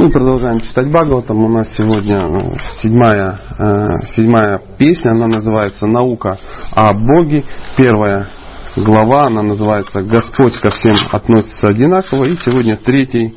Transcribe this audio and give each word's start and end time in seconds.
Мы 0.00 0.08
продолжаем 0.08 0.60
читать 0.60 0.88
Бхагаватам. 0.88 1.44
У 1.44 1.48
нас 1.48 1.68
сегодня 1.76 2.16
э, 2.16 2.56
седьмая, 2.80 3.38
э, 3.58 4.06
седьмая 4.14 4.58
песня, 4.78 5.10
она 5.10 5.26
называется 5.26 5.86
«Наука 5.86 6.38
о 6.72 6.94
Боге». 6.94 7.44
Первая 7.76 8.28
глава, 8.76 9.26
она 9.26 9.42
называется 9.42 10.02
«Господь 10.02 10.58
ко 10.62 10.70
всем 10.70 10.94
относится 11.12 11.66
одинаково». 11.66 12.24
И 12.24 12.36
сегодня 12.36 12.78
третий, 12.78 13.36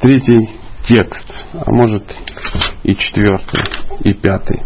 третий 0.00 0.50
текст, 0.88 1.46
а 1.52 1.70
может 1.70 2.02
и 2.82 2.96
четвертый, 2.96 3.62
и 4.00 4.12
пятый. 4.12 4.64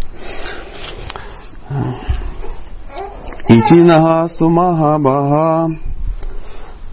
Итинага 3.46 4.30
сумага 4.39 4.98
бага 4.98 5.68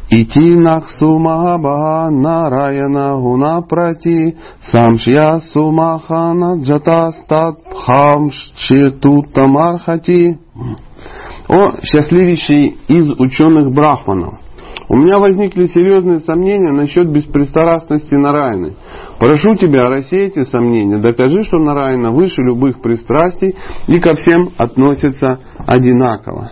Ити 0.10 0.58
Наксу 0.58 1.20
Махабха 1.20 2.10
Нараяна 2.12 3.18
Гунапрати 3.18 4.36
Самшья 4.72 5.40
Сумахана 5.52 6.62
Джатастат 6.62 7.56
Пхамшчетутамархати 7.72 10.38
О 11.50 11.72
счастливейший 11.82 12.78
из 12.88 13.10
ученых 13.20 13.74
брахманов! 13.74 14.40
У 14.90 14.98
меня 14.98 15.20
возникли 15.20 15.68
серьезные 15.68 16.22
сомнения 16.22 16.72
насчет 16.72 17.12
беспристрастности 17.12 18.14
Нараяны. 18.14 18.76
Прошу 19.20 19.56
тебя, 19.56 19.90
рассей 19.90 20.28
эти 20.28 20.44
сомнения, 20.44 21.00
докажи, 21.00 21.44
что 21.44 21.58
Нараяна 21.58 22.12
выше 22.12 22.42
любых 22.42 22.82
пристрастий 22.82 23.54
и 23.88 24.00
ко 24.00 24.16
всем 24.16 24.52
относится 24.58 25.40
одинаково. 25.66 26.52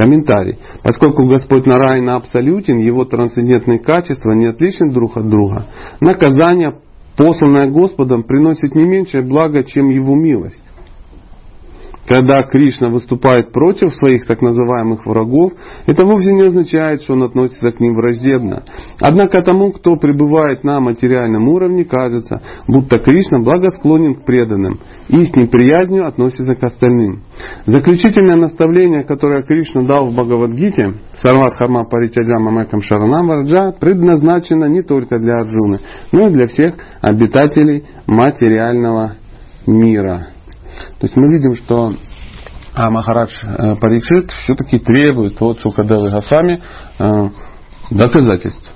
Комментарий. 0.00 0.58
Поскольку 0.82 1.26
Господь 1.26 1.66
Нарайна 1.66 2.16
абсолютен, 2.16 2.78
его 2.78 3.04
трансцендентные 3.04 3.78
качества 3.78 4.32
не 4.32 4.46
отличны 4.46 4.90
друг 4.90 5.18
от 5.18 5.28
друга, 5.28 5.66
наказание, 6.00 6.76
посланное 7.18 7.68
Господом, 7.68 8.22
приносит 8.22 8.74
не 8.74 8.84
меньшее 8.84 9.22
благо, 9.22 9.62
чем 9.62 9.90
его 9.90 10.14
милость. 10.14 10.62
Когда 12.10 12.40
Кришна 12.40 12.88
выступает 12.88 13.52
против 13.52 13.94
своих 13.94 14.26
так 14.26 14.42
называемых 14.42 15.06
врагов, 15.06 15.52
это 15.86 16.04
вовсе 16.04 16.32
не 16.32 16.42
означает, 16.42 17.02
что 17.02 17.12
он 17.12 17.22
относится 17.22 17.70
к 17.70 17.78
ним 17.78 17.94
враждебно. 17.94 18.64
Однако 19.00 19.42
тому, 19.42 19.70
кто 19.70 19.94
пребывает 19.94 20.64
на 20.64 20.80
материальном 20.80 21.46
уровне, 21.46 21.84
кажется, 21.84 22.42
будто 22.66 22.98
Кришна 22.98 23.38
благосклонен 23.38 24.16
к 24.16 24.24
преданным 24.24 24.80
и 25.06 25.24
с 25.24 25.36
неприязнью 25.36 26.04
относится 26.04 26.56
к 26.56 26.64
остальным. 26.64 27.22
Заключительное 27.66 28.34
наставление, 28.34 29.04
которое 29.04 29.42
Кришна 29.42 29.82
дал 29.82 30.10
в 30.10 30.12
Бхагавадгите, 30.12 30.94
Сарват 31.22 31.54
Харма 31.54 31.84
Паричаджама 31.84 32.50
Мэкам 32.50 32.82
Шаранам 32.82 33.28
Варджа, 33.28 33.70
предназначено 33.78 34.64
не 34.64 34.82
только 34.82 35.20
для 35.20 35.42
Арджуны, 35.42 35.78
но 36.10 36.26
и 36.26 36.30
для 36.30 36.46
всех 36.46 36.74
обитателей 37.02 37.84
материального 38.08 39.12
мира. 39.68 40.30
То 40.98 41.06
есть 41.06 41.16
мы 41.16 41.28
видим, 41.28 41.54
что 41.54 41.94
а 42.74 42.90
Махарадж 42.90 43.32
э, 43.42 43.76
Парикшит 43.76 44.30
все-таки 44.30 44.78
требует 44.78 45.40
от 45.42 45.60
Шукадевы 45.60 46.10
Гасами 46.10 46.62
э, 46.98 47.28
доказательств. 47.90 48.72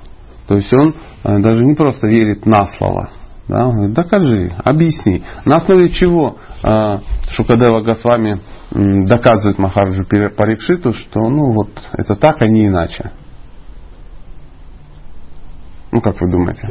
То 0.49 0.57
есть 0.57 0.73
он 0.73 0.97
э, 1.23 1.39
даже 1.39 1.65
не 1.65 1.75
просто 1.75 2.09
верит 2.09 2.45
на 2.45 2.67
слово. 2.77 3.11
Да? 3.49 3.67
Он 3.67 3.75
говорит, 3.75 3.95
докажи, 3.95 4.53
объясни. 4.65 5.23
На 5.45 5.57
основе 5.57 5.91
чего 5.91 6.39
Шукадева 7.31 7.83
Госвами 7.83 8.41
доказывает 8.71 9.59
Махараджу 9.59 10.05
Парикшиту, 10.05 10.95
что 10.95 11.21
ну 11.21 11.53
вот 11.53 11.69
это 11.93 12.17
так, 12.17 12.41
а 12.41 12.47
не 12.47 12.69
иначе. 12.69 13.11
Ну 15.93 16.01
как 16.01 16.21
вы 16.21 16.31
думаете? 16.31 16.69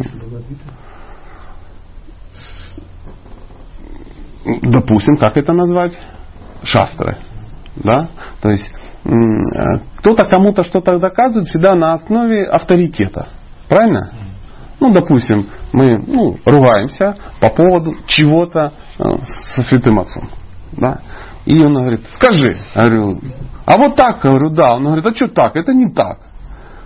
Допустим, 4.62 5.18
как 5.18 5.38
это 5.38 5.54
назвать? 5.54 5.98
Шастры. 6.64 7.18
Да? 7.76 8.10
То 8.42 8.50
есть 8.50 8.72
э, 9.06 9.10
кто-то 9.98 10.26
кому-то 10.28 10.64
что-то 10.64 11.00
доказывает 11.00 11.48
всегда 11.48 11.76
на 11.76 11.94
основе 11.94 12.46
авторитета. 12.46 13.28
Правильно? 13.68 14.12
Ну, 14.80 14.92
допустим, 14.94 15.48
мы 15.72 15.98
ну, 16.06 16.38
ругаемся 16.46 17.16
по 17.40 17.50
поводу 17.50 17.96
чего-то 18.08 18.74
э, 19.00 19.04
со 19.56 19.62
святым 19.64 20.00
отцом. 20.00 20.30
Да? 20.74 21.00
И 21.46 21.62
он 21.64 21.74
говорит, 21.74 22.02
скажи. 22.16 22.58
Я 22.76 22.90
говорю, 22.90 23.20
а 23.66 23.78
вот 23.78 23.96
так, 23.96 24.22
говорю, 24.22 24.50
да. 24.50 24.76
Он 24.76 24.84
говорит, 24.84 25.06
а 25.06 25.16
что 25.16 25.28
так? 25.28 25.56
Это 25.56 25.74
не 25.74 25.90
так. 25.92 26.20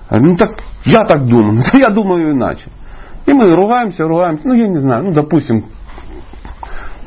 Я 0.10 0.18
говорю, 0.18 0.32
ну 0.32 0.38
так 0.38 0.64
я 0.86 1.04
так 1.04 1.26
думаю, 1.26 1.64
я 1.74 1.90
думаю 1.90 2.32
иначе. 2.32 2.70
И 3.26 3.34
мы 3.34 3.54
ругаемся, 3.56 4.06
ругаемся, 4.06 4.48
ну 4.48 4.54
я 4.54 4.68
не 4.68 4.80
знаю, 4.80 5.04
ну 5.04 5.14
допустим, 5.14 5.66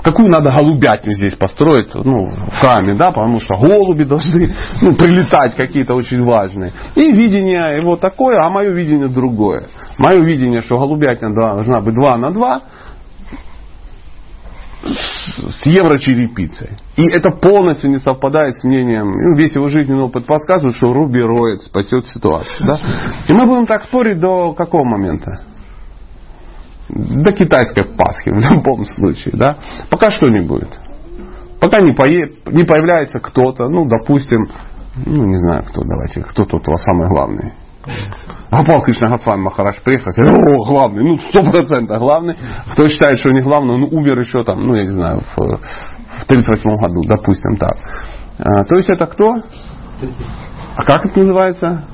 какую 0.03 0.31
надо 0.31 0.51
голубятню 0.51 1.13
здесь 1.13 1.35
построить 1.35 1.95
ну, 1.95 2.29
в 2.29 2.61
храме, 2.61 2.95
да, 2.95 3.11
потому 3.11 3.41
что 3.41 3.57
голуби 3.57 4.05
должны 4.05 4.55
ну, 4.83 4.95
прилетать 4.97 5.55
какие-то 5.55 5.95
очень 5.95 6.23
важные. 6.25 6.73
И 6.95 7.13
видение 7.13 7.77
его 7.77 7.97
такое, 7.97 8.41
а 8.41 8.51
мое 8.51 8.71
видение 8.71 9.09
другое. 9.09 9.69
Мое 9.99 10.21
видение, 10.23 10.63
что 10.63 10.79
голубятня 10.79 11.35
должна 11.35 11.81
быть 11.81 11.95
2 11.95 12.17
на 12.17 12.31
2 12.31 12.63
с 14.83 15.67
еврочерепицей. 15.67 16.79
И 16.97 17.07
это 17.07 17.31
полностью 17.31 17.91
не 17.91 17.99
совпадает 17.99 18.57
с 18.57 18.65
мнением, 18.65 19.11
ну, 19.11 19.37
весь 19.37 19.55
его 19.55 19.69
жизненный 19.69 20.05
опыт 20.05 20.27
подсказывает, 20.27 20.77
что 20.77 20.93
Руби 20.93 21.21
Роид 21.21 21.61
спасет 21.61 22.07
ситуацию. 22.07 22.67
Да? 22.67 22.79
И 23.29 23.33
мы 23.33 23.47
будем 23.47 23.67
так 23.67 23.85
спорить 23.85 24.19
до 24.19 24.55
какого 24.55 24.85
момента? 24.85 25.50
До 26.95 27.33
китайской 27.33 27.85
Пасхи 27.97 28.31
в 28.35 28.39
любом 28.39 28.85
случае. 28.85 29.35
Да? 29.37 29.57
Пока 29.91 30.11
что 30.11 30.29
не 30.31 30.41
будет. 30.41 30.79
Пока 31.61 31.81
не, 31.81 31.93
пое... 31.93 32.33
не 32.47 32.65
появляется 32.65 33.21
кто-то, 33.21 33.69
ну, 33.69 33.87
допустим, 33.87 34.47
ну, 35.07 35.27
не 35.27 35.37
знаю 35.37 35.63
кто, 35.65 35.83
давайте, 35.83 36.23
кто 36.23 36.45
тут 36.45 36.67
у 36.67 36.71
вас 36.71 36.83
самый 36.83 37.09
главный. 37.09 37.53
Гапал 38.51 38.83
Кришна 38.83 39.09
Госвами 39.09 39.43
Махараш 39.43 39.81
приехал, 39.83 40.11
о, 40.11 40.69
главный, 40.69 41.05
ну, 41.05 41.19
сто 41.19 41.43
процентов 41.45 41.99
главный. 41.99 42.37
Кто 42.73 42.89
считает, 42.89 43.19
что 43.19 43.31
не 43.31 43.43
главный, 43.43 43.75
он 43.75 43.85
умер 43.85 44.19
еще 44.19 44.43
там, 44.43 44.61
ну, 44.67 44.75
я 44.75 44.83
не 44.83 44.91
знаю, 44.91 45.21
в, 45.37 45.61
в 46.23 46.27
38 46.27 46.63
году, 46.77 47.03
допустим, 47.07 47.57
так. 47.57 47.77
А, 48.39 48.65
то 48.65 48.77
есть 48.77 48.89
это 48.89 49.07
кто? 49.07 49.35
А 50.77 50.85
как 50.85 51.07
это 51.07 51.21
называется? 51.21 51.85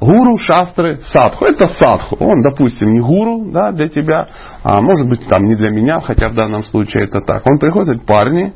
Гуру, 0.00 0.38
шастры, 0.38 1.00
садху. 1.12 1.44
Это 1.44 1.70
садху. 1.74 2.16
Он, 2.20 2.40
допустим, 2.42 2.92
не 2.92 3.00
гуру 3.00 3.50
да, 3.50 3.72
для 3.72 3.88
тебя, 3.88 4.28
а 4.62 4.80
может 4.80 5.08
быть 5.08 5.26
там 5.28 5.44
не 5.44 5.54
для 5.54 5.70
меня, 5.70 6.00
хотя 6.00 6.28
в 6.28 6.34
данном 6.34 6.62
случае 6.62 7.04
это 7.04 7.20
так. 7.20 7.42
Он 7.50 7.58
приходит, 7.58 8.04
парни, 8.06 8.54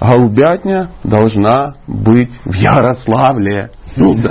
голубятня 0.00 0.90
должна 1.04 1.74
быть 1.86 2.30
в 2.44 2.54
Ярославле. 2.54 3.70
Ну, 3.96 4.14
да. 4.14 4.30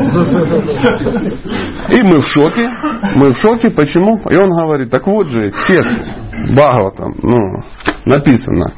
И 1.89 2.01
мы 2.03 2.21
в 2.21 2.27
шоке. 2.27 2.69
Мы 3.15 3.33
в 3.33 3.37
шоке. 3.37 3.69
Почему? 3.69 4.17
И 4.29 4.35
он 4.35 4.49
говорит, 4.49 4.89
так 4.89 5.05
вот 5.07 5.27
же 5.27 5.51
текст 5.67 6.11
Бхагаватам, 6.51 7.13
ну, 7.21 7.37
написано. 8.05 8.73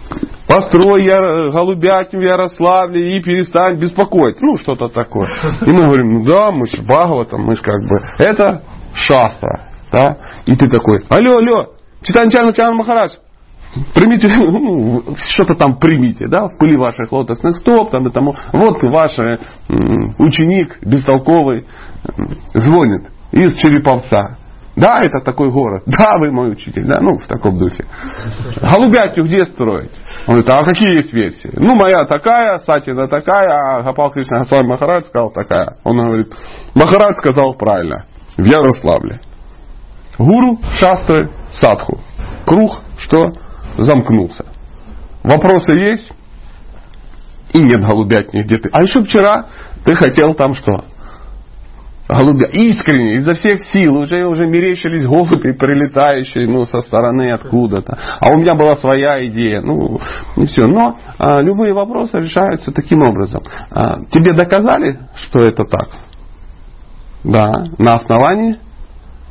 Построй 0.47 1.03
я, 1.03 1.51
голубятню 1.51 2.19
в 2.19 2.23
Ярославле 2.23 3.17
и 3.17 3.21
перестань 3.21 3.77
беспокоить. 3.77 4.41
Ну, 4.41 4.57
что-то 4.57 4.89
такое. 4.89 5.29
И 5.65 5.71
мы 5.71 5.85
говорим, 5.85 6.13
ну 6.13 6.23
да, 6.25 6.51
мы 6.51 6.67
же 6.67 6.81
Бхагаватам, 6.81 7.41
мы 7.41 7.55
же 7.55 7.61
как 7.61 7.81
бы, 7.87 7.99
это 8.19 8.63
шастра. 8.93 9.61
Да? 9.91 10.17
И 10.45 10.55
ты 10.55 10.69
такой, 10.69 10.99
алло, 11.09 11.37
алло, 11.37 11.69
Читанчан 12.01 12.51
Чан 12.53 12.75
Махарадж, 12.75 13.11
примите, 13.93 14.27
ну, 14.27 15.03
что-то 15.33 15.55
там 15.55 15.77
примите, 15.77 16.27
да, 16.27 16.47
в 16.47 16.57
пыли 16.57 16.77
ваших 16.77 17.11
лотосных 17.11 17.57
стоп, 17.57 17.91
там 17.91 18.07
и 18.07 18.11
тому. 18.11 18.35
Вот 18.53 18.81
ваш 18.83 19.17
ученик 20.19 20.79
бестолковый 20.81 21.65
звонит 22.53 23.09
из 23.31 23.55
Череповца. 23.55 24.37
Да, 24.75 24.99
это 25.01 25.19
такой 25.19 25.51
город. 25.51 25.83
Да, 25.85 26.17
вы 26.17 26.31
мой 26.31 26.53
учитель. 26.53 26.85
Да, 26.85 26.99
ну, 27.01 27.17
в 27.17 27.27
таком 27.27 27.57
духе. 27.57 27.85
Голубятню 28.61 29.25
где 29.25 29.45
строить? 29.45 29.91
Он 30.27 30.35
говорит, 30.35 30.49
а 30.49 30.63
какие 30.63 30.97
есть 30.97 31.13
версии? 31.13 31.51
Ну, 31.53 31.75
моя 31.75 32.05
такая, 32.05 32.57
Сатина 32.59 33.07
такая, 33.07 33.49
а 33.49 33.83
Гапал 33.83 34.11
Кришна 34.11 34.39
Госвами 34.39 34.67
Махарадж 34.67 35.05
сказал 35.07 35.31
такая. 35.31 35.77
Он 35.83 35.97
говорит, 35.97 36.33
Махарадж 36.73 37.15
сказал 37.17 37.55
правильно. 37.55 38.05
В 38.37 38.45
Ярославле. 38.45 39.19
Гуру, 40.17 40.59
шастры, 40.79 41.29
садху. 41.51 41.99
Круг, 42.45 42.81
что? 42.97 43.33
Замкнулся. 43.77 44.45
Вопросы 45.23 45.77
есть? 45.77 46.11
И 47.53 47.59
нет 47.59 47.81
голубятни 47.81 48.41
где 48.43 48.57
ты. 48.57 48.69
А 48.71 48.81
еще 48.81 49.03
вчера 49.03 49.47
ты 49.83 49.95
хотел 49.95 50.33
там 50.33 50.53
что? 50.53 50.85
голубя, 52.11 52.47
искренне, 52.47 53.15
изо 53.15 53.33
всех 53.33 53.61
сил, 53.63 53.97
уже, 53.97 54.25
уже 54.25 54.45
мерещились 54.45 55.05
голуби, 55.05 55.53
прилетающие 55.53 56.47
ну, 56.47 56.65
со 56.65 56.81
стороны 56.81 57.31
откуда-то. 57.31 57.97
А 58.19 58.29
у 58.33 58.39
меня 58.39 58.55
была 58.55 58.75
своя 58.77 59.25
идея. 59.27 59.61
Ну, 59.61 59.99
и 60.35 60.45
все. 60.45 60.67
Но 60.67 60.97
а, 61.17 61.41
любые 61.41 61.73
вопросы 61.73 62.17
решаются 62.17 62.71
таким 62.71 63.01
образом. 63.01 63.43
А, 63.71 64.03
тебе 64.11 64.33
доказали, 64.33 64.99
что 65.15 65.39
это 65.39 65.63
так? 65.63 65.87
Да, 67.23 67.65
на 67.77 67.91
основании 67.93 68.59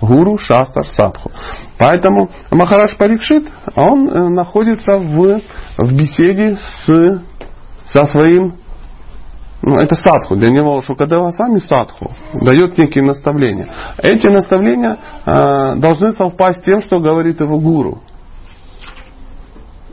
гуру, 0.01 0.39
шастар, 0.39 0.87
садху. 0.87 1.31
Поэтому 1.81 2.29
Махараш 2.51 2.99
Парикшит, 2.99 3.49
он 3.75 4.07
э, 4.07 4.29
находится 4.29 4.99
в, 4.99 5.41
в 5.79 5.97
беседе 5.97 6.59
с, 6.85 7.23
со 7.87 8.05
своим 8.05 8.57
ну, 9.63 9.79
это 9.79 9.95
садху. 9.95 10.37
Для 10.37 10.51
него 10.51 10.83
Шукадева 10.83 11.31
сами 11.31 11.59
садху 11.59 12.13
дает 12.35 12.77
некие 12.77 13.03
наставления. 13.03 13.73
Эти 13.97 14.27
наставления 14.27 14.99
э, 15.25 15.77
должны 15.77 16.13
совпасть 16.13 16.61
с 16.61 16.65
тем, 16.65 16.83
что 16.83 17.01
говорит 17.01 17.41
его 17.41 17.59
гуру. 17.59 18.03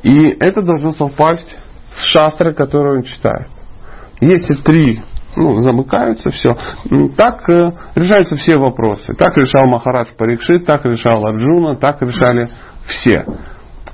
И 0.03 0.27
это 0.41 0.61
должно 0.61 0.91
совпасть 0.91 1.57
с 1.95 2.03
шастрой, 2.11 2.53
которую 2.53 2.97
он 2.97 3.03
читает. 3.03 3.47
Если 4.19 4.55
три 4.55 5.01
ну, 5.37 5.57
замыкаются, 5.57 6.31
все. 6.31 6.57
Так 7.15 7.47
э, 7.49 7.71
решаются 7.95 8.35
все 8.35 8.57
вопросы. 8.57 9.13
Так 9.13 9.37
решал 9.37 9.67
Махарадж 9.67 10.09
Парикшит, 10.17 10.65
так 10.65 10.83
решал 10.85 11.25
Арджуна, 11.25 11.75
так 11.75 12.01
решали 12.01 12.49
все. 12.87 13.23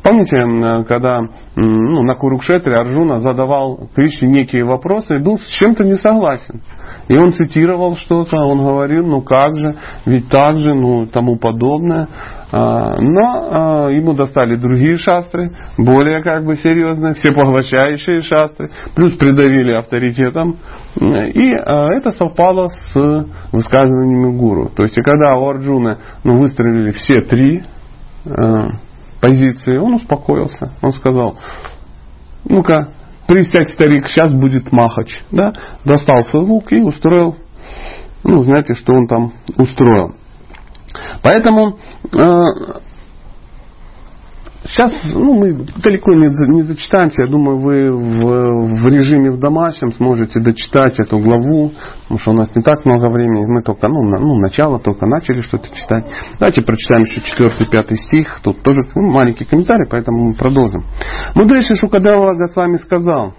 Помните, 0.04 0.36
э, 0.38 0.84
когда 0.86 1.20
ну, 1.56 2.04
на 2.04 2.16
Курукшетре 2.16 2.76
Арджуна 2.76 3.20
задавал 3.20 3.90
Кришне 3.94 4.30
некие 4.30 4.64
вопросы 4.64 5.18
и 5.18 5.24
был 5.24 5.38
с 5.38 5.48
чем-то 5.60 5.84
не 5.84 5.96
согласен. 5.96 6.62
И 7.10 7.18
он 7.18 7.34
цитировал 7.34 7.98
что-то, 7.98 8.38
он 8.38 8.64
говорил, 8.64 9.06
ну 9.06 9.22
как 9.22 9.56
же, 9.58 9.78
ведь 10.06 10.30
так 10.30 10.58
же, 10.58 10.74
ну 10.74 11.08
тому 11.08 11.38
подобное. 11.38 12.08
А, 12.56 13.02
но 13.02 13.88
а, 13.88 13.90
ему 13.90 14.14
достали 14.14 14.56
другие 14.56 14.98
шастры, 15.00 15.50
более 15.80 16.22
как 16.22 16.46
бы 16.46 16.56
серьезные, 16.56 17.16
всепоглощающие 17.16 18.22
шастры, 18.22 18.70
плюс 18.96 19.14
придавили 19.18 19.72
авторитетом. 19.72 20.58
И 21.02 21.52
а, 21.52 21.88
это 21.98 22.12
совпало 22.12 22.68
с 22.68 23.28
высказываниями 23.52 24.38
гуру. 24.38 24.70
То 24.70 24.84
есть, 24.84 24.94
когда 25.04 25.36
у 25.36 25.50
Арджуна 25.50 25.98
ну, 26.24 26.38
выстрелили 26.38 26.92
все 26.92 27.24
три 27.24 27.64
позиции, 29.20 29.78
он 29.78 29.96
успокоился. 29.96 30.74
Он 30.84 30.94
сказал, 30.94 31.40
ну-ка, 32.46 32.94
присядь, 33.28 33.70
старик, 33.70 34.08
сейчас 34.08 34.32
будет 34.32 34.72
махач. 34.72 35.10
Да? 35.32 35.54
Достал 35.86 36.22
свой 36.26 36.44
лук 36.44 36.72
и 36.72 36.82
устроил, 36.82 37.36
ну, 38.24 38.42
знаете, 38.42 38.76
что 38.76 38.94
он 38.94 39.08
там 39.08 39.34
устроил. 39.58 40.14
Поэтому 41.22 41.78
э, 42.12 42.82
Сейчас 44.66 44.94
ну, 45.14 45.34
мы 45.34 45.54
далеко 45.84 46.14
не, 46.14 46.28
не 46.54 46.62
зачитаемся. 46.62 47.24
Я 47.24 47.28
думаю, 47.28 47.60
вы 47.60 47.92
в, 47.92 48.82
в 48.82 48.88
режиме 48.88 49.32
в 49.32 49.38
домашнем 49.38 49.92
сможете 49.92 50.40
дочитать 50.40 50.98
эту 51.00 51.20
главу, 51.20 51.72
потому 52.04 52.20
что 52.20 52.32
у 52.32 52.34
нас 52.34 52.56
не 52.56 52.64
так 52.64 52.86
много 52.86 53.10
времени. 53.12 53.46
Мы 53.46 53.62
только, 53.62 53.90
ну, 53.90 54.02
на, 54.04 54.20
ну 54.20 54.40
начало 54.40 54.80
только 54.80 55.06
начали 55.06 55.42
что-то 55.42 55.68
читать. 55.76 56.06
Давайте 56.40 56.62
прочитаем 56.62 57.04
еще 57.04 57.20
4-5 57.20 57.96
стих. 57.96 58.40
Тут 58.42 58.64
тоже 58.64 58.80
ну, 58.96 59.12
маленький 59.12 59.44
комментарий, 59.44 59.86
поэтому 59.90 60.30
мы 60.30 60.34
продолжим. 60.34 60.86
Мудрейший 61.36 61.76
Шукадева 61.76 62.34
Госвами 62.36 62.78
сказал, 62.78 63.34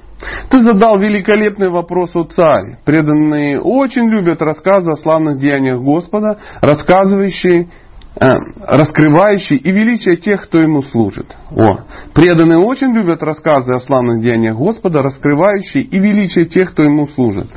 ты 0.50 0.62
задал 0.64 0.98
великолепный 0.98 1.70
вопрос, 1.70 2.10
о 2.14 2.24
царь. 2.24 2.78
Преданные 2.84 3.60
очень 3.60 4.08
любят 4.08 4.42
рассказы 4.42 4.92
о 4.92 4.96
славных 4.96 5.38
деяниях 5.38 5.80
Господа, 5.80 6.38
рассказывающие 6.60 7.68
Э, 8.16 8.26
раскрывающий 8.60 9.56
и 9.56 9.72
величие 9.72 10.16
тех, 10.16 10.42
кто 10.42 10.58
ему 10.58 10.82
служит. 10.82 11.34
О, 11.50 11.78
преданные 12.14 12.58
очень 12.58 12.94
любят 12.94 13.24
рассказы 13.24 13.72
о 13.72 13.80
славных 13.80 14.22
деяниях 14.22 14.56
Господа, 14.56 15.02
раскрывающие 15.02 15.82
и 15.82 15.98
величие 15.98 16.44
тех, 16.44 16.70
кто 16.70 16.84
ему 16.84 17.08
служит. 17.08 17.48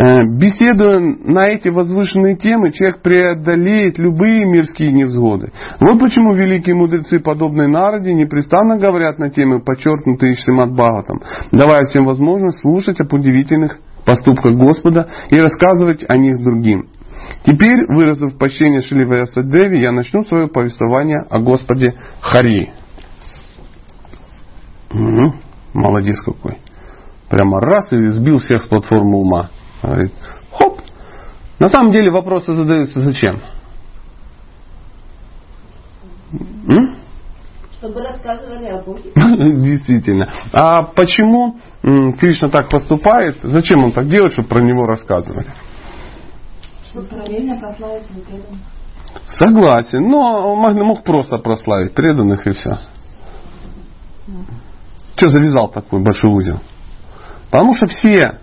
Э, 0.00 0.24
беседуя 0.24 0.98
на 0.98 1.48
эти 1.48 1.68
возвышенные 1.68 2.34
темы, 2.36 2.72
человек 2.72 3.02
преодолеет 3.02 3.98
любые 3.98 4.46
мирские 4.46 4.92
невзгоды. 4.92 5.52
Вот 5.78 6.00
почему 6.00 6.34
великие 6.34 6.74
мудрецы, 6.74 7.18
подобные 7.18 7.68
народе, 7.68 8.14
непрестанно 8.14 8.78
говорят 8.78 9.18
на 9.18 9.28
темы, 9.28 9.60
подчеркнутые 9.60 10.36
Шримад 10.36 10.72
Бхагаватам, 10.72 11.20
давая 11.52 11.82
всем 11.90 12.06
возможность 12.06 12.62
слушать 12.62 12.98
об 13.02 13.12
удивительных 13.12 13.78
поступках 14.06 14.54
Господа 14.56 15.06
и 15.28 15.38
рассказывать 15.38 16.02
о 16.08 16.16
них 16.16 16.42
другим. 16.42 16.88
Теперь, 17.44 17.84
выразив 17.88 18.38
почтение 18.38 18.80
Шиливаяса 18.80 19.42
Деви, 19.42 19.82
я 19.82 19.92
начну 19.92 20.22
свое 20.22 20.48
повествование 20.48 21.26
о 21.28 21.40
Господе 21.40 21.92
Хари. 22.22 22.72
Угу, 24.94 25.34
молодец 25.74 26.22
какой. 26.22 26.56
Прямо 27.28 27.60
раз 27.60 27.92
и 27.92 28.06
сбил 28.08 28.38
всех 28.38 28.62
с 28.62 28.66
платформы 28.66 29.18
ума. 29.18 29.50
Хоп. 29.80 30.80
На 31.58 31.68
самом 31.68 31.92
деле 31.92 32.10
вопросы 32.10 32.54
задаются 32.54 33.00
зачем? 33.00 33.42
М? 36.32 37.00
Чтобы 37.78 38.00
рассказывали 38.00 38.66
о 38.66 38.82
Боге. 38.82 39.10
Действительно. 39.14 40.28
А 40.52 40.82
почему 40.82 41.56
Кришна 41.82 42.50
так 42.50 42.68
поступает? 42.68 43.38
Зачем 43.42 43.84
он 43.84 43.92
так 43.92 44.06
делает, 44.06 44.32
чтобы 44.34 44.48
про 44.48 44.60
него 44.60 44.86
рассказывали? 44.86 45.52
Чтобы 46.90 47.06
параллельно 47.06 47.58
прославить 47.58 48.06
преданных. 48.06 48.58
Согласен. 49.28 50.02
Но 50.08 50.54
мог, 50.56 50.74
мог 50.74 51.04
просто 51.04 51.38
прославить 51.38 51.94
преданных 51.94 52.46
и 52.46 52.50
все. 52.50 52.70
Mm. 54.28 54.44
Что 55.16 55.28
завязал 55.28 55.68
такой 55.68 56.02
большой 56.02 56.30
узел? 56.30 56.60
Потому 57.50 57.74
что 57.74 57.86
все 57.86 58.40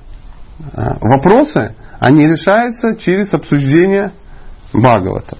вопросы, 0.74 1.75
они 2.00 2.27
решаются 2.27 2.95
через 2.95 3.33
обсуждение 3.33 4.13
Бхагавата. 4.74 5.38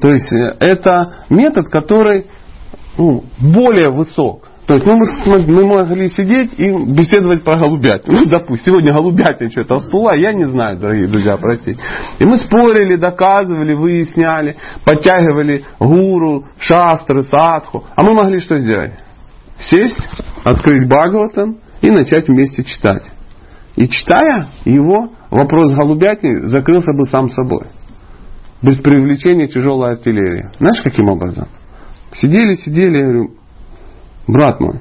То 0.00 0.10
есть 0.10 0.32
э, 0.32 0.56
это 0.60 1.24
метод, 1.30 1.68
который 1.68 2.26
ну, 2.98 3.24
более 3.38 3.90
высок. 3.90 4.48
То 4.66 4.74
есть 4.74 4.86
мы, 4.86 5.42
мы 5.46 5.66
могли 5.66 6.08
сидеть 6.08 6.58
и 6.58 6.70
беседовать 6.70 7.44
про 7.44 7.58
голубят. 7.58 8.06
Ну, 8.06 8.24
допустим, 8.24 8.72
сегодня 8.72 8.92
голубятня 8.92 9.50
что-то 9.50 9.76
всплыла, 9.76 10.14
я 10.14 10.32
не 10.32 10.46
знаю, 10.46 10.78
дорогие 10.78 11.06
друзья, 11.06 11.36
простите. 11.36 11.78
И 12.18 12.24
мы 12.24 12.38
спорили, 12.38 12.96
доказывали, 12.96 13.74
выясняли, 13.74 14.56
подтягивали 14.84 15.64
гуру, 15.78 16.46
шастры, 16.58 17.22
садху. 17.24 17.84
А 17.94 18.02
мы 18.02 18.12
могли 18.12 18.40
что 18.40 18.58
сделать? 18.58 18.92
Сесть, 19.60 19.98
открыть 20.44 20.88
Бхагаватам 20.88 21.58
и 21.82 21.90
начать 21.90 22.28
вместе 22.28 22.64
читать. 22.64 23.02
И 23.76 23.88
читая 23.88 24.48
его, 24.64 25.10
вопрос 25.30 25.74
голубятни 25.74 26.46
закрылся 26.46 26.92
бы 26.92 27.06
сам 27.06 27.30
собой. 27.30 27.66
Без 28.62 28.78
привлечения 28.78 29.48
тяжелой 29.48 29.92
артиллерии. 29.92 30.50
Знаешь, 30.58 30.80
каким 30.82 31.10
образом? 31.10 31.48
Сидели, 32.12 32.54
сидели, 32.54 32.98
я 32.98 33.04
говорю, 33.04 33.34
брат 34.28 34.60
мой, 34.60 34.80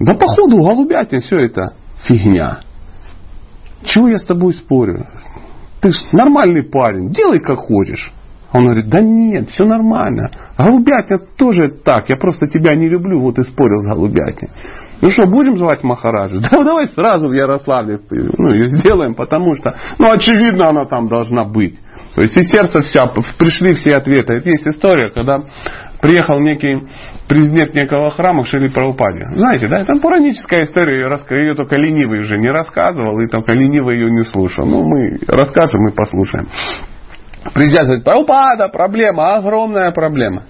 да 0.00 0.14
походу 0.14 0.58
голубятня 0.58 1.20
все 1.20 1.36
это 1.36 1.74
фигня. 2.06 2.60
Чего 3.84 4.08
я 4.08 4.18
с 4.18 4.24
тобой 4.24 4.54
спорю? 4.54 5.06
Ты 5.80 5.92
ж 5.92 5.96
нормальный 6.12 6.64
парень, 6.64 7.10
делай 7.10 7.40
как 7.40 7.58
хочешь. 7.58 8.12
Он 8.52 8.64
говорит, 8.64 8.88
да 8.88 9.00
нет, 9.00 9.50
все 9.50 9.64
нормально. 9.64 10.30
Голубятня 10.56 11.18
тоже 11.36 11.76
так, 11.84 12.08
я 12.08 12.16
просто 12.16 12.46
тебя 12.46 12.74
не 12.74 12.88
люблю, 12.88 13.20
вот 13.20 13.38
и 13.38 13.42
спорил 13.42 13.82
с 13.82 13.86
голубятней. 13.86 14.50
Ну 15.02 15.10
что, 15.10 15.26
будем 15.26 15.56
звать 15.56 15.82
Махараджу? 15.82 16.40
Да 16.50 16.64
давай 16.64 16.88
сразу 16.88 17.28
в 17.28 17.32
Ярославле 17.32 17.98
ну, 18.10 18.52
ее 18.52 18.68
сделаем, 18.68 19.14
потому 19.14 19.54
что, 19.54 19.74
ну 19.98 20.10
очевидно, 20.10 20.68
она 20.68 20.84
там 20.86 21.08
должна 21.08 21.44
быть. 21.44 21.78
То 22.14 22.22
есть 22.22 22.36
из 22.36 22.48
сердца 22.50 22.80
вся, 22.80 23.06
пришли 23.38 23.74
все 23.74 23.96
ответы. 23.96 24.34
Это 24.34 24.48
есть 24.48 24.66
история, 24.66 25.10
когда 25.10 25.42
приехал 26.00 26.38
некий 26.38 26.86
президент 27.28 27.74
некого 27.74 28.10
храма 28.10 28.44
к 28.44 28.46
Шили 28.46 28.68
Прабхупаде. 28.68 29.26
Знаете, 29.34 29.68
да, 29.68 29.80
это 29.80 29.94
пураническая 30.00 30.62
история, 30.62 31.00
ее, 31.00 31.44
ее 31.44 31.54
только 31.54 31.76
ленивый 31.76 32.20
уже 32.20 32.36
не 32.36 32.50
рассказывал, 32.50 33.18
и 33.20 33.26
только 33.26 33.52
ленивый 33.52 33.96
ее 33.96 34.10
не 34.10 34.24
слушал. 34.24 34.66
Ну, 34.66 34.84
мы 34.84 35.18
расскажем 35.26 35.88
и 35.88 35.92
послушаем. 35.92 36.48
Приезжает, 37.52 37.86
говорит, 37.86 38.04
Прабхупада, 38.04 38.68
проблема, 38.68 39.36
огромная 39.36 39.90
проблема. 39.90 40.44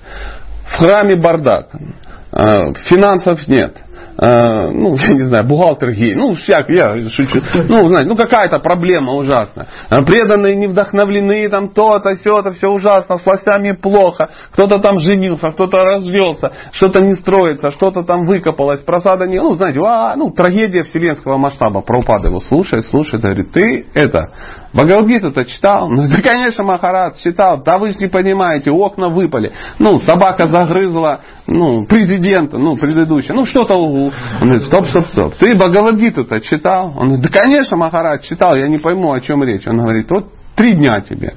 В 0.66 0.78
храме 0.78 1.16
бардак, 1.16 1.68
э, 1.74 2.74
финансов 2.88 3.46
нет, 3.48 3.76
Э, 4.16 4.70
ну, 4.70 4.94
я 4.96 5.12
не 5.14 5.22
знаю, 5.22 5.44
бухгалтер 5.44 5.92
гей, 5.92 6.14
ну, 6.14 6.34
всяк, 6.34 6.68
я 6.68 6.96
шучу, 7.10 7.40
ну, 7.68 7.88
знаете, 7.88 8.08
ну, 8.08 8.16
какая-то 8.16 8.60
проблема 8.60 9.14
ужасная. 9.14 9.66
Э, 9.90 10.04
преданные 10.04 10.54
не 10.54 10.68
вдохновлены, 10.68 11.48
там, 11.50 11.70
то-то, 11.70 12.14
все-то, 12.16 12.52
все 12.52 12.68
ужасно, 12.68 13.18
с 13.18 13.26
властями 13.26 13.72
плохо, 13.72 14.30
кто-то 14.52 14.78
там 14.78 14.98
женился, 14.98 15.50
кто-то 15.50 15.78
развелся, 15.78 16.52
что-то 16.72 17.02
не 17.02 17.14
строится, 17.14 17.70
что-то 17.70 18.04
там 18.04 18.26
выкопалось, 18.26 18.80
просада 18.80 19.26
не, 19.26 19.40
ну, 19.40 19.56
знаете, 19.56 19.80
а, 19.84 20.14
ну, 20.16 20.30
трагедия 20.30 20.82
вселенского 20.82 21.36
масштаба. 21.36 21.80
Прабхупада 21.80 22.28
его 22.28 22.40
слушает, 22.40 22.86
слушает, 22.86 23.22
говорит, 23.22 23.52
ты 23.52 23.86
это, 23.94 24.30
Бхагавадгиту-то 24.74 25.44
читал? 25.44 25.88
Ну, 25.88 26.02
да, 26.08 26.20
конечно, 26.20 26.64
Махарад 26.64 27.18
читал. 27.18 27.62
Да 27.62 27.78
вы 27.78 27.92
же 27.92 27.98
не 27.98 28.08
понимаете, 28.08 28.72
окна 28.72 29.08
выпали. 29.08 29.52
Ну, 29.78 30.00
собака 30.00 30.48
загрызла, 30.48 31.20
ну, 31.46 31.84
президента, 31.86 32.58
ну, 32.58 32.76
предыдущего. 32.76 33.34
Ну, 33.34 33.46
что-то... 33.46 33.74
Он 33.76 34.10
говорит, 34.40 34.64
стоп, 34.64 34.88
стоп, 34.88 35.06
стоп. 35.06 35.34
Ты 35.36 35.56
Бхагавадгиту-то 35.56 36.40
читал? 36.40 36.88
Он 36.88 37.08
говорит, 37.08 37.22
да, 37.22 37.40
конечно, 37.40 37.76
Махарад 37.76 38.22
читал, 38.22 38.56
я 38.56 38.66
не 38.66 38.78
пойму, 38.78 39.12
о 39.12 39.20
чем 39.20 39.44
речь. 39.44 39.66
Он 39.68 39.78
говорит, 39.78 40.10
вот 40.10 40.32
три 40.56 40.72
дня 40.72 41.00
тебе. 41.02 41.34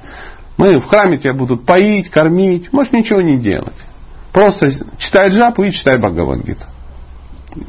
Мы 0.58 0.80
в 0.80 0.88
храме 0.88 1.20
тебя 1.20 1.34
будут 1.34 1.66
поить, 1.66 2.10
кормить, 2.10 2.74
можешь 2.74 2.92
ничего 2.92 3.22
не 3.22 3.40
делать. 3.40 3.78
Просто 4.34 4.70
читай 4.98 5.30
джапу 5.30 5.64
и 5.64 5.72
читай 5.72 6.00
Бхагавадгиту. 6.00 6.66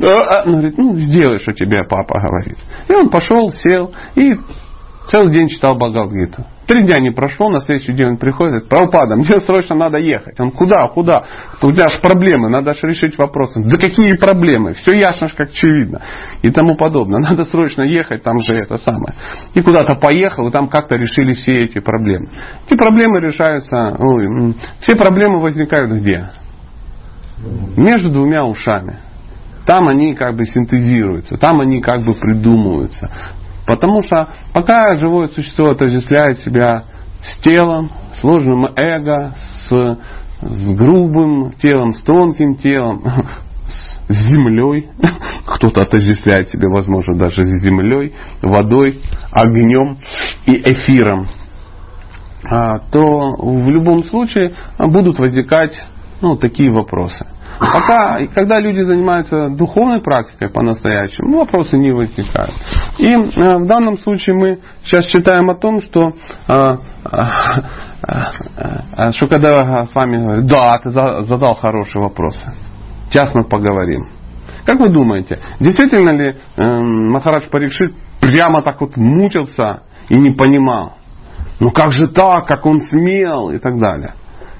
А, 0.00 0.44
он 0.44 0.52
говорит, 0.52 0.78
ну 0.78 0.96
сделай, 0.96 1.38
что 1.38 1.52
тебе 1.52 1.84
папа 1.84 2.20
говорит. 2.20 2.58
И 2.88 2.92
он 2.92 3.08
пошел, 3.10 3.50
сел 3.50 3.92
и 4.14 4.34
целый 5.11 5.33
день 5.33 5.49
читал 5.49 5.77
Бхагавадгиту. 5.77 6.45
Три 6.67 6.83
дня 6.83 6.99
не 6.99 7.11
прошло, 7.11 7.49
на 7.49 7.61
следующий 7.61 7.93
день 7.93 8.09
он 8.09 8.17
приходит, 8.19 8.69
Прабхупада, 8.69 9.17
мне 9.17 9.41
срочно 9.41 9.75
надо 9.75 9.99
ехать. 9.99 10.38
Он, 10.38 10.50
куда, 10.50 10.87
куда? 10.88 11.25
У 11.62 11.73
тебя 11.73 11.88
же 11.88 11.99
проблемы, 12.00 12.50
надо 12.50 12.75
же 12.75 12.81
решить 12.83 13.17
вопросы. 13.17 13.62
Да 13.65 13.79
какие 13.79 14.19
проблемы? 14.19 14.75
Все 14.75 14.93
ясно, 14.93 15.29
как 15.35 15.49
очевидно. 15.49 16.03
И 16.43 16.50
тому 16.50 16.77
подобное. 16.77 17.21
Надо 17.29 17.45
срочно 17.45 17.83
ехать, 17.83 18.23
там 18.23 18.38
же 18.41 18.55
это 18.55 18.77
самое. 18.77 19.15
И 19.55 19.62
куда-то 19.62 19.97
поехал, 19.97 20.49
и 20.49 20.53
там 20.53 20.69
как-то 20.69 20.97
решили 20.97 21.33
все 21.33 21.59
эти 21.61 21.79
проблемы. 21.79 22.29
Эти 22.67 22.77
проблемы 22.77 23.21
решаются, 23.21 23.97
ой, 23.99 24.55
все 24.81 24.95
проблемы 24.95 25.41
возникают 25.41 25.91
где? 25.91 26.31
Между 27.77 28.11
двумя 28.11 28.45
ушами. 28.45 28.99
Там 29.67 29.88
они 29.88 30.15
как 30.15 30.37
бы 30.37 30.45
синтезируются, 30.45 31.37
там 31.37 31.61
они 31.61 31.81
как 31.81 32.03
бы 32.03 32.15
придумываются. 32.15 33.09
Потому 33.68 34.02
что 34.02 34.28
пока 34.54 34.98
живое 34.98 35.28
существо 35.28 35.66
отождествляет 35.66 36.38
себя 36.38 36.84
с 37.20 37.38
телом, 37.42 37.92
сложным 38.18 38.64
эго, 38.75 39.34
с, 39.68 39.98
с 40.40 40.75
грубым 40.75 41.52
телом, 41.60 41.92
с 41.92 42.00
тонким 42.00 42.56
телом, 42.56 43.04
с 44.08 44.30
землей, 44.30 44.88
кто-то 45.46 45.82
отождествляет 45.82 46.48
себя, 46.48 46.70
возможно, 46.70 47.14
даже 47.14 47.44
с 47.44 47.62
землей, 47.62 48.14
водой, 48.40 49.00
огнем 49.30 49.98
и 50.46 50.54
эфиром, 50.54 51.28
а, 52.50 52.78
то 52.90 53.37
в 53.37 53.68
любом 53.68 54.04
случае 54.04 54.54
будут 54.78 55.18
возникать 55.18 55.78
ну, 56.22 56.37
такие 56.37 56.70
вопросы. 56.70 57.26
Пока, 57.59 58.25
когда 58.35 58.57
люди 58.59 58.81
занимаются 58.81 59.49
духовной 59.49 60.00
практикой 60.00 60.49
по-настоящему, 60.49 61.38
вопросы 61.38 61.77
не 61.77 61.93
возникают. 61.93 62.55
И 62.99 63.09
э, 63.09 63.59
в 63.59 63.67
данном 63.67 63.99
случае 63.99 64.37
мы 64.37 64.59
сейчас 64.85 65.07
читаем 65.07 65.50
о 65.50 65.57
том, 65.57 65.81
что 65.81 66.12
э, 66.47 66.77
э, 68.97 69.12
Шукадева 69.12 69.87
с 69.91 69.95
вами 69.95 70.23
говорит, 70.23 70.47
да, 70.47 70.73
ты 70.83 70.91
задал 70.91 71.57
хороший 71.57 72.00
вопрос. 72.00 72.41
Сейчас 73.11 73.35
мы 73.35 73.45
поговорим. 73.45 74.09
Как 74.65 74.79
вы 74.79 74.91
думаете, 74.91 75.41
действительно 75.59 76.11
ли 76.11 76.37
э, 76.57 76.62
Махарадж 76.62 77.49
Парикшит 77.50 77.93
прямо 78.21 78.62
так 78.62 78.81
вот 78.81 78.97
мучился 78.97 79.81
и 80.09 80.17
не 80.17 80.33
понимал? 80.33 80.95
Ну 81.59 81.71
как 81.71 81.91
же 81.91 82.09
так, 82.09 82.47
как 82.47 82.67
он 82.67 82.83
смел 82.83 83.50
и 83.50 83.59
так 83.59 83.79
далее. 83.79 84.15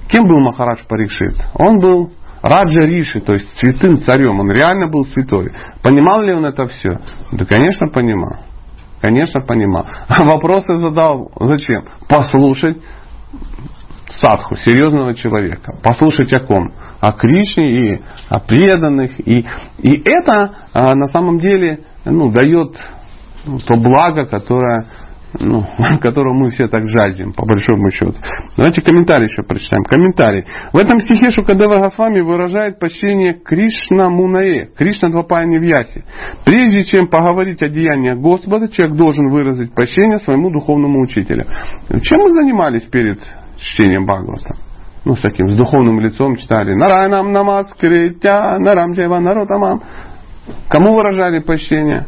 Кем 0.09 0.25
был 0.25 0.39
Махарадж 0.39 0.79
Парикшит? 0.87 1.35
Он 1.53 1.77
был 1.79 2.11
Раджа 2.41 2.81
Риши, 2.81 3.21
то 3.21 3.33
есть 3.33 3.47
святым 3.57 4.01
царем, 4.01 4.39
он 4.39 4.51
реально 4.51 4.87
был 4.87 5.05
святой. 5.05 5.51
Понимал 5.83 6.21
ли 6.21 6.33
он 6.33 6.45
это 6.45 6.67
все? 6.67 6.99
Да, 7.31 7.45
конечно, 7.45 7.87
понимал. 7.87 8.37
Конечно, 9.01 9.41
понимал. 9.41 9.85
А 10.07 10.23
вопросы 10.25 10.75
задал 10.75 11.31
зачем? 11.39 11.85
Послушать 12.07 12.77
садху, 14.09 14.55
серьезного 14.57 15.13
человека. 15.15 15.77
Послушать 15.83 16.33
о 16.33 16.39
ком? 16.39 16.73
О 16.99 17.13
Кришне 17.13 17.93
и 17.93 18.01
о 18.29 18.39
преданных. 18.39 19.19
И, 19.19 19.45
и 19.77 20.01
это 20.03 20.51
а, 20.73 20.95
на 20.95 21.07
самом 21.07 21.39
деле 21.39 21.81
ну, 22.05 22.31
дает 22.31 22.75
то 23.45 23.77
благо, 23.77 24.25
которое 24.25 24.85
ну, 25.37 25.63
которого 26.01 26.33
мы 26.33 26.49
все 26.49 26.67
так 26.67 26.87
жаждем, 26.87 27.33
по 27.33 27.45
большому 27.45 27.91
счету. 27.91 28.15
Давайте 28.57 28.81
комментарий 28.81 29.27
еще 29.27 29.43
прочитаем. 29.43 29.83
Комментарий. 29.83 30.45
В 30.73 30.77
этом 30.77 30.99
стихе 30.99 31.31
Шукадева 31.31 31.77
Госвами 31.77 32.21
выражает 32.21 32.79
почтение 32.79 33.33
Кришна 33.33 34.09
Мунае, 34.09 34.69
Кришна 34.75 35.09
Двапаяни 35.09 35.57
Вьяси. 35.57 36.03
Прежде 36.45 36.83
чем 36.83 37.07
поговорить 37.07 37.61
о 37.61 37.69
деяниях 37.69 38.19
Господа, 38.19 38.67
человек 38.69 38.97
должен 38.97 39.29
выразить 39.29 39.73
почтение 39.73 40.17
своему 40.19 40.49
духовному 40.49 41.01
учителю. 41.01 41.45
Чем 42.01 42.21
мы 42.21 42.31
занимались 42.31 42.83
перед 42.83 43.19
чтением 43.57 44.05
Бхагавата? 44.05 44.55
Ну, 45.05 45.15
с 45.15 45.21
таким, 45.21 45.49
с 45.49 45.55
духовным 45.55 45.99
лицом 46.01 46.35
читали. 46.35 46.73
Нарайнам 46.73 47.31
намаз 47.31 47.73
критя, 47.79 48.59
нарам 48.59 48.91
джева 48.93 49.19
наротамам. 49.19 49.81
Кому 50.67 50.93
выражали 50.93 51.39
почтение? 51.39 52.05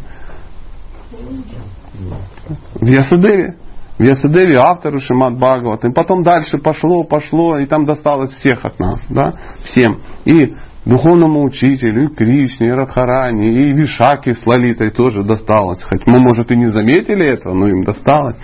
В 2.75 2.85
Ясадеве. 2.85 3.55
В 3.97 4.03
Ясадеве 4.03 4.57
автору 4.57 4.99
Шимат 4.99 5.35
Бхагават. 5.35 5.85
И 5.85 5.91
потом 5.91 6.23
дальше 6.23 6.57
пошло, 6.57 7.03
пошло, 7.03 7.57
и 7.57 7.65
там 7.65 7.85
досталось 7.85 8.33
всех 8.33 8.65
от 8.65 8.79
нас. 8.79 8.99
Да? 9.09 9.33
Всем. 9.65 9.99
И 10.25 10.55
духовному 10.85 11.43
учителю, 11.43 12.05
и 12.05 12.15
Кришне, 12.15 12.69
и 12.69 12.71
Радхарани, 12.71 13.47
и 13.47 13.73
Вишаке 13.73 14.33
с 14.33 14.45
Лалитой 14.45 14.89
тоже 14.91 15.23
досталось. 15.23 15.83
Хоть 15.83 16.07
мы, 16.07 16.19
может, 16.19 16.51
и 16.51 16.55
не 16.55 16.67
заметили 16.67 17.25
этого, 17.25 17.53
но 17.53 17.67
им 17.67 17.83
досталось. 17.83 18.37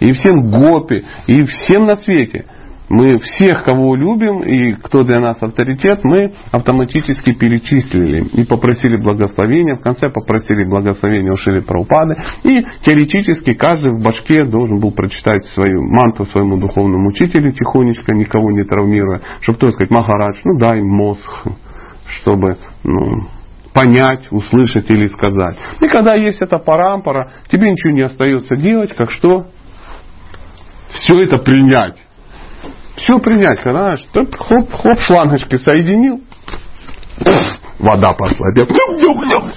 И 0.00 0.12
всем 0.12 0.50
гопи, 0.50 1.04
и 1.28 1.44
всем 1.44 1.86
на 1.86 1.96
свете. 1.96 2.46
Мы 2.88 3.18
всех, 3.18 3.64
кого 3.64 3.94
любим 3.96 4.42
и 4.42 4.72
кто 4.74 5.04
для 5.04 5.18
нас 5.18 5.42
авторитет, 5.42 6.04
мы 6.04 6.34
автоматически 6.50 7.32
перечислили 7.32 8.24
и 8.34 8.44
попросили 8.44 8.96
благословения. 9.02 9.76
В 9.76 9.80
конце 9.80 10.10
попросили 10.10 10.64
благословения 10.64 11.32
у 11.32 11.36
Шили 11.36 11.60
Праупады. 11.60 12.16
И 12.42 12.62
теоретически 12.84 13.54
каждый 13.54 13.92
в 13.92 14.02
башке 14.02 14.44
должен 14.44 14.80
был 14.80 14.92
прочитать 14.92 15.44
свою 15.46 15.82
манту 15.82 16.26
своему 16.26 16.58
духовному 16.58 17.08
учителю 17.08 17.52
тихонечко, 17.52 18.14
никого 18.14 18.50
не 18.50 18.64
травмируя. 18.64 19.20
Чтобы 19.40 19.58
кто 19.58 19.70
сказать, 19.70 19.90
Махарадж, 19.90 20.40
ну 20.44 20.58
дай 20.58 20.82
мозг, 20.82 21.26
чтобы 22.20 22.58
ну, 22.82 23.28
понять, 23.72 24.30
услышать 24.30 24.90
или 24.90 25.06
сказать. 25.06 25.56
И 25.80 25.88
когда 25.88 26.14
есть 26.14 26.42
эта 26.42 26.58
парампора, 26.58 27.32
тебе 27.48 27.70
ничего 27.70 27.94
не 27.94 28.02
остается 28.02 28.56
делать, 28.56 28.94
как 28.94 29.10
что? 29.10 29.46
Все 30.90 31.22
это 31.22 31.38
принять. 31.38 32.03
Все 32.96 33.18
принять, 33.18 33.60
знаешь, 33.64 34.04
так 34.12 34.28
хоп, 34.36 34.72
хоп, 34.72 34.98
шлангочки 35.00 35.56
соединил, 35.56 36.20
вода 37.78 38.12
пошла, 38.12 38.48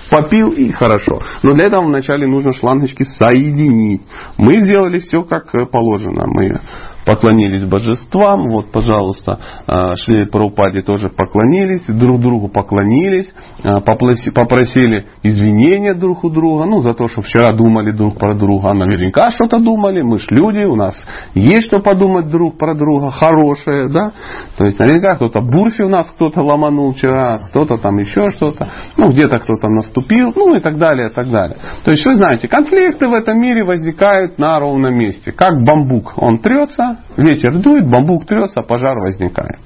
попил 0.10 0.50
и 0.50 0.72
хорошо. 0.72 1.20
Но 1.44 1.54
для 1.54 1.68
этого 1.68 1.84
вначале 1.84 2.28
нужно 2.28 2.54
шлангочки 2.54 3.04
соединить. 3.04 4.02
Мы 4.38 4.54
сделали 4.64 5.00
все 5.00 5.24
как 5.24 5.52
положено. 5.72 6.26
Мы 6.28 6.60
поклонились 7.08 7.64
божествам, 7.64 8.50
вот, 8.50 8.72
пожалуйста, 8.74 9.40
а, 9.66 9.96
шли 9.96 10.26
по 10.26 10.40
Рупаде 10.40 10.82
тоже 10.82 11.08
поклонились, 11.08 11.86
друг 11.88 12.20
другу 12.20 12.50
поклонились, 12.50 13.34
а, 13.64 13.80
попросили 13.80 15.06
извинения 15.24 15.94
друг 15.94 16.26
у 16.26 16.30
друга, 16.30 16.66
ну, 16.66 16.82
за 16.82 16.94
то, 16.94 17.08
что 17.08 17.22
вчера 17.22 17.54
думали 17.54 17.92
друг 17.92 18.20
про 18.20 18.36
друга, 18.36 18.74
наверняка 18.74 19.32
что-то 19.32 19.60
думали, 19.60 20.02
мы 20.02 20.18
ж 20.18 20.28
люди, 20.32 20.66
у 20.66 20.76
нас 20.76 20.96
есть 21.34 21.68
что 21.68 21.80
подумать 21.80 22.30
друг 22.30 22.58
про 22.58 22.76
друга, 22.76 23.10
хорошее, 23.10 23.88
да, 23.88 24.12
то 24.58 24.66
есть 24.66 24.78
наверняка 24.78 25.16
кто-то 25.16 25.40
бурфи 25.40 25.84
у 25.84 25.90
нас 25.90 26.10
кто-то 26.14 26.42
ломанул 26.42 26.92
вчера, 26.92 27.40
кто-то 27.48 27.78
там 27.78 28.00
еще 28.00 28.30
что-то, 28.36 28.68
ну, 28.98 29.12
где-то 29.12 29.40
кто-то 29.40 29.70
наступил, 29.70 30.34
ну, 30.36 30.56
и 30.56 30.60
так 30.60 30.78
далее, 30.78 31.08
и 31.08 31.14
так 31.14 31.32
далее. 31.32 31.58
То 31.86 31.92
есть, 31.92 32.06
вы 32.06 32.16
знаете, 32.16 32.50
конфликты 32.50 33.08
в 33.08 33.14
этом 33.14 33.40
мире 33.40 33.64
возникают 33.64 34.38
на 34.38 34.60
ровном 34.60 34.94
месте, 34.94 35.32
как 35.32 35.64
бамбук, 35.64 36.14
он 36.18 36.40
трется, 36.40 36.97
ветер 37.18 37.58
дует, 37.60 37.90
бамбук 37.90 38.26
трется, 38.26 38.62
пожар 38.62 38.98
возникает. 39.00 39.60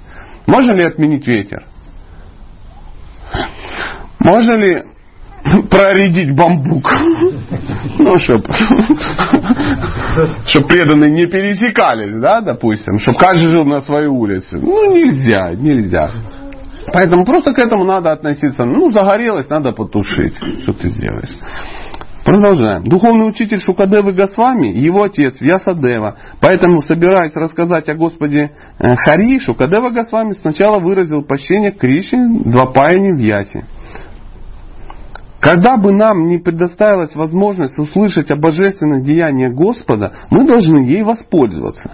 Можно 0.48 0.74
ли 0.74 0.88
отменить 0.88 1.28
ветер? 1.28 1.66
Можно 4.20 4.54
ли 4.54 4.84
проредить 5.70 6.36
бамбук? 6.36 6.92
Ну, 7.98 8.18
чтобы 8.18 8.44
чтоб 10.48 10.68
преданные 10.68 11.12
не 11.12 11.26
пересекались, 11.26 12.20
да, 12.20 12.42
допустим, 12.42 13.00
чтобы 13.00 13.18
каждый 13.18 13.50
жил 13.50 13.66
на 13.66 13.82
своей 13.82 14.08
улице. 14.08 14.60
Ну, 14.60 14.94
нельзя, 14.94 15.52
нельзя. 15.54 16.10
Поэтому 16.94 17.26
просто 17.26 17.54
к 17.54 17.60
этому 17.60 17.86
надо 17.86 18.12
относиться. 18.12 18.66
Ну, 18.66 18.92
загорелось, 18.92 19.48
надо 19.50 19.72
потушить. 19.72 20.36
Что 20.64 20.74
ты 20.74 20.90
сделаешь? 20.90 21.30
Продолжаем. 22.24 22.84
Духовный 22.84 23.28
учитель 23.28 23.60
Шукадевы 23.62 24.14
Госвами, 24.14 24.68
его 24.68 25.04
отец 25.04 25.42
Вьясадева. 25.42 26.18
Поэтому, 26.40 26.84
собираясь 26.84 27.36
рассказать 27.36 27.90
о 27.90 27.96
Господе 27.96 28.52
э, 28.78 28.96
Хари, 28.96 29.40
Шукадева 29.40 29.90
Госвами 29.90 30.34
сначала 30.34 30.80
выразил 30.80 31.24
почтение 31.24 31.72
Кришне 31.72 32.42
Двапаяне 32.46 33.16
Вьясе. 33.18 33.66
Когда 35.40 35.78
бы 35.78 35.92
нам 35.92 36.28
не 36.28 36.38
предоставилась 36.38 37.16
возможность 37.16 37.80
услышать 37.80 38.30
о 38.30 38.36
божественных 38.36 39.04
деяниях 39.04 39.56
Господа, 39.56 40.12
мы 40.30 40.46
должны 40.46 40.84
ей 40.84 41.02
воспользоваться. 41.02 41.92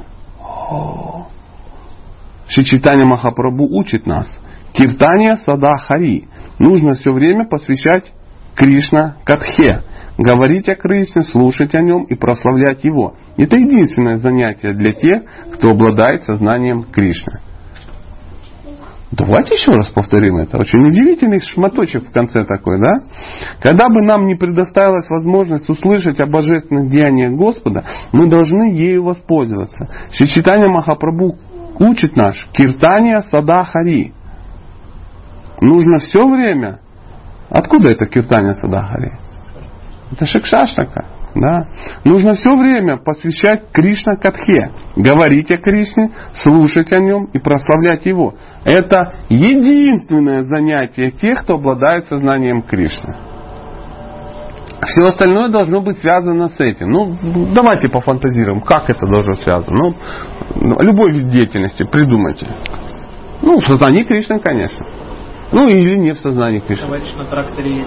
Шичитания 2.50 3.06
Махапрабху 3.06 3.66
учит 3.80 4.06
нас. 4.06 4.28
Киртания 4.74 5.38
Сада 5.46 5.78
Хари. 5.78 6.28
Нужно 6.60 6.92
все 6.94 7.14
время 7.14 7.46
посвящать 7.46 8.12
Кришна 8.58 9.18
Катхе. 9.24 9.84
Говорить 10.18 10.68
о 10.68 10.76
Кришне, 10.76 11.22
слушать 11.22 11.76
о 11.76 11.82
нем 11.82 12.06
и 12.06 12.16
прославлять 12.16 12.84
его. 12.84 13.14
Это 13.38 13.56
единственное 13.56 14.18
занятие 14.18 14.74
для 14.74 14.94
тех, 14.94 15.22
кто 15.54 15.70
обладает 15.70 16.24
сознанием 16.24 16.82
Кришны. 16.82 17.40
Давайте 19.12 19.54
еще 19.54 19.72
раз 19.72 19.90
повторим 19.90 20.38
это. 20.38 20.58
Очень 20.58 20.86
удивительный 20.90 21.40
шматочек 21.40 22.10
в 22.10 22.12
конце 22.12 22.44
такой, 22.46 22.80
да? 22.80 23.06
Когда 23.62 23.90
бы 23.90 24.02
нам 24.02 24.26
не 24.26 24.36
предоставилась 24.36 25.08
возможность 25.08 25.70
услышать 25.70 26.20
о 26.20 26.26
божественных 26.26 26.90
деяниях 26.90 27.34
Господа, 27.34 27.86
мы 28.12 28.28
должны 28.28 28.74
ею 28.74 29.04
воспользоваться. 29.04 29.88
Шичитания 30.12 30.68
Махапрабху 30.68 31.38
учит 31.80 32.16
наш 32.16 32.48
Киртания 32.54 33.22
Сада 33.22 33.64
Хари. 33.64 34.14
Нужно 35.62 36.00
все 36.00 36.28
время. 36.28 36.80
Откуда 37.50 37.92
это 37.92 38.06
Киртания 38.06 38.54
Сада 38.54 38.80
Хари? 38.80 39.18
Это 40.12 40.26
Шикшаштака. 40.26 41.06
Да? 41.36 41.68
Нужно 42.04 42.34
все 42.34 42.56
время 42.58 42.98
посвящать 42.98 43.72
Кришна 43.72 44.16
Катхе. 44.16 44.72
Говорить 44.96 45.52
о 45.52 45.58
Кришне, 45.58 46.12
слушать 46.34 46.92
о 46.92 47.00
нем 47.00 47.26
и 47.26 47.40
прославлять 47.40 48.06
его. 48.06 48.34
Это 48.64 49.14
единственное 49.30 50.44
занятие 50.44 51.12
тех, 51.12 51.44
кто 51.44 51.56
обладает 51.56 52.06
сознанием 52.06 52.64
Кришны. 52.64 53.16
Все 54.82 55.02
остальное 55.02 55.50
должно 55.50 55.82
быть 55.82 55.98
связано 56.00 56.50
с 56.50 56.60
этим. 56.60 56.90
Ну, 56.90 57.54
давайте 57.54 57.90
пофантазируем, 57.90 58.62
как 58.62 58.90
это 58.90 59.06
должно 59.08 59.34
связано. 59.36 59.96
Ну, 60.56 60.80
любой 60.82 61.14
вид 61.14 61.30
деятельности 61.30 61.84
придумайте. 61.84 62.48
Ну, 63.42 63.60
в 63.60 63.66
сознании 63.66 64.04
Кришны, 64.04 64.40
конечно. 64.40 64.86
Ну, 65.52 65.68
или 65.68 65.96
не 65.96 66.14
в 66.14 66.20
сознании 66.20 66.60
Кришны. 66.60 66.88
Говоришь 66.88 67.14
на 67.16 67.26
тракторе 67.26 67.86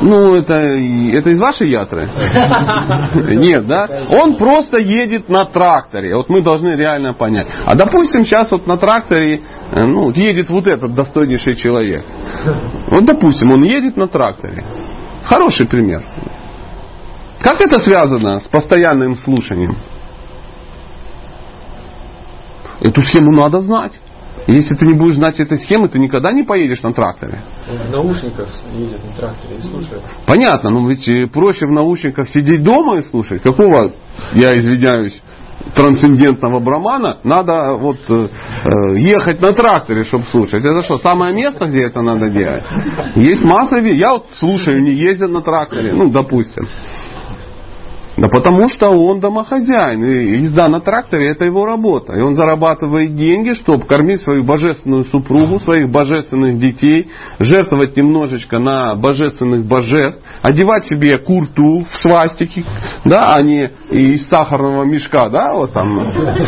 ну, 0.00 0.34
это, 0.34 0.54
это 0.54 1.30
из 1.30 1.40
вашей 1.40 1.70
ятры? 1.70 2.08
Нет, 3.34 3.66
да? 3.66 4.06
Он 4.10 4.36
просто 4.36 4.78
едет 4.78 5.28
на 5.28 5.44
тракторе. 5.44 6.14
Вот 6.14 6.28
мы 6.28 6.42
должны 6.42 6.76
реально 6.76 7.14
понять. 7.14 7.48
А 7.66 7.74
допустим, 7.74 8.24
сейчас 8.24 8.50
вот 8.50 8.66
на 8.66 8.76
тракторе 8.76 9.42
э, 9.72 9.84
ну, 9.84 10.10
едет 10.10 10.50
вот 10.50 10.66
этот 10.66 10.94
достойнейший 10.94 11.56
человек. 11.56 12.04
Вот 12.90 13.04
допустим, 13.04 13.50
он 13.52 13.64
едет 13.64 13.96
на 13.96 14.06
тракторе. 14.06 14.64
Хороший 15.24 15.66
пример. 15.66 16.02
Как 17.40 17.60
это 17.60 17.80
связано 17.80 18.40
с 18.40 18.44
постоянным 18.44 19.16
слушанием? 19.16 19.78
Эту 22.80 23.00
схему 23.02 23.32
надо 23.32 23.58
знать. 23.60 23.92
Если 24.48 24.74
ты 24.76 24.86
не 24.86 24.94
будешь 24.94 25.16
знать 25.16 25.38
этой 25.40 25.58
схемы, 25.58 25.88
ты 25.88 25.98
никогда 25.98 26.32
не 26.32 26.42
поедешь 26.42 26.82
на 26.82 26.94
тракторе. 26.94 27.42
В 27.66 27.90
наушниках 27.90 28.48
едет 28.72 29.04
на 29.04 29.14
тракторе 29.14 29.56
и 29.58 29.60
слушает. 29.60 30.02
Понятно, 30.26 30.70
но 30.70 30.88
ведь 30.88 31.06
э, 31.06 31.26
проще 31.26 31.66
в 31.66 31.70
наушниках 31.70 32.30
сидеть 32.30 32.62
дома 32.62 32.98
и 32.98 33.02
слушать. 33.02 33.42
Какого, 33.42 33.92
я 34.32 34.58
извиняюсь, 34.58 35.22
трансцендентного 35.74 36.60
брамана, 36.60 37.18
надо 37.24 37.74
вот 37.74 37.98
э, 38.08 38.14
э 38.14 38.98
ехать 39.00 39.42
на 39.42 39.52
тракторе, 39.52 40.04
чтобы 40.04 40.24
слушать. 40.26 40.64
Это 40.64 40.82
что, 40.82 40.96
самое 40.96 41.34
место, 41.34 41.66
где 41.66 41.86
это 41.86 42.00
надо 42.00 42.30
делать? 42.30 42.64
Есть 43.16 43.44
масса 43.44 43.76
Я 43.76 44.12
вот 44.12 44.28
слушаю, 44.38 44.80
не 44.80 44.94
ездят 44.94 45.30
на 45.30 45.42
тракторе, 45.42 45.92
ну, 45.92 46.10
допустим. 46.10 46.66
Да 48.18 48.26
потому 48.28 48.66
что 48.66 48.88
он 48.88 49.20
домохозяин. 49.20 50.04
И 50.04 50.40
езда 50.40 50.68
на 50.68 50.80
тракторе 50.80 51.30
это 51.30 51.44
его 51.44 51.64
работа. 51.64 52.14
И 52.14 52.20
он 52.20 52.34
зарабатывает 52.34 53.14
деньги, 53.14 53.52
чтобы 53.52 53.86
кормить 53.86 54.22
свою 54.22 54.42
божественную 54.42 55.04
супругу, 55.04 55.60
своих 55.60 55.88
божественных 55.88 56.58
детей, 56.58 57.10
жертвовать 57.38 57.96
немножечко 57.96 58.58
на 58.58 58.96
божественных 58.96 59.64
божеств, 59.66 60.20
одевать 60.42 60.86
себе 60.86 61.18
курту 61.18 61.84
в 61.84 62.02
свастики, 62.02 62.64
да, 63.04 63.36
а 63.36 63.42
не 63.42 63.70
из 63.90 64.28
сахарного 64.28 64.82
мешка, 64.82 65.28
да, 65.28 65.54
вот 65.54 65.72
там 65.72 65.88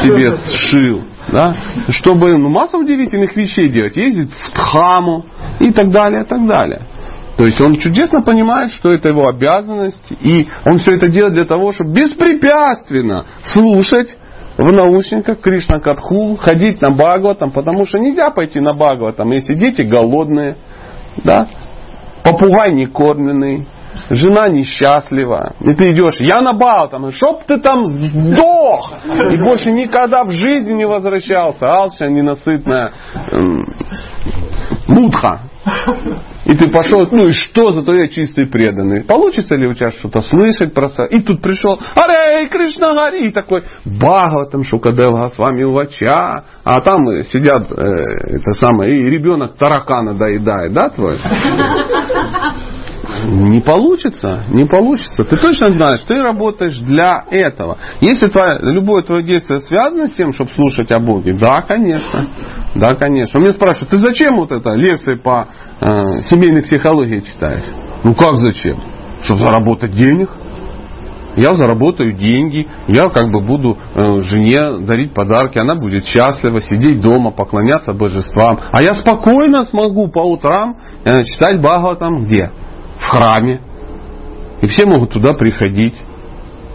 себе 0.02 0.36
сшил. 0.52 1.02
Да, 1.28 1.54
чтобы 1.90 2.36
ну, 2.36 2.48
массу 2.48 2.78
удивительных 2.78 3.36
вещей 3.36 3.68
делать, 3.68 3.96
ездить 3.96 4.32
в 4.32 4.52
Тхаму 4.52 5.26
и 5.60 5.70
так 5.70 5.92
далее, 5.92 6.22
и 6.22 6.26
так 6.26 6.44
далее. 6.44 6.80
То 7.40 7.46
есть 7.46 7.58
он 7.58 7.76
чудесно 7.76 8.20
понимает, 8.20 8.70
что 8.72 8.92
это 8.92 9.08
его 9.08 9.26
обязанность, 9.26 10.12
и 10.20 10.46
он 10.66 10.76
все 10.76 10.96
это 10.96 11.08
делает 11.08 11.32
для 11.32 11.46
того, 11.46 11.72
чтобы 11.72 11.92
беспрепятственно 11.94 13.24
слушать 13.44 14.14
в 14.58 14.70
наушниках 14.70 15.40
Кришна 15.40 15.80
Катху, 15.80 16.36
ходить 16.36 16.82
на 16.82 16.90
Бхагаватам, 16.90 17.50
потому 17.50 17.86
что 17.86 17.98
нельзя 17.98 18.28
пойти 18.28 18.60
на 18.60 18.74
Бхагаватам, 18.74 19.30
если 19.30 19.54
дети 19.54 19.80
голодные, 19.80 20.58
да, 21.24 21.48
попугай 22.22 22.74
не 22.74 22.84
кормленный, 22.84 23.66
жена 24.10 24.48
несчастлива, 24.48 25.54
и 25.60 25.72
ты 25.72 25.92
идешь, 25.92 26.20
я 26.20 26.42
на 26.42 26.52
Бхагаватам, 26.52 27.10
чтоб 27.10 27.42
ты 27.44 27.58
там 27.58 27.86
сдох, 27.86 28.92
и 29.30 29.42
больше 29.42 29.72
никогда 29.72 30.24
в 30.24 30.30
жизни 30.30 30.74
не 30.74 30.86
возвращался, 30.86 31.64
алча 31.64 32.04
ненасытная 32.04 32.92
мудха. 34.86 35.42
И 36.46 36.56
ты 36.56 36.70
пошел, 36.70 37.06
ну 37.10 37.26
и 37.26 37.32
что, 37.32 37.70
зато 37.70 37.94
я 37.94 38.08
чистый 38.08 38.46
преданный. 38.46 39.04
Получится 39.04 39.56
ли 39.56 39.66
у 39.68 39.74
тебя 39.74 39.90
что-то 39.90 40.20
слышать 40.22 40.72
про 40.72 40.88
И 41.10 41.20
тут 41.20 41.42
пришел, 41.42 41.78
Арей, 41.94 42.48
Кришна 42.48 42.94
Гари, 42.94 43.28
и 43.28 43.30
такой, 43.30 43.64
Бхагаватам, 43.84 44.64
Шукадева 44.64 45.28
с 45.28 45.38
вами 45.38 45.64
увача. 45.64 46.44
А 46.64 46.80
там 46.80 47.22
сидят, 47.24 47.70
э, 47.70 47.74
это 47.74 48.52
самое, 48.52 48.96
и 48.96 49.10
ребенок 49.10 49.56
таракана 49.56 50.14
доедает, 50.14 50.72
да, 50.72 50.88
твой? 50.88 51.18
Не 53.26 53.60
получится, 53.60 54.44
не 54.48 54.64
получится. 54.64 55.24
Ты 55.24 55.36
точно 55.36 55.70
знаешь, 55.70 56.00
ты 56.06 56.20
работаешь 56.20 56.78
для 56.78 57.24
этого. 57.30 57.78
Если 58.00 58.28
твое, 58.28 58.58
любое 58.62 59.02
твое 59.02 59.22
действие 59.22 59.60
связано 59.60 60.08
с 60.08 60.12
тем, 60.12 60.32
чтобы 60.32 60.50
слушать 60.50 60.90
о 60.90 61.00
Боге, 61.00 61.34
да, 61.34 61.62
конечно. 61.62 62.28
Да, 62.74 62.94
конечно. 62.94 63.38
Он 63.38 63.44
меня 63.44 63.52
спрашивает, 63.54 63.90
ты 63.90 63.98
зачем 63.98 64.36
вот 64.36 64.52
это 64.52 64.70
лекции 64.70 65.16
по 65.16 65.48
э, 65.80 66.20
семейной 66.28 66.62
психологии 66.62 67.20
читаешь? 67.20 67.64
Ну 68.04 68.14
как 68.14 68.36
зачем? 68.36 68.80
Чтобы 69.22 69.40
заработать 69.40 69.92
денег. 69.92 70.30
Я 71.36 71.54
заработаю 71.54 72.12
деньги, 72.12 72.66
я 72.88 73.08
как 73.08 73.30
бы 73.30 73.40
буду 73.40 73.78
э, 73.94 74.22
жене 74.22 74.84
дарить 74.84 75.14
подарки, 75.14 75.58
она 75.58 75.76
будет 75.76 76.04
счастлива, 76.04 76.60
сидеть 76.60 77.00
дома, 77.00 77.30
поклоняться 77.30 77.92
божествам. 77.92 78.58
А 78.72 78.82
я 78.82 78.94
спокойно 78.94 79.64
смогу 79.64 80.08
по 80.08 80.20
утрам 80.20 80.76
э, 81.04 81.24
читать 81.24 81.60
Бхагаватам 81.60 82.24
где? 82.24 82.50
В 83.00 83.06
храме. 83.08 83.60
И 84.62 84.66
все 84.66 84.86
могут 84.86 85.10
туда 85.12 85.32
приходить 85.32 85.94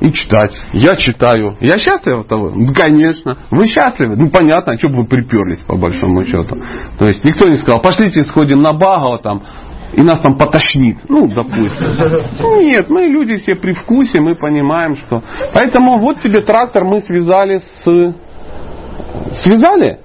и 0.01 0.11
читать. 0.11 0.53
Я 0.73 0.95
читаю. 0.95 1.57
Я 1.61 1.77
счастлив 1.77 2.21
от 2.21 2.27
того? 2.27 2.53
Конечно. 2.73 3.37
Вы 3.51 3.67
счастливы? 3.67 4.15
Ну, 4.17 4.29
понятно, 4.29 4.73
а 4.73 4.77
что 4.77 4.89
бы 4.89 5.03
вы 5.03 5.07
приперлись, 5.07 5.59
по 5.59 5.77
большому 5.77 6.23
счету. 6.23 6.57
То 6.97 7.05
есть, 7.05 7.23
никто 7.23 7.49
не 7.49 7.57
сказал, 7.57 7.81
пошлите 7.81 8.23
сходим 8.23 8.61
на 8.61 8.73
Багова 8.73 9.19
там, 9.19 9.43
и 9.93 10.01
нас 10.01 10.19
там 10.19 10.37
потошнит. 10.37 10.97
Ну, 11.07 11.27
допустим. 11.27 11.87
Нет, 12.59 12.89
мы 12.89 13.05
люди 13.05 13.37
все 13.37 13.55
при 13.55 13.73
вкусе, 13.73 14.19
мы 14.19 14.35
понимаем, 14.35 14.95
что... 14.95 15.23
Поэтому 15.53 15.99
вот 15.99 16.19
тебе 16.19 16.41
трактор 16.41 16.83
мы 16.83 17.01
связали 17.01 17.59
с... 17.83 18.15
Связали? 19.43 19.99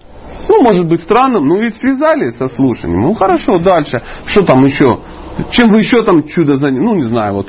Ну, 0.51 0.63
может 0.63 0.89
быть 0.89 1.03
странным, 1.03 1.47
но 1.47 1.59
ведь 1.59 1.77
связали 1.77 2.31
со 2.33 2.49
слушанием. 2.49 3.01
Ну, 3.03 3.15
хорошо, 3.15 3.59
дальше. 3.59 4.03
Что 4.27 4.43
там 4.43 4.65
еще? 4.65 4.99
Чем 5.53 5.71
вы 5.71 5.79
еще 5.79 6.03
там 6.03 6.25
чудо 6.25 6.57
заняли? 6.57 6.81
Ну, 6.81 6.95
не 6.97 7.05
знаю, 7.05 7.35
вот. 7.35 7.49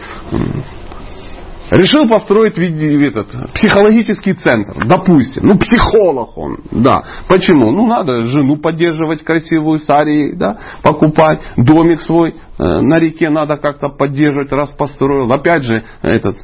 Решил 1.72 2.08
построить 2.08 2.58
этот, 2.58 3.54
психологический 3.54 4.34
центр, 4.34 4.86
допустим. 4.86 5.48
Ну, 5.48 5.58
психолог 5.58 6.38
он, 6.38 6.58
да. 6.70 7.02
Почему? 7.28 7.72
Ну, 7.72 7.88
надо 7.88 8.26
жену 8.26 8.58
поддерживать 8.58 9.24
красивую, 9.24 9.80
сари, 9.80 10.34
да, 10.36 10.60
покупать. 10.84 11.40
Домик 11.58 12.02
свой 12.02 12.36
э, 12.36 12.64
на 12.64 13.00
реке 13.00 13.30
надо 13.30 13.58
как-то 13.58 13.88
поддерживать, 13.88 14.52
раз 14.52 14.70
построил. 14.72 15.32
Опять 15.32 15.64
же, 15.64 15.84
этот, 16.04 16.38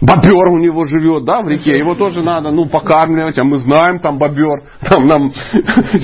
бобер 0.00 0.48
у 0.48 0.58
него 0.58 0.84
живет, 0.84 1.24
да, 1.24 1.42
в 1.42 1.48
реке, 1.48 1.78
его 1.78 1.94
тоже 1.94 2.22
надо, 2.22 2.50
ну, 2.50 2.66
покармливать, 2.66 3.38
а 3.38 3.44
мы 3.44 3.58
знаем 3.58 3.98
там 3.98 4.18
бобер, 4.18 4.64
там 4.82 5.06
нам 5.06 5.30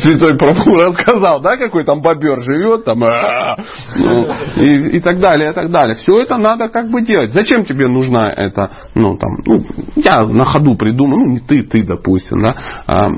святой 0.03 0.37
Прабhu 0.37 0.75
рассказал, 0.77 1.41
да, 1.41 1.57
какой 1.57 1.85
там 1.85 2.01
бобер 2.01 2.41
живет, 2.41 2.85
там, 2.85 3.01
ну, 3.01 4.33
и, 4.57 4.97
и 4.97 5.01
так 5.01 5.19
далее, 5.21 5.51
и 5.51 5.55
так 5.55 5.71
далее. 5.71 5.97
Все 5.97 6.21
это 6.21 6.39
надо 6.39 6.69
как 6.69 6.91
бы 6.91 7.03
делать. 7.03 7.33
Зачем 7.33 7.65
тебе 7.65 7.89
нужна 7.89 8.33
это, 8.33 8.71
ну, 8.95 9.17
там, 9.17 9.31
ну, 9.45 9.65
я 9.97 10.23
на 10.23 10.45
ходу 10.45 10.77
придумал, 10.77 11.19
ну, 11.19 11.33
не 11.33 11.41
ты, 11.41 11.63
ты, 11.63 11.85
допустим, 11.85 12.41
да, 12.41 12.55
а, 12.87 13.09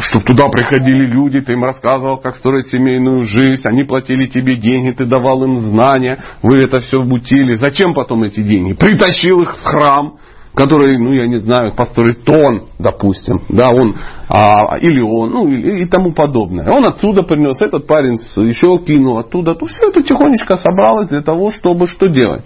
чтобы 0.00 0.24
туда 0.24 0.48
приходили 0.48 1.06
люди, 1.06 1.40
ты 1.40 1.52
им 1.52 1.64
рассказывал, 1.64 2.18
как 2.18 2.36
строить 2.36 2.68
семейную 2.68 3.24
жизнь, 3.24 3.62
они 3.64 3.84
платили 3.84 4.26
тебе 4.26 4.56
деньги, 4.56 4.92
ты 4.92 5.04
давал 5.04 5.44
им 5.44 5.58
знания, 5.58 6.22
вы 6.42 6.58
это 6.58 6.80
все 6.80 7.02
бутили. 7.02 7.54
Зачем 7.56 7.94
потом 7.94 8.22
эти 8.22 8.42
деньги? 8.42 8.72
Притащил 8.74 9.42
их 9.42 9.56
в 9.56 9.62
храм, 9.62 10.18
который, 10.54 10.98
ну 10.98 11.12
я 11.12 11.26
не 11.26 11.38
знаю, 11.38 11.74
построит 11.74 12.24
тон, 12.24 12.64
допустим, 12.78 13.42
да, 13.48 13.70
он, 13.70 13.94
а, 14.28 14.76
или 14.78 15.00
он, 15.00 15.30
ну 15.30 15.48
и, 15.48 15.82
и 15.82 15.86
тому 15.86 16.12
подобное. 16.12 16.68
Он 16.70 16.84
отсюда 16.84 17.22
принес, 17.22 17.60
этот 17.60 17.86
парень 17.86 18.18
еще 18.46 18.78
кинул 18.84 19.18
оттуда, 19.18 19.54
то 19.54 19.66
все 19.66 19.88
это 19.88 20.02
тихонечко 20.02 20.56
собралось 20.56 21.08
для 21.08 21.22
того, 21.22 21.50
чтобы 21.50 21.86
что 21.86 22.08
делать? 22.08 22.44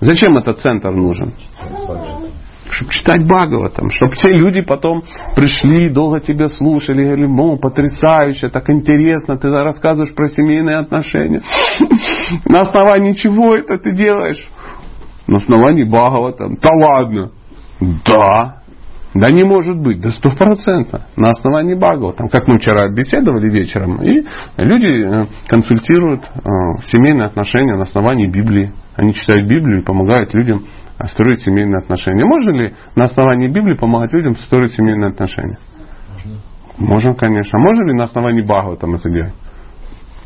Зачем 0.00 0.36
этот 0.36 0.60
центр 0.60 0.90
нужен? 0.90 1.34
чтобы 2.72 2.90
читать 2.90 3.26
Бхагаватам, 3.26 3.90
чтобы 3.90 4.14
те 4.14 4.30
люди 4.30 4.62
потом 4.62 5.04
пришли, 5.36 5.90
долго 5.90 6.20
тебя 6.20 6.48
слушали, 6.48 7.04
говорили, 7.04 7.26
ну, 7.26 7.58
потрясающе, 7.58 8.48
так 8.48 8.68
интересно, 8.70 9.36
ты 9.36 9.50
рассказываешь 9.50 10.14
про 10.14 10.28
семейные 10.28 10.78
отношения. 10.78 11.42
На 12.46 12.62
основании 12.62 13.12
чего 13.12 13.54
это 13.54 13.78
ты 13.78 13.94
делаешь? 13.94 14.42
На 15.32 15.38
основании 15.38 15.84
Бхагаватам. 15.84 16.58
Да 16.60 16.70
ладно. 16.70 17.30
Да. 17.80 18.58
Да 19.14 19.30
не 19.30 19.44
может 19.44 19.78
быть, 19.78 20.00
да 20.00 20.10
сто 20.10 20.30
процентов 20.30 21.02
на 21.16 21.30
основании 21.30 21.74
Бхагаватам. 21.74 22.28
Как 22.28 22.46
мы 22.46 22.58
вчера 22.58 22.88
беседовали 22.90 23.50
вечером, 23.50 24.02
и 24.02 24.24
люди 24.58 25.04
э, 25.04 25.26
консультируют 25.48 26.20
э, 26.22 26.48
семейные 26.92 27.26
отношения 27.26 27.76
на 27.76 27.84
основании 27.84 28.26
Библии. 28.26 28.72
Они 28.94 29.14
читают 29.14 29.48
Библию 29.48 29.80
и 29.80 29.84
помогают 29.84 30.34
людям 30.34 30.66
строить 31.08 31.40
семейные 31.40 31.78
отношения. 31.78 32.26
Можно 32.26 32.50
ли 32.50 32.74
на 32.94 33.04
основании 33.04 33.48
Библии 33.48 33.74
помогать 33.74 34.12
людям 34.12 34.36
строить 34.36 34.72
семейные 34.72 35.12
отношения? 35.12 35.58
Можно. 36.12 36.40
Можно, 36.76 37.14
конечно. 37.14 37.58
Можно 37.58 37.84
ли 37.84 37.94
на 37.94 38.04
основании 38.04 38.42
Бхагава 38.42 38.76
там 38.76 38.96
это 38.96 39.08
делать? 39.08 39.34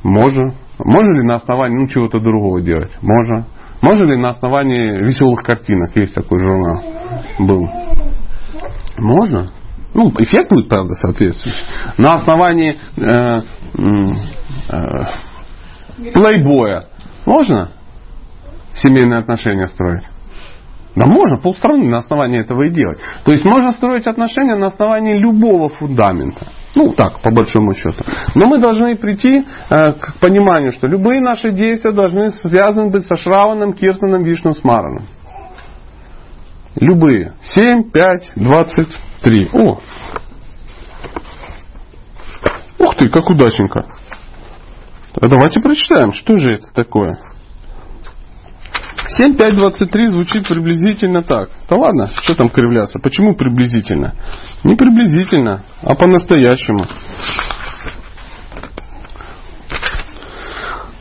Можно. 0.03 0.53
Можно 0.85 1.12
ли 1.12 1.23
на 1.23 1.37
основании 1.37 1.79
ну, 1.79 1.87
чего-то 1.87 2.19
другого 2.19 2.61
делать? 2.61 2.90
Можно. 3.03 3.47
Можно 3.83 4.05
ли 4.07 4.17
на 4.17 4.31
основании 4.31 5.03
веселых 5.05 5.45
картинок? 5.45 5.95
Есть 5.97 6.15
такой 6.15 6.39
журнал. 6.39 6.83
Был. 7.39 7.69
Можно. 8.99 9.49
Ну, 9.95 10.11
эффект 10.19 10.51
будет, 10.51 10.69
правда, 10.69 10.95
соответствующий. 10.95 11.65
На 11.99 12.15
основании 12.15 12.77
э, 12.97 13.43
э, 14.69 16.12
плейбоя 16.12 16.89
можно 17.25 17.71
семейные 18.75 19.21
отношения 19.21 19.67
строить? 19.69 20.05
Да 20.95 21.07
можно 21.07 21.39
полстраны 21.39 21.89
на 21.89 21.99
основании 21.99 22.41
этого 22.41 22.62
и 22.65 22.71
делать. 22.71 22.99
То 23.25 23.33
есть 23.33 23.45
можно 23.45 23.73
строить 23.73 24.07
отношения 24.07 24.57
на 24.57 24.69
основании 24.69 25.19
любого 25.19 25.69
фундамента. 25.69 26.47
Ну 26.77 26.93
так, 26.93 27.21
по 27.23 27.31
большому 27.31 27.73
счету. 27.73 28.05
Но 28.35 28.47
мы 28.47 28.59
должны 28.59 28.97
прийти 28.97 29.39
э, 29.39 29.93
к 29.93 30.21
пониманию, 30.21 30.73
что 30.73 30.87
любые 30.87 31.23
наши 31.23 31.51
действия 31.51 31.91
должны 31.91 32.29
связаны 32.29 32.91
быть 32.91 33.07
со 33.07 33.17
Шраваном, 33.17 33.73
Киртаном, 33.73 34.23
Вишну, 34.23 34.53
Смараном. 34.53 35.07
Любые. 36.79 37.33
7, 37.41 37.91
5, 37.91 38.33
23. 38.37 39.51
О! 39.55 39.81
Ух 42.79 42.97
ты, 42.97 43.09
как 43.09 43.31
удачненько. 43.31 43.87
Давайте 45.19 45.61
прочитаем, 45.61 46.12
что 46.12 46.37
же 46.37 46.57
это 46.57 46.67
такое. 46.75 47.19
7.5.23 49.21 50.09
звучит 50.09 50.49
приблизительно 50.49 51.23
так. 51.23 51.51
Да 51.69 51.77
ладно, 51.77 52.11
что 52.23 52.35
там 52.35 52.49
кривляться? 52.49 52.99
Почему 52.99 53.35
приблизительно? 53.37 54.14
Не 54.64 54.75
приблизительно, 54.75 55.62
а 55.83 55.95
по-настоящему. 55.95 56.85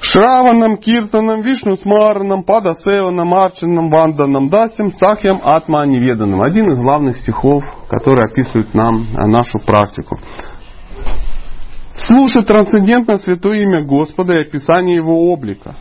Шраванам, 0.02 0.78
Киртанам, 0.78 1.42
Вишну 1.42 1.78
Смаранам, 1.78 2.44
Падасеванам, 2.44 3.34
Арчанам, 3.34 3.90
Ванданам, 3.90 4.50
Дасим, 4.50 4.94
Сахьям, 4.94 5.42
Атма 5.44 5.86
Неведанам. 5.86 6.42
Один 6.42 6.72
из 6.72 6.78
главных 6.78 7.18
стихов, 7.18 7.64
который 7.90 8.30
описывает 8.30 8.74
нам 8.76 9.08
нашу 9.16 9.60
практику. 9.60 10.20
Слушать 11.98 12.48
трансцендентное 12.48 13.20
святое 13.20 13.62
имя 13.62 13.84
Господа 13.86 14.34
и 14.34 14.42
описание 14.42 14.98
Его 14.98 15.32
облика, 15.32 15.76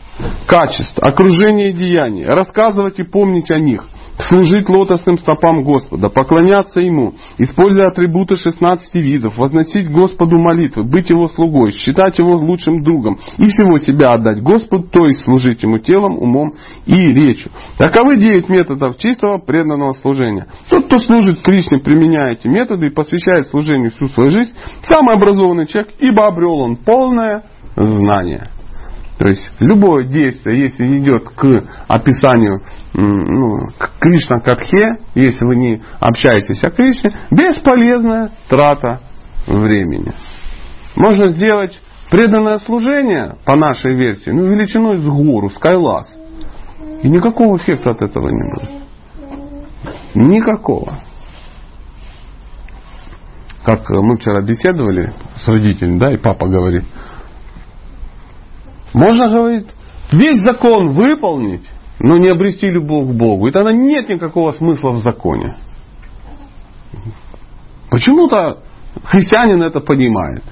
качеств, 0.47 0.97
окружения 0.99 1.69
и 1.69 1.73
деяний, 1.73 2.25
рассказывать 2.25 2.99
и 2.99 3.03
помнить 3.03 3.51
о 3.51 3.59
них, 3.59 3.85
служить 4.19 4.69
лотосным 4.69 5.17
стопам 5.17 5.63
Господа, 5.63 6.09
поклоняться 6.09 6.79
Ему, 6.79 7.13
используя 7.37 7.87
атрибуты 7.87 8.35
16 8.35 8.93
видов, 8.95 9.37
возносить 9.37 9.91
Господу 9.91 10.37
молитвы, 10.37 10.83
быть 10.83 11.09
Его 11.09 11.27
слугой, 11.27 11.71
считать 11.71 12.17
Его 12.17 12.35
лучшим 12.35 12.83
другом 12.83 13.19
и 13.37 13.47
всего 13.47 13.79
себя 13.79 14.07
отдать 14.09 14.41
Господу, 14.41 14.87
то 14.87 15.05
есть 15.05 15.21
служить 15.21 15.63
Ему 15.63 15.79
телом, 15.79 16.17
умом 16.17 16.53
и 16.85 17.13
речью. 17.13 17.51
Таковы 17.77 18.17
9 18.17 18.49
методов 18.49 18.97
чистого 18.97 19.37
преданного 19.37 19.93
служения. 19.93 20.47
Тот, 20.69 20.85
кто 20.85 20.99
служит 20.99 21.41
Кришне, 21.41 21.79
применяя 21.79 22.33
эти 22.33 22.47
методы 22.47 22.87
и 22.87 22.93
посвящает 22.93 23.47
служению 23.47 23.91
всю 23.91 24.07
свою 24.09 24.31
жизнь, 24.31 24.53
самый 24.83 25.15
образованный 25.15 25.67
человек, 25.67 25.93
ибо 25.99 26.27
обрел 26.27 26.59
он 26.59 26.77
полное 26.77 27.43
знание. 27.75 28.49
То 29.17 29.27
есть 29.27 29.49
любое 29.59 30.05
действие, 30.05 30.63
если 30.63 30.99
идет 30.99 31.29
к 31.29 31.45
описанию 31.87 32.61
ну, 32.93 33.67
к 33.77 33.99
Кришна 33.99 34.39
Катхе, 34.39 34.97
если 35.15 35.45
вы 35.45 35.55
не 35.55 35.81
общаетесь 35.99 36.61
о 36.63 36.69
Кришне, 36.69 37.15
бесполезная 37.31 38.31
трата 38.49 38.99
времени. 39.47 40.13
Можно 40.97 41.29
сделать 41.29 41.79
преданное 42.09 42.57
служение, 42.59 43.37
по 43.45 43.55
нашей 43.55 43.95
версии, 43.95 44.31
ну, 44.31 44.45
величиной 44.47 44.99
с 44.99 45.05
гору, 45.05 45.49
с 45.49 45.57
Кайлас. 45.57 46.07
И 47.01 47.09
никакого 47.09 47.57
эффекта 47.57 47.91
от 47.91 48.01
этого 48.01 48.29
не 48.29 48.53
будет. 48.53 48.69
Никакого. 50.13 50.99
Как 53.63 53.89
мы 53.89 54.17
вчера 54.17 54.41
беседовали 54.41 55.13
с 55.35 55.47
родителями, 55.47 55.99
да, 55.99 56.13
и 56.13 56.17
папа 56.17 56.47
говорит, 56.47 56.85
можно, 58.95 59.27
говорить, 59.27 59.67
весь 60.13 60.41
закон 60.41 60.91
выполнить, 60.91 61.69
но 61.99 62.15
не 62.17 62.29
обрести 62.29 62.67
любовь 62.67 63.09
к 63.09 63.11
Богу. 63.11 63.47
И 63.47 63.51
тогда 63.51 63.73
нет 63.73 64.07
никакого 64.07 64.51
смысла 64.51 64.91
в 64.91 64.99
законе. 64.99 65.57
Почему-то 67.91 68.63
христианин 69.03 69.61
это 69.63 69.81
понимает. 69.81 70.43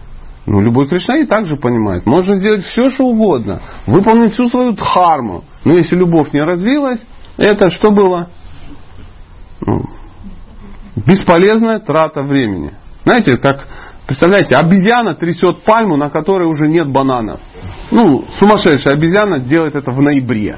Ну, 0.45 0.59
любой 0.59 0.89
кришнаит 0.89 1.29
также 1.29 1.55
понимает. 1.55 2.05
Можно 2.05 2.37
сделать 2.37 2.65
все, 2.65 2.89
что 2.89 3.05
угодно. 3.05 3.61
Выполнить 3.87 4.33
всю 4.33 4.49
свою 4.49 4.73
дхарму. 4.73 5.45
Но 5.63 5.75
если 5.75 5.95
любовь 5.95 6.33
не 6.33 6.41
развилась, 6.41 6.99
это 7.37 7.69
что 7.69 7.91
было? 7.91 8.27
Ну, 9.65 9.83
бесполезная 10.97 11.79
трата 11.79 12.23
времени. 12.23 12.73
Знаете, 13.05 13.37
как, 13.37 13.69
представляете, 14.07 14.55
обезьяна 14.55 15.15
трясет 15.15 15.63
пальму, 15.63 15.97
на 15.97 16.09
которой 16.09 16.47
уже 16.47 16.67
нет 16.67 16.91
бананов. 16.91 17.39
Ну, 17.91 18.25
сумасшедшая 18.39 18.95
обезьяна 18.95 19.39
делает 19.39 19.75
это 19.75 19.91
в 19.91 20.01
ноябре. 20.01 20.57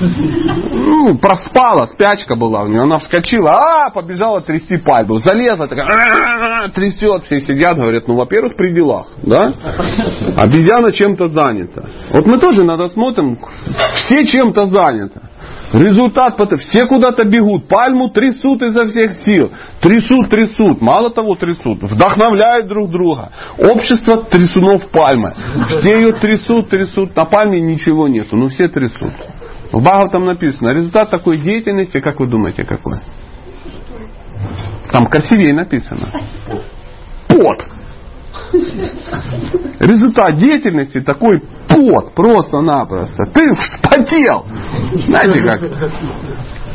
Ну, 0.00 1.16
проспала, 1.18 1.86
спячка 1.86 2.36
была 2.36 2.62
у 2.62 2.68
нее. 2.68 2.82
Она 2.82 2.98
вскочила, 2.98 3.52
а, 3.52 3.90
побежала 3.90 4.40
трясти 4.42 4.76
пальму. 4.76 5.18
Залезла, 5.18 5.66
такая, 5.66 5.86
«А, 5.86 6.68
трясет. 6.68 7.24
Все 7.24 7.40
сидят, 7.40 7.76
говорят, 7.76 8.06
ну, 8.06 8.14
во-первых, 8.14 8.56
при 8.56 8.74
делах, 8.74 9.06
да? 9.22 9.52
Обезьяна 10.36 10.92
чем-то 10.92 11.28
занята. 11.28 11.88
Вот 12.10 12.26
мы 12.26 12.38
тоже 12.38 12.64
надо 12.64 12.88
смотрим, 12.88 13.38
все 13.94 14.26
чем-то 14.26 14.66
заняты. 14.66 15.20
Результат. 15.74 16.38
Все 16.60 16.86
куда-то 16.86 17.24
бегут. 17.24 17.66
Пальму 17.68 18.10
трясут 18.10 18.62
изо 18.62 18.86
всех 18.86 19.14
сил. 19.24 19.50
Трясут, 19.80 20.30
трясут. 20.30 20.80
Мало 20.80 21.10
того, 21.10 21.34
трясут. 21.34 21.82
Вдохновляют 21.82 22.68
друг 22.68 22.90
друга. 22.90 23.30
Общество 23.58 24.24
трясунов 24.24 24.88
пальмы. 24.90 25.34
Все 25.68 25.96
ее 25.96 26.12
трясут, 26.12 26.68
трясут. 26.68 27.16
На 27.16 27.24
пальме 27.24 27.60
ничего 27.60 28.06
нету. 28.06 28.36
Но 28.36 28.48
все 28.48 28.68
трясут. 28.68 29.12
В 29.72 29.82
Багов 29.82 30.12
там 30.12 30.24
написано. 30.24 30.70
Результат 30.70 31.10
такой 31.10 31.38
деятельности, 31.38 32.00
как 32.00 32.20
вы 32.20 32.30
думаете, 32.30 32.64
какой? 32.64 32.98
Там 34.92 35.06
красивее 35.06 35.54
написано. 35.54 36.08
Пот. 37.26 37.66
Результат 39.80 40.38
деятельности 40.38 41.00
такой 41.00 41.40
пот, 41.68 42.14
просто-напросто. 42.14 43.24
Ты 43.26 43.52
вспотел. 43.54 44.46
Знаете 45.06 45.40
как? 45.40 45.60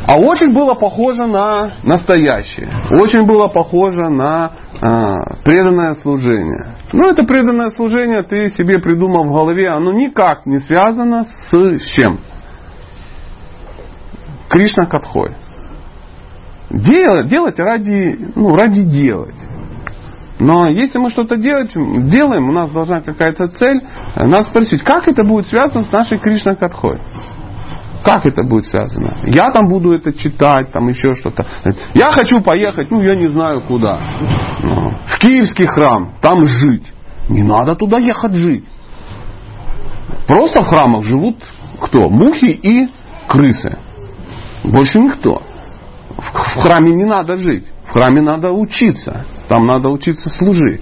А 0.06 0.16
очень 0.16 0.52
было 0.52 0.74
похоже 0.74 1.26
на 1.26 1.70
настоящее. 1.82 2.68
Очень 3.00 3.26
было 3.26 3.48
похоже 3.48 4.08
на 4.08 4.52
а, 4.80 5.36
преданное 5.44 5.94
служение. 5.94 6.74
Ну, 6.92 7.08
это 7.10 7.22
преданное 7.24 7.70
служение 7.70 8.22
ты 8.22 8.50
себе 8.50 8.80
придумал 8.80 9.24
в 9.24 9.32
голове, 9.32 9.68
оно 9.68 9.92
никак 9.92 10.46
не 10.46 10.58
связано 10.58 11.24
с 11.24 11.80
чем? 11.94 12.18
Кришна 14.48 14.86
Катхой. 14.86 15.36
Делать, 16.70 17.28
делать 17.28 17.58
ради, 17.58 18.32
ну, 18.34 18.54
ради 18.56 18.82
делать. 18.82 19.34
Но 20.40 20.68
если 20.68 20.98
мы 20.98 21.10
что-то 21.10 21.36
делать, 21.36 21.70
делаем, 21.74 22.48
у 22.48 22.52
нас 22.52 22.70
должна 22.70 23.02
какая-то 23.02 23.48
цель, 23.48 23.82
надо 24.16 24.44
спросить, 24.44 24.82
как 24.82 25.06
это 25.06 25.22
будет 25.22 25.46
связано 25.46 25.84
с 25.84 25.92
нашей 25.92 26.18
Кришна 26.18 26.54
Катхой. 26.54 27.00
Как 28.02 28.24
это 28.24 28.42
будет 28.42 28.64
связано? 28.64 29.22
Я 29.26 29.50
там 29.50 29.68
буду 29.68 29.92
это 29.92 30.14
читать, 30.14 30.72
там 30.72 30.88
еще 30.88 31.14
что-то. 31.16 31.46
Я 31.92 32.10
хочу 32.12 32.40
поехать, 32.40 32.90
ну 32.90 33.02
я 33.02 33.14
не 33.14 33.28
знаю 33.28 33.60
куда. 33.60 34.00
Ну, 34.62 34.88
в 35.06 35.18
Киевский 35.18 35.68
храм, 35.68 36.12
там 36.22 36.46
жить. 36.46 36.90
Не 37.28 37.42
надо 37.42 37.76
туда 37.76 37.98
ехать 37.98 38.32
жить. 38.32 38.64
Просто 40.26 40.64
в 40.64 40.68
храмах 40.68 41.04
живут 41.04 41.36
кто? 41.80 42.08
Мухи 42.08 42.46
и 42.46 42.88
крысы. 43.28 43.78
Больше 44.64 44.98
никто. 44.98 45.42
В 46.16 46.62
храме 46.62 46.94
не 46.94 47.04
надо 47.04 47.36
жить. 47.36 47.66
В 47.86 47.92
храме 47.92 48.22
надо 48.22 48.52
учиться. 48.52 49.24
Там 49.50 49.66
надо 49.66 49.90
учиться 49.90 50.30
служить. 50.30 50.80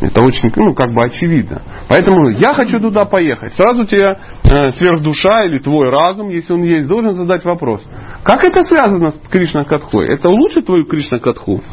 Это 0.00 0.24
очень, 0.24 0.52
ну, 0.54 0.74
как 0.74 0.94
бы 0.94 1.02
очевидно. 1.02 1.60
Поэтому 1.88 2.30
я 2.30 2.54
хочу 2.54 2.78
туда 2.78 3.04
поехать. 3.04 3.52
Сразу 3.54 3.84
тебе 3.84 4.16
э, 4.44 4.70
сверхдуша 4.70 5.44
или 5.46 5.58
твой 5.58 5.90
разум, 5.90 6.28
если 6.28 6.52
он 6.52 6.62
есть, 6.62 6.86
должен 6.86 7.14
задать 7.14 7.44
вопрос. 7.44 7.82
Как 8.22 8.44
это 8.44 8.62
связано 8.62 9.10
с 9.10 9.18
Кришна 9.28 9.64
Катхой? 9.64 10.06
Это 10.06 10.28
улучшит 10.28 10.66
твою 10.66 10.84
Кришна 10.84 11.18
Катху? 11.18 11.64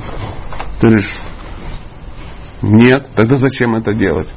Ты 0.82 0.88
говоришь, 0.88 1.14
нет, 2.64 3.10
тогда 3.16 3.38
зачем 3.38 3.76
это 3.76 3.94
делать? 3.94 4.28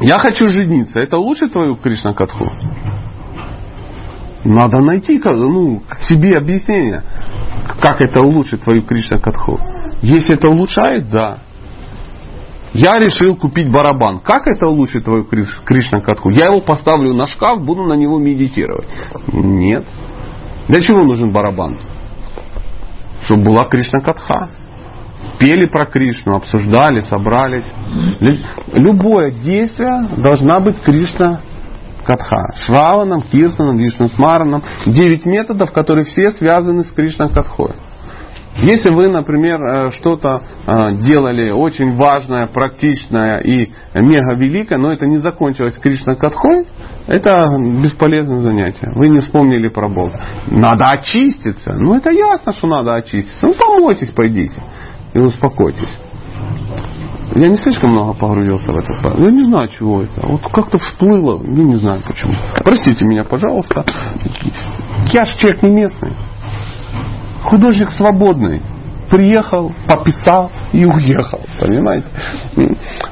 Я 0.00 0.16
хочу 0.16 0.48
жениться. 0.48 0.98
Это 0.98 1.18
улучшит 1.18 1.52
твою 1.52 1.76
Кришна 1.76 2.14
Катху? 2.14 2.50
Надо 4.44 4.80
найти 4.80 5.20
ну, 5.22 5.82
себе 6.00 6.38
объяснение, 6.38 7.04
как 7.82 8.00
это 8.00 8.22
улучшит 8.22 8.62
твою 8.62 8.82
Кришна 8.82 9.18
Катху. 9.18 9.58
Если 10.02 10.34
это 10.34 10.48
улучшает, 10.50 11.10
да. 11.10 11.40
Я 12.72 12.98
решил 12.98 13.34
купить 13.36 13.70
барабан. 13.70 14.20
Как 14.20 14.46
это 14.46 14.68
улучшит 14.68 15.04
твою 15.04 15.24
Кришна 15.24 16.00
Катху? 16.00 16.30
Я 16.30 16.46
его 16.46 16.60
поставлю 16.60 17.14
на 17.14 17.26
шкаф, 17.26 17.62
буду 17.64 17.84
на 17.84 17.94
него 17.94 18.18
медитировать. 18.18 18.86
Нет. 19.32 19.84
Для 20.68 20.80
чего 20.82 21.02
нужен 21.02 21.30
барабан? 21.32 21.78
Чтобы 23.22 23.44
была 23.44 23.64
Кришна 23.64 24.00
Катха. 24.00 24.50
Пели 25.38 25.66
про 25.66 25.86
Кришну, 25.86 26.36
обсуждали, 26.36 27.00
собрались. 27.00 27.66
Любое 28.72 29.30
действие 29.30 30.08
должна 30.18 30.60
быть 30.60 30.80
Кришна 30.82 31.40
Катха. 32.04 32.52
Шраваном, 32.54 33.22
Киртаном, 33.22 33.78
Вишну 33.78 34.08
Смараном. 34.08 34.62
Девять 34.86 35.24
методов, 35.24 35.72
которые 35.72 36.04
все 36.04 36.30
связаны 36.32 36.84
с 36.84 36.90
Кришна 36.90 37.28
Катхой. 37.28 37.74
Если 38.60 38.90
вы, 38.90 39.08
например, 39.08 39.60
э, 39.62 39.90
что-то 39.92 40.42
э, 40.66 40.96
делали 41.02 41.50
очень 41.50 41.94
важное, 41.94 42.48
практичное 42.48 43.38
и 43.38 43.72
мега 43.94 44.34
великое, 44.34 44.78
но 44.78 44.92
это 44.92 45.06
не 45.06 45.18
закончилось 45.18 45.78
Кришна 45.78 46.16
Катхой, 46.16 46.66
это 47.06 47.56
бесполезное 47.82 48.42
занятие. 48.42 48.90
Вы 48.94 49.08
не 49.08 49.20
вспомнили 49.20 49.68
про 49.68 49.88
Бога. 49.88 50.20
Надо 50.48 50.86
очиститься. 50.90 51.74
Ну 51.74 51.94
это 51.94 52.10
ясно, 52.10 52.52
что 52.52 52.66
надо 52.66 52.96
очиститься. 52.96 53.46
Ну 53.46 53.54
помойтесь, 53.54 54.10
пойдите 54.10 54.60
и 55.14 55.18
успокойтесь. 55.18 55.96
Я 57.34 57.48
не 57.48 57.56
слишком 57.56 57.92
много 57.92 58.14
погрузился 58.14 58.72
в 58.72 58.76
это. 58.76 58.92
Я 59.18 59.30
не 59.30 59.44
знаю, 59.44 59.68
чего 59.68 60.02
это. 60.02 60.26
Вот 60.26 60.42
как-то 60.50 60.78
всплыло. 60.78 61.42
Я 61.44 61.62
не 61.62 61.76
знаю 61.76 62.00
почему. 62.06 62.32
Простите 62.64 63.04
меня, 63.04 63.22
пожалуйста. 63.24 63.84
Я 65.12 65.24
же 65.24 65.38
человек 65.38 65.62
не 65.62 65.70
местный. 65.70 66.12
Художник 67.48 67.90
свободный. 67.92 68.60
Приехал, 69.10 69.72
пописал 69.86 70.50
и 70.74 70.84
уехал. 70.84 71.40
Понимаете? 71.58 72.06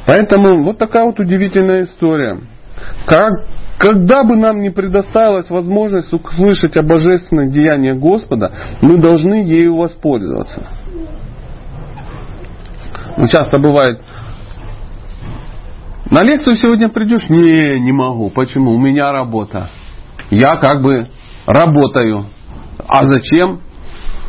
Поэтому 0.06 0.62
вот 0.62 0.76
такая 0.76 1.04
вот 1.06 1.18
удивительная 1.18 1.84
история. 1.84 2.40
Как, 3.06 3.32
когда 3.78 4.24
бы 4.24 4.36
нам 4.36 4.60
не 4.60 4.68
предоставилась 4.68 5.48
возможность 5.48 6.12
услышать 6.12 6.76
о 6.76 6.82
божественных 6.82 7.50
деяниях 7.50 7.98
Господа, 7.98 8.52
мы 8.82 8.98
должны 8.98 9.36
ею 9.36 9.76
воспользоваться. 9.76 10.68
Ну, 13.16 13.26
часто 13.28 13.58
бывает, 13.58 14.02
на 16.10 16.22
лекцию 16.22 16.56
сегодня 16.56 16.90
придешь? 16.90 17.30
Не, 17.30 17.80
не 17.80 17.92
могу. 17.92 18.28
Почему? 18.28 18.72
У 18.72 18.78
меня 18.78 19.12
работа. 19.12 19.70
Я 20.28 20.56
как 20.56 20.82
бы 20.82 21.08
работаю. 21.46 22.26
А 22.86 23.04
зачем? 23.04 23.62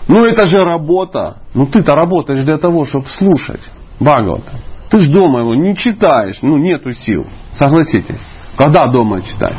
Ну 0.07 0.25
это 0.25 0.47
же 0.47 0.59
работа. 0.59 1.41
Ну 1.53 1.65
ты-то 1.65 1.93
работаешь 1.93 2.43
для 2.43 2.57
того, 2.57 2.85
чтобы 2.85 3.05
слушать 3.17 3.61
Бхагавата. 3.99 4.61
Ты 4.89 4.99
ж 4.99 5.09
дома 5.09 5.41
его 5.41 5.53
не 5.53 5.75
читаешь, 5.75 6.37
ну 6.41 6.57
нету 6.57 6.91
сил. 6.93 7.25
Согласитесь. 7.53 8.21
Когда 8.55 8.87
дома 8.87 9.21
читать? 9.21 9.57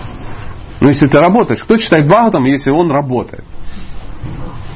Ну 0.81 0.89
если 0.89 1.07
ты 1.07 1.21
работаешь, 1.21 1.63
кто 1.63 1.77
читает 1.77 2.07
Бхагаватам, 2.07 2.45
если 2.45 2.71
он 2.71 2.91
работает? 2.91 3.45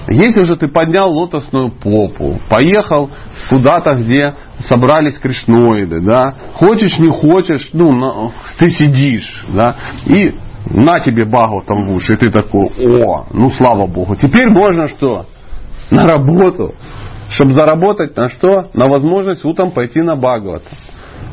Если 0.09 0.43
же 0.43 0.57
ты 0.57 0.69
поднял 0.69 1.11
лотосную 1.11 1.71
попу, 1.71 2.41
поехал 2.51 3.11
куда-то, 3.49 3.95
где 3.95 4.35
собрались 4.69 5.17
кришноиды, 5.19 6.01
да, 6.01 6.35
хочешь, 6.55 6.99
не 6.99 7.09
хочешь, 7.09 7.71
ну, 7.73 7.93
на, 7.93 8.33
ты 8.59 8.69
сидишь, 8.69 9.47
да, 9.49 9.77
и 10.07 10.35
на 10.67 10.99
тебе 11.01 11.25
багу 11.25 11.63
там 11.65 11.87
в 11.87 11.95
уши, 11.95 12.15
и 12.15 12.17
ты 12.17 12.31
такой, 12.31 12.67
о, 12.79 13.27
ну 13.33 13.51
слава 13.51 13.87
богу, 13.87 14.17
теперь 14.17 14.49
можно 14.49 14.89
что? 14.89 15.27
На 15.91 16.03
работу. 16.03 16.75
Чтобы 17.31 17.55
заработать 17.55 18.17
на 18.17 18.29
что? 18.29 18.71
На 18.75 18.89
возможность 18.89 19.45
утром 19.45 19.71
пойти 19.71 20.01
на 20.01 20.17
Бхагавата. 20.17 20.69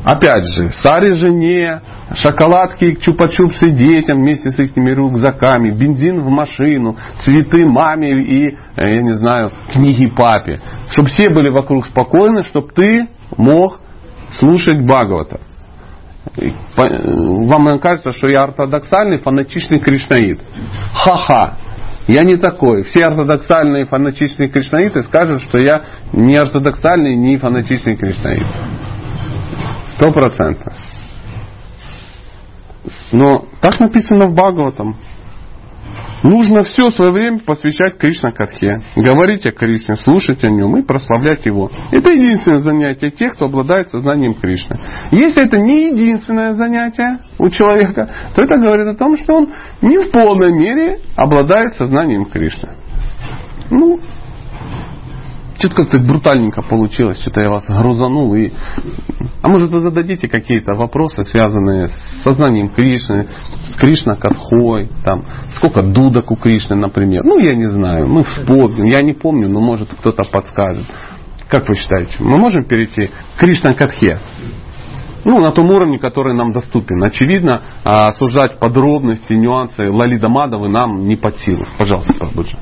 Опять 0.04 0.46
же, 0.54 0.68
сари 0.68 1.10
жене, 1.10 1.82
шоколадки, 2.14 2.96
чупа-чупсы 3.00 3.68
детям 3.68 4.18
вместе 4.18 4.50
с 4.50 4.58
их 4.58 4.74
рюкзаками, 4.74 5.76
бензин 5.76 6.20
в 6.20 6.28
машину, 6.28 6.96
цветы 7.20 7.66
маме 7.66 8.22
и, 8.22 8.48
э, 8.76 8.94
я 8.94 9.02
не 9.02 9.12
знаю, 9.12 9.52
книги 9.72 10.06
папе. 10.06 10.60
Чтобы 10.90 11.08
все 11.08 11.28
были 11.28 11.50
вокруг 11.50 11.84
спокойны, 11.84 12.44
чтобы 12.44 12.68
ты 12.72 13.08
мог 13.36 13.80
слушать 14.38 14.80
Бхагавата. 14.86 15.40
Вам 16.76 17.78
кажется, 17.78 18.12
что 18.12 18.28
я 18.28 18.44
ортодоксальный 18.44 19.18
фанатичный 19.18 19.80
кришнаид. 19.80 20.40
Ха-ха. 20.94 21.58
Я 22.06 22.22
не 22.22 22.36
такой. 22.36 22.82
Все 22.84 23.04
ортодоксальные 23.04 23.86
фанатичные 23.86 24.48
кришнаиты 24.48 25.02
скажут, 25.02 25.42
что 25.42 25.58
я 25.58 25.84
не 26.12 26.36
ортодоксальный, 26.36 27.14
не 27.14 27.36
фанатичный 27.38 27.96
кришнаит. 27.96 28.46
Сто 29.96 30.12
процентов. 30.12 30.72
Но 33.12 33.44
так 33.60 33.78
написано 33.80 34.26
в 34.26 34.34
Бхагаватам. 34.34 34.96
Нужно 36.22 36.64
все 36.64 36.90
свое 36.90 37.12
время 37.12 37.38
посвящать 37.38 37.96
Кришна 37.98 38.32
Катхе. 38.32 38.80
Говорить 38.96 39.46
о 39.46 39.52
Кришне, 39.52 39.96
слушать 39.96 40.44
о 40.44 40.48
нем 40.48 40.76
и 40.76 40.82
прославлять 40.82 41.46
его. 41.46 41.70
Это 41.90 42.10
единственное 42.10 42.60
занятие 42.60 43.10
тех, 43.10 43.34
кто 43.34 43.46
обладает 43.46 43.90
сознанием 43.90 44.34
Кришны. 44.34 44.78
Если 45.10 45.46
это 45.46 45.58
не 45.58 45.88
единственное 45.88 46.54
занятие 46.54 47.18
у 47.38 47.48
человека, 47.48 48.10
то 48.34 48.42
это 48.42 48.56
говорит 48.56 48.86
о 48.88 48.94
том, 48.94 49.16
что 49.16 49.34
он 49.34 49.52
не 49.82 49.98
в 49.98 50.10
полной 50.10 50.52
мере 50.52 51.00
обладает 51.16 51.74
сознанием 51.74 52.26
Кришны. 52.26 52.74
Ну, 53.70 54.00
что-то 55.60 55.74
как-то 55.74 55.98
брутальненько 56.00 56.62
получилось, 56.62 57.20
что-то 57.20 57.40
я 57.42 57.50
вас 57.50 57.66
грузанул. 57.68 58.34
И... 58.34 58.50
А 59.42 59.48
может 59.48 59.70
вы 59.70 59.80
зададите 59.80 60.26
какие-то 60.26 60.74
вопросы, 60.74 61.22
связанные 61.24 61.88
с 61.88 62.22
сознанием 62.24 62.70
Кришны, 62.70 63.28
с 63.70 63.76
Кришна 63.76 64.16
Катхой, 64.16 64.88
там, 65.04 65.24
сколько 65.54 65.82
дудок 65.82 66.30
у 66.30 66.36
Кришны, 66.36 66.76
например. 66.76 67.24
Ну, 67.24 67.38
я 67.38 67.54
не 67.54 67.68
знаю, 67.68 68.08
мы 68.08 68.24
вспомним, 68.24 68.86
я 68.86 69.02
не 69.02 69.12
помню, 69.12 69.48
но 69.48 69.60
может 69.60 69.88
кто-то 69.92 70.22
подскажет. 70.30 70.86
Как 71.48 71.68
вы 71.68 71.74
считаете, 71.74 72.16
мы 72.20 72.38
можем 72.38 72.64
перейти 72.64 73.10
к 73.36 73.40
Кришна 73.40 73.74
Катхе? 73.74 74.18
Ну, 75.24 75.38
на 75.40 75.52
том 75.52 75.68
уровне, 75.68 75.98
который 75.98 76.34
нам 76.34 76.52
доступен. 76.52 77.02
Очевидно, 77.04 77.62
а, 77.84 78.06
осуждать 78.06 78.58
подробности, 78.58 79.34
нюансы 79.34 79.90
Лалида 79.90 80.28
Мадовы 80.28 80.68
нам 80.68 81.04
не 81.04 81.16
под 81.16 81.38
силу. 81.40 81.66
Пожалуйста, 81.78 82.14
Прабхуджи. 82.14 82.56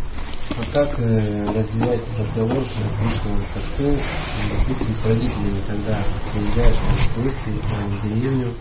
А 0.57 0.63
как 0.73 0.99
э, 0.99 1.45
развивать 1.45 2.01
разговор 2.19 2.65
с 2.65 2.73
Кришной 2.73 3.45
Катху, 3.55 4.03
допустим, 4.59 4.95
с 4.95 5.07
родителями, 5.07 5.61
когда 5.67 5.99
приезжаешь 6.33 6.77
в 6.77 7.23
гости 7.23 7.51
в 7.51 8.03
деревню, 8.03 8.53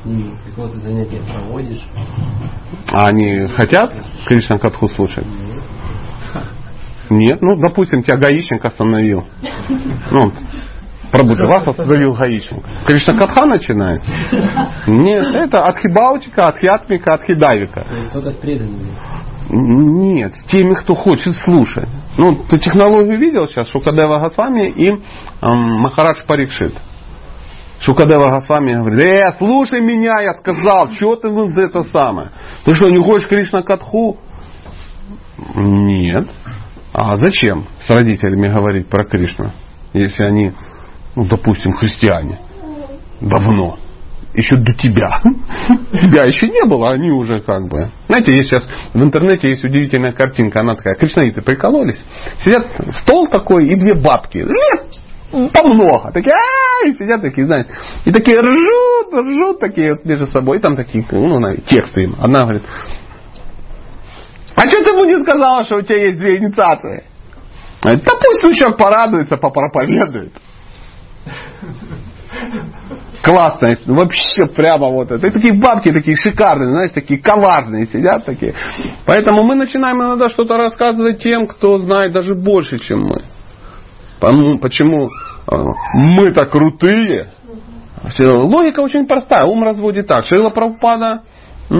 с 0.00 0.04
ними 0.04 0.34
какое-то 0.46 0.78
занятие 0.78 1.20
проводишь? 1.28 1.84
А 2.88 3.08
они 3.08 3.46
хотят 3.56 3.92
Кришна 4.26 4.58
Катху 4.58 4.88
слушать? 4.88 5.26
Нет. 5.26 5.64
Нет, 7.10 7.42
ну, 7.42 7.56
допустим, 7.56 8.02
тебя 8.02 8.16
гаишник 8.16 8.64
остановил. 8.64 9.26
Ну, 10.10 10.32
Пробудь, 11.10 11.40
вас 11.40 11.66
остановил 11.66 12.14
гаишник. 12.14 12.64
Кришна 12.86 13.14
Катха 13.14 13.46
начинает? 13.46 14.02
Нет, 14.86 15.26
это 15.34 15.64
от 15.64 15.76
хибаутика, 15.78 16.44
от 16.44 16.58
хиатмика, 16.58 17.14
от 17.14 17.22
хидавика. 17.24 17.84
Только 18.12 18.30
с 18.30 18.36
преданными. 18.36 18.94
Нет, 19.52 20.34
с 20.36 20.44
теми, 20.44 20.74
кто 20.74 20.94
хочет 20.94 21.34
слушать. 21.38 21.88
Ну, 22.16 22.36
ты 22.48 22.58
технологию 22.58 23.18
видел 23.18 23.48
сейчас, 23.48 23.68
Шукадева 23.68 24.20
Госвами 24.20 24.70
и 24.70 24.90
эм, 24.90 25.80
Махарадж 25.80 26.22
Парикшит. 26.26 26.74
Шукадева 27.80 28.30
Госвами 28.30 28.74
говорит, 28.74 29.04
э, 29.04 29.32
слушай 29.38 29.80
меня, 29.80 30.20
я 30.20 30.34
сказал, 30.34 30.90
что 30.92 31.16
ты 31.16 31.28
вот 31.30 31.56
это 31.58 31.82
самое? 31.84 32.28
Ты 32.64 32.74
что, 32.74 32.90
не 32.90 33.02
хочешь 33.02 33.26
Кришна 33.26 33.62
Катху? 33.62 34.18
Нет. 35.56 36.28
А 36.92 37.16
зачем 37.16 37.66
с 37.86 37.90
родителями 37.90 38.48
говорить 38.48 38.88
про 38.88 39.04
Кришну, 39.04 39.50
если 39.92 40.24
они, 40.24 40.52
ну, 41.16 41.24
допустим, 41.24 41.72
христиане? 41.72 42.40
Давно. 43.20 43.78
Еще 44.34 44.56
до 44.56 44.72
тебя. 44.74 45.18
Тебя 45.92 46.24
еще 46.24 46.46
не 46.48 46.64
было, 46.64 46.92
они 46.92 47.10
уже 47.10 47.40
как 47.40 47.66
бы. 47.68 47.90
Знаете, 48.06 48.30
есть 48.32 48.48
сейчас 48.50 48.64
в 48.94 49.02
интернете 49.02 49.48
есть 49.48 49.64
удивительная 49.64 50.12
картинка, 50.12 50.60
она 50.60 50.76
такая, 50.76 50.94
кришнаиты 50.94 51.42
прикололись, 51.42 51.98
сидят, 52.38 52.66
стол 53.02 53.26
такой 53.28 53.66
и 53.66 53.74
две 53.74 53.94
бабки. 53.94 54.38
Лет 54.38 55.50
по 55.52 55.68
много. 55.68 56.12
Такие, 56.12 56.32
а 56.34 56.86
и 56.88 56.94
сидят 56.94 57.22
такие, 57.22 57.46
знаете, 57.46 57.70
и 58.04 58.12
такие 58.12 58.36
ржут, 58.38 59.14
ржут 59.14 59.60
такие 59.60 59.92
вот 59.92 60.04
между 60.04 60.26
собой. 60.26 60.58
И 60.58 60.60
там 60.60 60.76
такие, 60.76 61.04
ну, 61.10 61.38
на- 61.40 61.56
тексты 61.56 62.04
им. 62.04 62.16
Одна 62.20 62.42
говорит, 62.42 62.62
а 64.54 64.60
что 64.68 64.84
ты 64.84 64.92
ему 64.92 65.04
не 65.04 65.18
сказала, 65.22 65.64
что 65.64 65.76
у 65.76 65.82
тебя 65.82 66.06
есть 66.06 66.18
две 66.18 66.36
инициации? 66.38 67.04
Говорит, 67.82 68.04
да 68.04 68.12
пусть 68.22 68.42
сучок 68.42 68.76
порадуется, 68.76 69.36
попроповедует. 69.36 70.32
Классно, 73.22 73.76
вообще 73.86 74.46
прямо 74.46 74.88
вот 74.88 75.10
это. 75.10 75.26
И 75.26 75.30
такие 75.30 75.52
бабки 75.52 75.92
такие 75.92 76.16
шикарные, 76.16 76.70
знаешь, 76.70 76.92
такие 76.92 77.20
коварные 77.20 77.86
сидят 77.86 78.24
такие. 78.24 78.54
Поэтому 79.04 79.44
мы 79.44 79.56
начинаем 79.56 80.00
иногда 80.00 80.30
что-то 80.30 80.56
рассказывать 80.56 81.22
тем, 81.22 81.46
кто 81.46 81.78
знает 81.78 82.12
даже 82.12 82.34
больше, 82.34 82.78
чем 82.78 83.02
мы. 83.02 83.24
Почему 84.60 85.08
э, 85.08 85.56
мы-то 85.94 86.46
крутые? 86.46 87.28
Логика 88.18 88.80
очень 88.80 89.06
простая. 89.06 89.44
Ум 89.44 89.64
разводит 89.64 90.06
так. 90.06 90.24
Шрила 90.24 90.50
Прабхупада 90.50 91.22
э, 91.68 91.74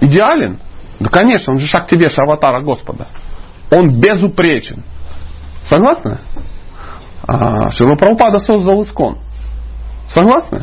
идеален? 0.00 0.58
Да, 1.00 1.08
конечно, 1.10 1.52
он 1.52 1.58
же 1.58 1.66
шаг 1.66 1.86
тебе, 1.86 2.08
аватара 2.16 2.62
Господа. 2.62 3.08
Он 3.70 4.00
безупречен. 4.00 4.84
Согласны? 5.68 6.20
А, 7.26 7.70
Шрила 7.72 7.96
Прабхупада 7.96 8.40
создал 8.40 8.82
Искон. 8.82 9.18
Согласны? 10.10 10.62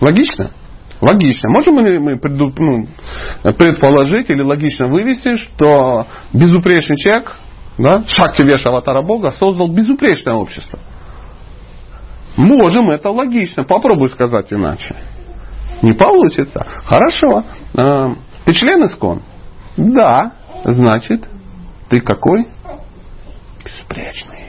Логично? 0.00 0.52
Логично. 1.00 1.50
Можем 1.50 1.78
ли 1.84 1.98
мы 1.98 2.18
ну, 2.22 2.86
предположить 3.52 4.30
или 4.30 4.42
логично 4.42 4.88
вывести, 4.88 5.36
что 5.36 6.06
безупречный 6.32 6.96
человек, 6.96 7.36
да, 7.78 8.04
Шакти 8.06 8.42
Веша 8.42 8.70
Аватара 8.70 9.02
Бога, 9.02 9.30
создал 9.32 9.68
безупречное 9.68 10.34
общество? 10.34 10.78
Можем, 12.36 12.90
это 12.90 13.10
логично. 13.10 13.64
Попробуй 13.64 14.10
сказать 14.10 14.52
иначе. 14.52 14.94
Не 15.82 15.92
получится. 15.92 16.66
Хорошо. 16.84 17.44
А, 17.74 18.14
Ты 18.44 18.52
член 18.52 18.84
Искон? 18.86 19.22
Да. 19.76 20.32
Значит, 20.64 21.26
ты 21.88 22.00
какой? 22.00 22.48
Безупречный. 23.64 24.45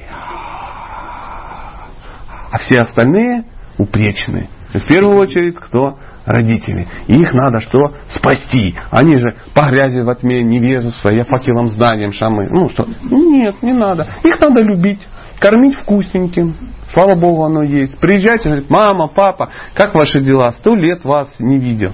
А 2.51 2.59
все 2.59 2.79
остальные 2.79 3.43
упречны. 3.77 4.49
В 4.73 4.87
первую 4.87 5.17
очередь, 5.17 5.55
кто? 5.55 5.97
Родители. 6.25 6.87
И 7.07 7.21
их 7.21 7.33
надо 7.33 7.61
что? 7.61 7.79
Спасти. 8.09 8.75
Они 8.91 9.15
же 9.15 9.37
по 9.55 9.69
грязи 9.69 10.01
во 10.01 10.13
тьме 10.15 10.43
невежества, 10.43 11.09
я 11.09 11.23
факелом 11.23 11.69
знанием 11.69 12.11
шамы. 12.11 12.49
Ну 12.49 12.67
что? 12.67 12.85
Нет, 13.09 13.63
не 13.63 13.71
надо. 13.71 14.07
Их 14.23 14.39
надо 14.41 14.61
любить. 14.61 14.99
Кормить 15.39 15.75
вкусненьким. 15.75 16.55
Слава 16.89 17.15
Богу, 17.15 17.43
оно 17.43 17.63
есть. 17.63 17.99
Приезжайте, 17.99 18.49
говорит, 18.49 18.69
мама, 18.69 19.07
папа, 19.07 19.51
как 19.73 19.93
ваши 19.93 20.21
дела? 20.21 20.51
Сто 20.53 20.75
лет 20.75 21.05
вас 21.05 21.29
не 21.39 21.59
видел. 21.59 21.93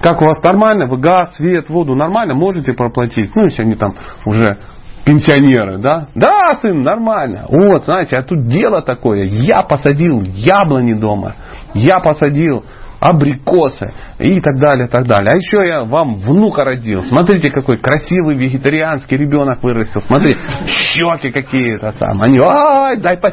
Как 0.00 0.20
у 0.20 0.24
вас 0.24 0.42
нормально? 0.42 0.86
Вы 0.86 0.98
газ, 0.98 1.34
свет, 1.36 1.68
воду 1.68 1.94
нормально 1.94 2.34
можете 2.34 2.72
проплатить? 2.72 3.34
Ну, 3.34 3.44
если 3.44 3.62
они 3.62 3.74
там 3.74 3.94
уже 4.24 4.58
пенсионеры, 5.06 5.78
да? 5.78 6.08
Да, 6.14 6.40
сын, 6.60 6.82
нормально. 6.82 7.46
Вот, 7.48 7.84
знаете, 7.84 8.16
а 8.16 8.22
тут 8.24 8.48
дело 8.48 8.82
такое. 8.82 9.24
Я 9.24 9.62
посадил 9.62 10.20
яблони 10.22 10.94
дома. 10.94 11.34
Я 11.74 12.00
посадил 12.00 12.64
абрикосы 12.98 13.92
и 14.18 14.40
так 14.40 14.58
далее, 14.58 14.88
так 14.88 15.06
далее. 15.06 15.32
А 15.32 15.36
еще 15.36 15.68
я 15.68 15.84
вам 15.84 16.16
внука 16.16 16.64
родил. 16.64 17.04
Смотрите, 17.04 17.52
какой 17.52 17.78
красивый 17.78 18.34
вегетарианский 18.36 19.16
ребенок 19.16 19.62
вырастил. 19.62 20.00
Смотри, 20.00 20.34
щеки 20.66 21.30
какие-то 21.30 21.92
там. 21.98 22.20
Они, 22.22 22.40
ай, 22.40 22.96
дай 22.96 23.18
по... 23.18 23.28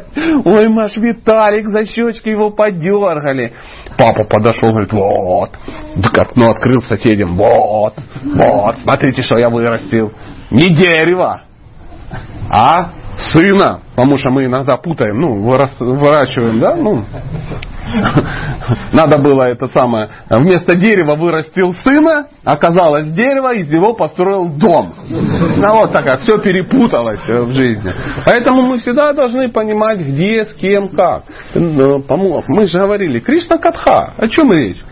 Ой, 0.46 0.70
наш 0.70 0.96
Виталик, 0.98 1.70
за 1.70 1.86
щечки 1.86 2.30
его 2.30 2.52
подергали. 2.52 3.54
Папа 3.98 4.26
подошел, 4.26 4.70
говорит, 4.70 4.94
вот. 4.94 5.50
Окно 6.20 6.52
открыл 6.52 6.82
соседям, 6.82 7.34
вот, 7.34 7.94
вот, 8.24 8.78
смотрите, 8.80 9.24
что 9.24 9.38
я 9.38 9.50
вырастил. 9.50 10.12
Не 10.52 10.70
дерево, 10.70 11.44
а 12.50 12.92
сына, 13.32 13.82
потому 13.96 14.18
что 14.18 14.32
мы 14.32 14.46
иногда 14.46 14.78
путаем, 14.78 15.20
ну, 15.20 15.42
выращиваем, 15.44 16.60
да, 16.60 16.76
ну, 16.76 17.04
надо 18.92 19.20
было 19.20 19.44
это 19.44 19.68
самое, 19.68 20.10
вместо 20.30 20.76
дерева 20.76 21.16
вырастил 21.16 21.74
сына, 21.84 22.28
оказалось 22.44 23.12
дерево, 23.12 23.54
из 23.54 23.72
него 23.72 23.94
построил 23.94 24.48
дом. 24.48 24.94
Ну, 25.10 25.74
вот 25.78 25.92
так, 25.92 26.22
все 26.22 26.38
перепуталось 26.40 27.22
э, 27.28 27.42
в 27.44 27.54
жизни. 27.54 27.92
Поэтому 28.26 28.64
мы 28.64 28.80
всегда 28.80 29.14
должны 29.14 29.50
понимать, 29.50 30.00
где, 30.00 30.46
с 30.46 30.54
кем, 30.56 30.90
как. 30.90 31.24
Э, 31.54 31.60
Мы 32.48 32.68
же 32.68 32.80
говорили, 32.80 33.20
Кришна 33.20 33.58
Катха, 33.58 34.16
о 34.18 34.28
чем 34.28 34.52
речь? 34.52 34.84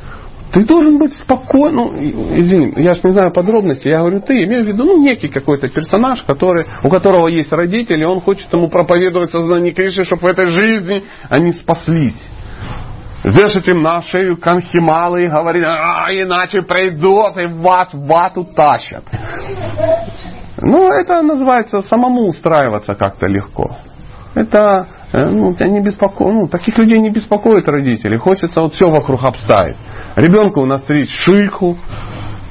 Ты 0.54 0.66
должен 0.66 0.98
быть 0.98 1.14
спокоен, 1.14 1.76
ну, 1.76 2.04
извини, 2.04 2.74
я 2.76 2.94
же 2.94 3.02
не 3.04 3.12
знаю 3.12 3.32
подробностей, 3.32 3.90
я 3.90 4.00
говорю, 4.00 4.20
ты 4.20 4.44
имею 4.44 4.66
в 4.66 4.68
виду, 4.68 4.84
ну, 4.84 5.02
некий 5.02 5.30
какой-то 5.30 5.70
персонаж, 5.70 6.24
который, 6.24 6.66
у 6.84 6.90
которого 6.90 7.28
есть 7.28 7.54
родители, 7.54 8.04
он 8.04 8.20
хочет 8.20 8.52
ему 8.52 8.70
проповедовать 8.70 9.32
сознание 9.32 9.74
Кришны, 9.74 10.04
чтобы 10.04 10.24
в 10.24 10.32
этой 10.32 10.50
жизни 10.50 11.04
они 11.30 11.54
спаслись. 11.54 12.22
Вешать 13.24 13.68
им 13.68 13.82
на 13.82 14.02
шею 14.02 14.36
канхималы 14.36 15.26
и 15.26 15.28
говорить, 15.28 15.64
а, 15.64 16.08
иначе 16.12 16.64
придут 16.64 17.38
и 17.38 17.46
вас 17.46 17.94
в 17.94 18.06
вату 18.06 18.44
тащат. 18.44 19.04
Ну, 20.58 20.92
это 20.92 21.22
называется 21.22 21.82
самому 21.84 22.28
устраиваться 22.28 22.96
как-то 22.96 23.28
легко. 23.28 23.78
Это 24.34 24.88
ну, 25.14 25.54
тебя 25.54 25.68
не 25.68 25.82
беспоко... 25.82 26.32
ну, 26.32 26.48
таких 26.48 26.78
людей 26.78 27.00
не 27.00 27.10
беспокоит 27.10 27.68
родители. 27.68 28.18
Хочется 28.18 28.62
вот 28.62 28.74
все 28.74 28.90
вокруг 28.90 29.24
обставить. 29.24 29.78
Ребенку 30.16 30.66
настричь 30.66 31.10
шику, 31.10 31.78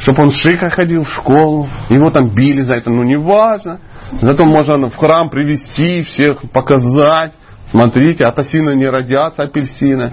чтобы 0.00 0.24
он 0.24 0.30
шика 0.30 0.70
ходил 0.70 1.04
в 1.04 1.10
школу. 1.10 1.68
Его 1.88 2.10
там 2.10 2.34
били 2.34 2.60
за 2.62 2.74
это, 2.74 2.90
ну 2.90 3.02
не 3.02 3.16
важно. 3.16 3.80
Зато 4.12 4.44
можно 4.44 4.88
в 4.88 4.96
храм 4.96 5.30
привести, 5.30 6.02
всех 6.02 6.42
показать. 6.52 7.32
Смотрите, 7.70 8.24
от 8.24 8.38
осины 8.38 8.74
не 8.74 8.88
родятся 8.88 9.44
апельсины. 9.44 10.12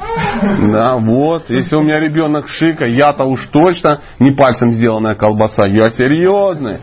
Да, 0.72 0.98
вот. 0.98 1.50
Если 1.50 1.76
у 1.76 1.82
меня 1.82 2.00
ребенок 2.00 2.48
шика, 2.48 2.86
я-то 2.86 3.26
уж 3.26 3.46
точно 3.48 4.02
не 4.20 4.32
пальцем 4.32 4.74
сделанная 4.74 5.16
колбаса. 5.16 5.66
Я 5.66 5.86
серьезный. 5.86 6.80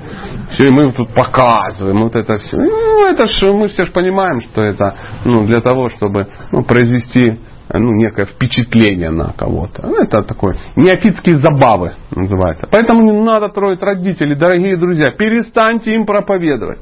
Все, 0.50 0.68
и 0.68 0.70
мы 0.70 0.92
тут 0.92 1.10
показываем 1.14 2.00
вот 2.00 2.16
это 2.16 2.38
все. 2.38 2.56
Ну, 2.56 3.06
это 3.08 3.26
ж, 3.26 3.52
мы 3.52 3.68
все 3.68 3.84
же 3.84 3.92
понимаем, 3.92 4.40
что 4.40 4.62
это 4.62 4.96
ну, 5.24 5.46
для 5.46 5.60
того, 5.60 5.90
чтобы 5.90 6.26
ну, 6.50 6.62
произвести 6.64 7.38
ну, 7.72 7.92
некое 7.92 8.26
впечатление 8.26 9.10
на 9.10 9.32
кого-то. 9.32 9.86
Ну, 9.86 10.02
это 10.02 10.22
такой 10.22 10.58
неофитские 10.76 11.38
забавы 11.38 11.94
называется. 12.14 12.68
Поэтому 12.70 13.12
не 13.12 13.24
надо 13.24 13.48
троить 13.48 13.82
родителей, 13.82 14.34
дорогие 14.34 14.76
друзья. 14.76 15.10
Перестаньте 15.10 15.94
им 15.94 16.04
проповедовать. 16.04 16.80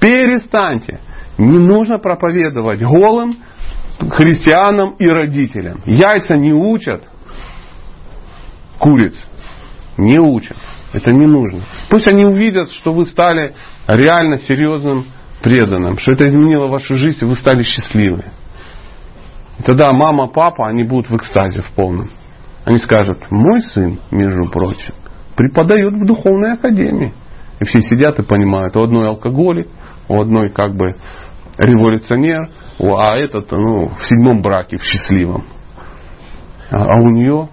Перестаньте. 0.00 1.00
Не 1.38 1.58
нужно 1.58 1.98
проповедовать 1.98 2.82
голым 2.82 3.36
христианам 4.10 4.94
и 4.98 5.06
родителям. 5.06 5.80
Яйца 5.86 6.36
не 6.36 6.52
учат 6.52 7.04
куриц. 8.78 9.14
Не 9.96 10.18
учат. 10.18 10.56
Это 10.92 11.12
не 11.12 11.26
нужно. 11.26 11.60
Пусть 11.90 12.08
они 12.08 12.24
увидят, 12.24 12.70
что 12.72 12.92
вы 12.92 13.06
стали 13.06 13.54
реально 13.86 14.38
серьезным 14.38 15.06
преданным, 15.42 15.98
что 15.98 16.12
это 16.12 16.28
изменило 16.28 16.66
вашу 16.68 16.94
жизнь, 16.94 17.18
и 17.20 17.24
вы 17.24 17.36
стали 17.36 17.62
счастливы. 17.62 18.24
И 19.58 19.62
тогда 19.62 19.92
мама, 19.92 20.28
папа, 20.28 20.68
они 20.68 20.84
будут 20.84 21.10
в 21.10 21.16
экстазе 21.16 21.62
в 21.62 21.72
полном. 21.74 22.10
Они 22.64 22.78
скажут, 22.78 23.18
мой 23.30 23.60
сын, 23.62 23.98
между 24.10 24.48
прочим, 24.50 24.94
преподает 25.36 25.94
в 25.94 26.06
духовной 26.06 26.54
академии. 26.54 27.12
И 27.60 27.64
все 27.64 27.80
сидят 27.80 28.18
и 28.18 28.22
понимают, 28.22 28.76
у 28.76 28.82
одной 28.82 29.08
алкоголик, 29.08 29.68
у 30.08 30.20
одной 30.20 30.50
как 30.50 30.74
бы 30.76 30.94
революционер, 31.58 32.48
а 32.80 33.16
этот 33.16 33.50
ну, 33.52 33.88
в 33.88 34.04
седьмом 34.04 34.40
браке, 34.40 34.78
в 34.78 34.82
счастливом. 34.82 35.44
А, 36.70 36.84
а 36.84 37.00
у 37.00 37.10
нее 37.10 37.48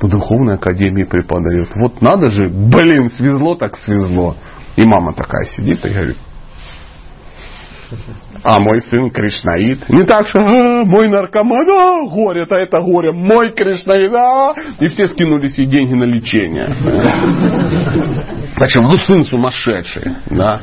в 0.00 0.08
духовной 0.08 0.54
академии 0.54 1.04
преподает. 1.04 1.68
Вот 1.74 2.00
надо 2.00 2.30
же, 2.30 2.48
блин, 2.48 3.10
свезло 3.10 3.56
так 3.56 3.76
свезло. 3.78 4.36
И 4.76 4.86
мама 4.86 5.12
такая 5.12 5.44
сидит 5.46 5.84
и 5.84 5.88
говорит, 5.88 6.16
А 8.44 8.60
мой 8.60 8.80
сын 8.82 9.10
Кришнаит. 9.10 9.88
Не 9.88 10.04
так, 10.04 10.28
что 10.28 10.38
«А, 10.40 10.84
мой 10.84 11.08
наркоман, 11.08 11.68
а, 11.68 12.08
горе-то 12.08 12.54
это 12.54 12.80
горе, 12.80 13.12
мой 13.12 13.52
Кришнаит, 13.52 14.12
а!» 14.14 14.54
и 14.78 14.88
все 14.88 15.08
скинули 15.08 15.48
себе 15.48 15.66
деньги 15.66 15.94
на 15.94 16.04
лечение. 16.04 16.68
Причем, 18.56 18.84
ну 18.84 18.92
сын 18.92 19.24
сумасшедший. 19.24 20.16
Да. 20.30 20.60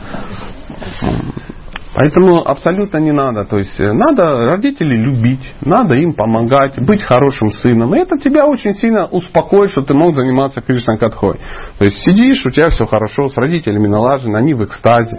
Поэтому 1.96 2.42
абсолютно 2.46 2.98
не 2.98 3.14
надо. 3.14 3.46
То 3.46 3.58
есть 3.58 3.80
э, 3.80 3.94
надо 3.94 4.24
родителей 4.48 4.98
любить, 4.98 5.54
надо 5.62 5.96
им 5.96 6.14
помогать, 6.14 6.78
быть 6.86 7.02
хорошим 7.02 7.54
сыном. 7.54 7.96
И 7.96 8.00
это 8.00 8.18
тебя 8.18 8.46
очень 8.46 8.74
сильно 8.74 9.06
успокоит, 9.06 9.72
что 9.72 9.82
ты 9.82 9.94
мог 9.94 10.14
заниматься 10.14 10.62
Кришна 10.62 10.98
Катхой. 10.98 11.40
То 11.80 11.86
есть 11.86 11.98
сидишь, 12.04 12.46
у 12.46 12.50
тебя 12.50 12.70
все 12.70 12.86
хорошо, 12.86 13.30
с 13.30 13.38
родителями 13.38 13.88
налажено, 13.88 14.38
они 14.38 14.54
в 14.54 14.66
экстазе. 14.66 15.18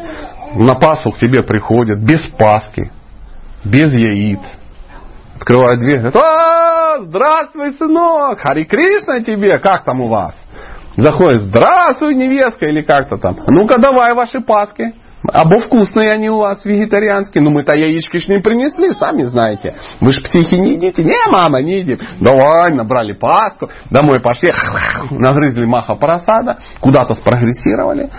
На 0.55 0.75
Пасху 0.75 1.13
к 1.13 1.19
тебе 1.19 1.43
приходят 1.43 1.99
без 1.99 2.21
Пасхи, 2.39 2.93
без 3.65 3.91
яиц. 3.95 4.41
Открывают 5.37 5.81
дверь, 5.81 6.01
говорят, 6.01 6.17
«А, 6.17 7.01
здравствуй, 7.05 7.73
сынок, 7.73 8.39
Хари 8.41 8.65
Кришна 8.65 9.21
тебе, 9.21 9.59
как 9.59 9.85
там 9.85 10.03
у 10.03 10.09
вас? 10.09 10.35
Заходит, 10.97 11.41
здравствуй, 11.41 12.15
невестка, 12.15 12.67
или 12.67 12.83
как-то 12.83 13.17
там. 13.17 13.37
Ну-ка, 13.49 13.79
давай 13.79 14.13
ваши 14.13 14.41
Пасхи. 14.41 14.95
Або 15.33 15.59
вкусные 15.59 16.13
они 16.13 16.29
у 16.29 16.39
вас, 16.39 16.65
вегетарианские. 16.65 17.43
Ну 17.43 17.51
мы-то 17.51 17.75
яички 17.75 18.19
ж 18.19 18.29
не 18.29 18.41
принесли, 18.41 18.93
сами 18.93 19.23
знаете. 19.23 19.77
Вы 20.01 20.13
ж 20.13 20.23
психи 20.23 20.55
не 20.55 20.75
едите. 20.75 21.03
Не, 21.03 21.31
мама, 21.31 21.61
не 21.63 21.81
едим. 21.81 21.99
Давай, 22.21 22.73
набрали 22.73 23.13
паску, 23.13 23.71
домой 23.91 24.21
пошли, 24.21 24.51
нагрызли 25.11 25.65
маха 25.67 25.95
просада, 25.95 26.59
куда-то 26.81 27.15
спрогрессировали. 27.15 28.11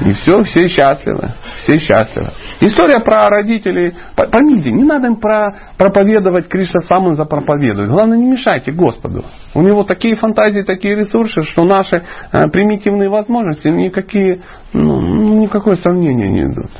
И 0.00 0.12
все, 0.14 0.42
все 0.44 0.68
счастливы. 0.68 1.34
Все 1.62 1.78
счастливы. 1.78 2.30
История 2.60 2.98
про 3.04 3.26
родителей. 3.28 3.94
Поймите, 4.16 4.72
не 4.72 4.82
надо 4.82 5.06
им 5.08 5.16
про, 5.16 5.54
проповедовать, 5.78 6.48
Кришна 6.48 6.80
сам 6.80 7.08
им 7.08 7.14
запроповедует. 7.14 7.88
Главное, 7.88 8.18
не 8.18 8.30
мешайте 8.30 8.72
Господу. 8.72 9.24
У 9.54 9.62
него 9.62 9.84
такие 9.84 10.16
фантазии, 10.16 10.62
такие 10.62 10.96
ресурсы, 10.96 11.42
что 11.42 11.64
наши 11.64 12.02
э, 12.32 12.48
примитивные 12.48 13.08
возможности 13.08 13.68
никакие, 13.68 14.42
ну, 14.72 15.00
никакое 15.40 15.76
сомнение 15.76 16.28
не 16.30 16.52
идут. 16.52 16.70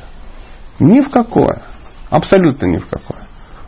Ни 0.81 1.01
в 1.01 1.11
какое. 1.11 1.63
Абсолютно 2.11 2.67
ни 2.67 2.79
в 2.79 2.89
какое. 2.89 3.23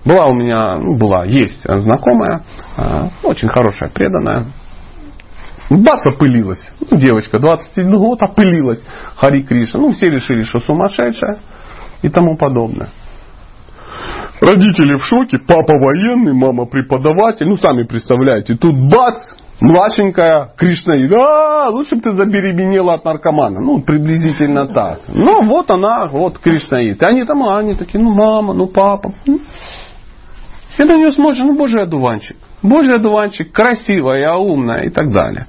Была 0.05 0.27
у 0.27 0.35
меня, 0.35 0.77
ну, 0.79 0.99
была, 0.99 1.25
есть 1.25 1.61
знакомая, 1.63 2.43
э, 2.77 3.09
очень 3.23 3.49
хорошая, 3.49 3.89
преданная. 3.91 4.47
Бац, 5.71 6.07
опылилась. 6.07 6.61
Ну, 6.91 6.99
девочка, 6.99 7.39
21 7.39 7.99
год, 7.99 8.23
опылилась. 8.23 8.81
Хари 9.17 9.43
Кришна. 9.43 9.81
Ну, 9.81 9.93
все 9.93 10.07
решили, 10.07 10.45
что 10.45 10.59
сумасшедшая 10.61 11.39
и 12.03 12.09
тому 12.09 12.37
подобное. 12.37 12.91
Родители 14.41 14.97
в 14.97 15.05
шоке, 15.05 15.39
папа 15.39 15.75
военный, 15.79 16.35
мама 16.35 16.67
преподаватель. 16.67 17.47
Ну, 17.47 17.57
сами 17.57 17.85
представляете, 17.85 18.57
тут 18.57 18.75
бац, 18.91 19.17
младшенькая 19.61 20.53
Кришна, 20.57 20.97
да, 21.09 21.69
лучше 21.71 21.97
бы 21.97 22.03
ты 22.03 22.13
забеременела 22.13 22.95
от 22.95 23.05
наркомана. 23.05 23.61
Ну, 23.61 23.81
приблизительно 23.81 24.67
так. 24.67 25.01
Ну, 25.09 25.47
вот 25.47 25.71
она, 25.71 26.09
вот 26.09 26.39
Кришнаид. 26.39 27.03
И 27.03 27.07
они 27.07 27.25
там, 27.25 27.43
а, 27.43 27.59
они 27.59 27.75
такие, 27.75 28.03
ну, 28.03 28.11
мама, 28.11 28.53
ну, 28.53 28.67
папа. 28.67 29.15
И 29.25 30.83
на 30.83 30.97
нее 30.97 31.13
смотришь, 31.13 31.43
ну, 31.43 31.57
божий 31.57 31.83
одуванчик. 31.83 32.37
Божий 32.65 32.95
одуванчик, 32.95 33.53
красивая, 33.53 34.35
умная 34.35 34.85
и 34.85 34.91
так 34.91 35.13
далее. 35.13 35.47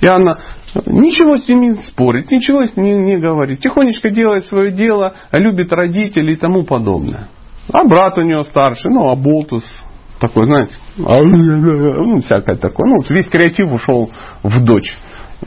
И 0.00 0.06
она 0.06 0.36
ничего 0.86 1.36
с 1.36 1.48
ними 1.48 1.74
спорит, 1.88 2.30
ничего 2.30 2.64
с 2.64 2.76
ними 2.76 3.14
не 3.14 3.18
говорит. 3.18 3.60
Тихонечко 3.60 4.10
делает 4.10 4.46
свое 4.46 4.70
дело, 4.70 5.14
любит 5.32 5.72
родителей 5.72 6.34
и 6.34 6.36
тому 6.36 6.62
подобное. 6.62 7.28
А 7.72 7.84
брат 7.84 8.18
у 8.18 8.22
нее 8.22 8.44
старший, 8.44 8.92
ну, 8.92 9.08
Аболтус, 9.08 9.64
такой, 10.20 10.46
знаете, 10.46 10.74
ну, 10.96 12.20
всякое 12.20 12.56
такое. 12.56 12.88
Ну, 12.88 13.02
весь 13.10 13.28
креатив 13.28 13.72
ушел 13.72 14.10
в 14.42 14.64
дочь. 14.64 14.94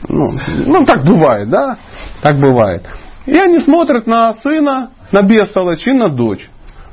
Ну, 0.08 0.32
ну, 0.66 0.84
так 0.84 1.04
бывает, 1.04 1.48
да? 1.48 1.78
Так 2.22 2.38
бывает. 2.38 2.82
И 3.26 3.34
они 3.34 3.58
смотрят 3.58 4.06
на 4.06 4.34
сына, 4.34 4.90
на 5.12 5.22
бестолочь 5.22 5.86
и 5.86 5.92
на 5.92 6.08
дочь. 6.08 6.48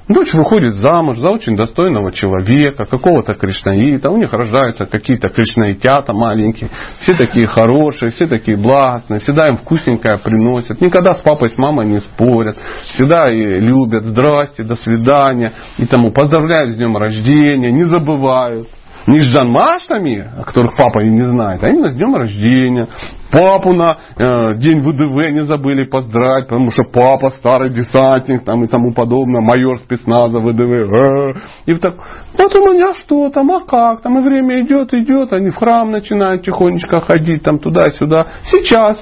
Дочь 0.08 0.34
выходит 0.34 0.76
замуж 0.76 1.18
за 1.18 1.30
очень 1.30 1.56
достойного 1.56 2.12
человека, 2.12 2.86
какого-то 2.86 3.34
кришнаита, 3.34 4.12
у 4.12 4.18
них 4.18 4.32
рождаются 4.32 4.86
какие-то 4.86 5.30
кришнаитята 5.30 6.14
маленькие, 6.14 6.70
все 7.02 7.16
такие 7.16 7.48
хорошие, 7.48 8.12
все 8.12 8.28
такие 8.28 8.56
благостные, 8.56 9.20
всегда 9.20 9.48
им 9.48 9.58
вкусненькое 9.58 10.20
приносят, 10.20 10.80
никогда 10.80 11.14
с 11.14 11.22
папой, 11.22 11.50
с 11.50 11.58
мамой 11.58 11.88
не 11.88 12.00
спорят, 12.02 12.56
всегда 12.94 13.32
и 13.32 13.60
любят, 13.60 14.04
здрасте, 14.04 14.64
до 14.64 14.76
свидания, 14.76 15.54
и 15.80 15.88
тому 15.88 16.12
поздравляют 16.12 16.74
с 16.74 16.78
днем 16.78 16.96
рождения, 16.96 17.72
не 17.72 17.86
забывают. 17.86 18.68
Не 19.08 19.20
с 19.20 19.28
Джанмаштами, 19.28 20.32
о 20.40 20.44
которых 20.44 20.76
папа 20.76 21.04
и 21.04 21.10
не 21.10 21.22
знает, 21.22 21.64
а 21.64 21.70
именно 21.70 21.90
с 21.90 21.96
днем 21.96 22.16
рождения. 22.16 22.88
Папу 23.32 23.74
на 23.74 23.98
э, 24.18 24.56
день 24.58 24.80
ВДВ 24.80 25.32
не 25.32 25.46
забыли 25.46 25.84
поздравить, 25.84 26.48
потому 26.48 26.72
что 26.72 26.84
папа 26.86 27.30
старый 27.32 27.70
десантник 27.70 28.46
там 28.46 28.64
и 28.64 28.68
тому 28.68 28.94
подобное, 28.94 29.42
майор 29.42 29.78
спецназа 29.78 30.40
ВДВ. 30.40 30.72
Э, 30.72 31.34
и 31.68 31.76
так, 31.76 31.96
вот 32.36 32.56
у 32.56 32.74
меня 32.74 32.96
что 32.96 33.30
там, 33.30 33.52
а 33.52 33.66
как 33.66 34.02
там, 34.02 34.18
и 34.18 34.24
время 34.24 34.62
идет, 34.62 34.94
идет, 34.94 35.34
они 35.34 35.50
в 35.50 35.56
храм 35.56 35.92
начинают 35.92 36.44
тихонечко 36.44 37.02
ходить 37.02 37.44
там 37.44 37.60
туда-сюда. 37.60 38.26
Сейчас 38.44 38.98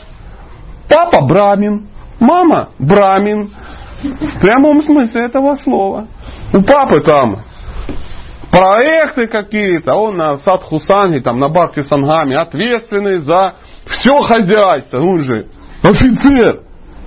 папа 0.89 1.25
брамин, 1.25 1.87
мама 2.19 2.69
брамин, 2.77 3.51
в 4.03 4.41
прямом 4.41 4.81
смысле 4.81 5.25
этого 5.25 5.55
слова. 5.55 6.07
У 6.53 6.61
папы 6.61 6.99
там 7.01 7.37
проекты 8.53 9.25
какие-то, 9.25 9.95
он 9.95 10.15
на 10.15 10.35
Садхусанге, 10.35 11.21
там 11.21 11.39
на 11.39 11.49
Бхакти 11.49 11.81
Сангаме 11.81 12.37
ответственный 12.37 13.19
за 13.21 13.55
все 13.87 14.19
хозяйство, 14.19 15.01
он 15.01 15.17
же 15.19 15.47
офицер, 15.81 16.61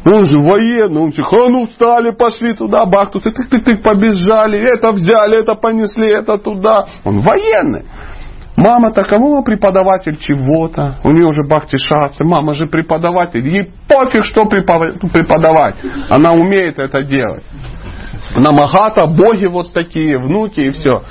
он 0.04 0.26
же 0.26 0.40
военный, 0.40 1.00
он 1.00 1.12
же, 1.12 1.22
а 1.22 1.48
ну 1.48 1.68
встали, 1.68 2.10
пошли 2.10 2.54
туда, 2.54 2.84
бахтусы, 2.84 3.30
тык-тык-тык, 3.30 3.80
побежали, 3.80 4.58
это 4.58 4.90
взяли, 4.90 5.40
это 5.40 5.54
понесли, 5.54 6.08
это 6.08 6.36
туда. 6.38 6.86
Он 7.04 7.20
военный. 7.20 7.84
Мама-то 8.56 9.02
кому 9.04 9.42
преподаватель 9.44 10.16
чего-то? 10.16 10.96
У 11.04 11.10
нее 11.10 11.26
уже 11.26 11.42
бхакти 11.42 11.76
шастры, 11.76 12.26
мама 12.26 12.54
же 12.54 12.66
преподаватель. 12.66 13.46
Ей 13.46 13.70
пофиг, 13.86 14.24
что 14.24 14.46
преподавать. 14.46 15.76
Она 16.08 16.32
умеет 16.32 16.78
это 16.78 17.02
делать. 17.02 17.44
Намагата, 18.34 19.06
боги 19.06 19.46
вот 19.46 19.72
такие, 19.72 20.18
внуки 20.18 20.60
и 20.60 20.70
все. 20.70 21.02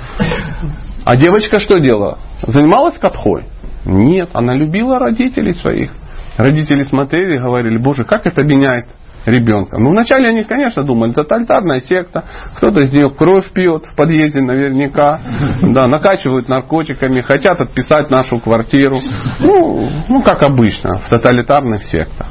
А 1.04 1.16
девочка 1.16 1.60
что 1.60 1.78
делала? 1.78 2.18
Занималась 2.42 2.98
катхой? 2.98 3.46
Нет, 3.84 4.30
она 4.34 4.54
любила 4.54 4.98
родителей 4.98 5.54
своих. 5.54 5.92
Родители 6.36 6.82
смотрели 6.82 7.36
и 7.36 7.38
говорили, 7.38 7.78
боже, 7.78 8.04
как 8.04 8.26
это 8.26 8.42
меняет 8.42 8.86
ребенка. 9.26 9.78
Ну, 9.78 9.90
вначале 9.90 10.28
они, 10.28 10.44
конечно, 10.44 10.84
думали, 10.84 11.12
тоталитарная 11.12 11.80
секта, 11.80 12.24
кто-то 12.56 12.80
из 12.80 12.92
нее 12.92 13.10
кровь 13.10 13.50
пьет 13.52 13.86
в 13.86 13.96
подъезде 13.96 14.40
наверняка, 14.40 15.20
да, 15.62 15.86
накачивают 15.88 16.48
наркотиками, 16.48 17.20
хотят 17.20 17.60
отписать 17.60 18.10
нашу 18.10 18.38
квартиру. 18.38 19.00
Ну, 19.40 19.88
ну, 20.08 20.22
как 20.22 20.42
обычно, 20.42 20.98
в 20.98 21.08
тоталитарных 21.08 21.84
сектах. 21.84 22.28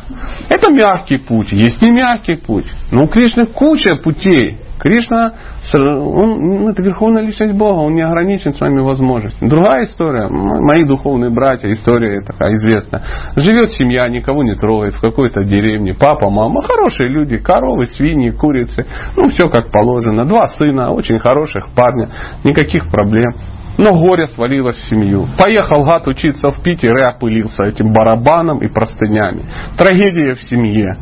Это 0.49 0.71
мягкий 0.71 1.17
путь, 1.17 1.51
есть 1.51 1.81
не 1.81 1.91
мягкий 1.91 2.35
путь. 2.35 2.65
Но 2.91 3.03
у 3.03 3.07
Кришны 3.07 3.45
куча 3.45 3.95
путей. 3.95 4.59
Кришна, 4.85 5.33
он, 5.73 6.47
ну, 6.47 6.69
это 6.69 6.79
верховная 6.83 7.23
личность 7.23 7.57
Бога, 7.57 7.79
он 7.79 7.95
не 7.95 8.03
ограничен 8.03 8.53
своими 8.53 8.81
возможностями. 8.81 9.49
Другая 9.49 9.85
история, 9.85 10.27
мои 10.29 10.85
духовные 10.85 11.31
братья, 11.31 11.73
история 11.73 12.21
такая 12.21 12.55
известная. 12.57 13.01
Живет 13.35 13.71
семья, 13.71 14.07
никого 14.07 14.43
не 14.43 14.53
трогает, 14.53 14.93
в 14.93 15.01
какой-то 15.01 15.43
деревне, 15.43 15.95
папа, 15.99 16.29
мама, 16.29 16.61
хорошие 16.61 17.09
люди, 17.09 17.37
коровы, 17.37 17.87
свиньи, 17.87 18.29
курицы, 18.29 18.85
ну 19.17 19.29
все 19.29 19.49
как 19.49 19.71
положено. 19.71 20.23
Два 20.25 20.45
сына, 20.49 20.91
очень 20.91 21.17
хороших 21.17 21.73
парня, 21.75 22.11
никаких 22.43 22.87
проблем. 22.91 23.33
Но 23.77 23.93
горе 23.93 24.27
свалилось 24.27 24.77
в 24.77 24.89
семью. 24.89 25.27
Поехал 25.37 25.83
гад 25.83 26.07
учиться 26.07 26.51
в 26.51 26.63
Питер 26.63 26.93
и 26.97 27.01
опылился 27.01 27.63
этим 27.63 27.91
барабаном 27.91 28.59
и 28.59 28.67
простынями. 28.67 29.45
Трагедия 29.77 30.35
в 30.35 30.43
семье. 30.43 30.97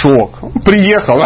Шок. 0.00 0.40
Приехал, 0.64 1.18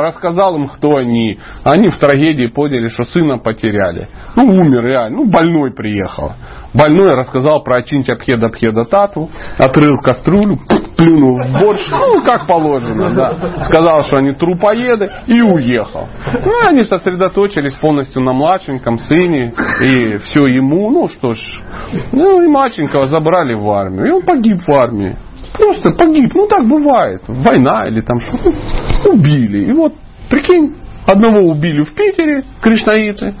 рассказал 0.00 0.56
им, 0.56 0.68
кто 0.68 0.96
они. 0.96 1.38
Они 1.64 1.90
в 1.90 1.98
трагедии 1.98 2.46
поняли, 2.46 2.88
что 2.88 3.04
сына 3.04 3.38
потеряли. 3.38 4.08
Ну, 4.34 4.44
умер 4.44 4.84
реально. 4.84 5.16
Ну, 5.18 5.30
больной 5.30 5.72
приехал. 5.72 6.32
Больной 6.76 7.14
рассказал 7.14 7.62
про 7.62 7.76
Ачинча 7.78 8.16
Пхеда 8.16 8.48
Пхеда 8.48 8.84
Тату, 8.84 9.30
отрыл 9.58 9.96
кастрюлю, 10.02 10.58
плюнул 10.96 11.38
в 11.42 11.60
борщ, 11.60 11.80
ну, 11.90 12.22
как 12.22 12.46
положено, 12.46 13.08
да. 13.14 13.62
Сказал, 13.64 14.02
что 14.02 14.18
они 14.18 14.32
трупоеды 14.32 15.10
и 15.26 15.40
уехал. 15.40 16.06
Ну, 16.32 16.68
они 16.68 16.84
сосредоточились 16.84 17.74
полностью 17.74 18.22
на 18.22 18.32
младшеньком 18.32 18.98
сыне 19.00 19.52
и 19.80 20.18
все 20.18 20.46
ему, 20.46 20.90
ну 20.90 21.08
что 21.08 21.34
ж. 21.34 21.38
Ну, 22.12 22.42
и 22.42 22.48
младшенького 22.48 23.06
забрали 23.06 23.54
в 23.54 23.68
армию, 23.70 24.06
и 24.06 24.10
он 24.10 24.22
погиб 24.22 24.60
в 24.66 24.72
армии. 24.72 25.16
Просто 25.54 25.90
погиб, 25.92 26.30
ну 26.34 26.46
так 26.46 26.68
бывает. 26.68 27.22
Война 27.26 27.88
или 27.88 28.00
там 28.00 28.20
что-то. 28.20 28.50
Убили. 29.10 29.70
И 29.70 29.72
вот 29.72 29.94
Прикинь, 30.28 30.74
одного 31.06 31.48
убили 31.48 31.84
в 31.84 31.94
Питере, 31.94 32.44
кришнаиты, 32.60 33.34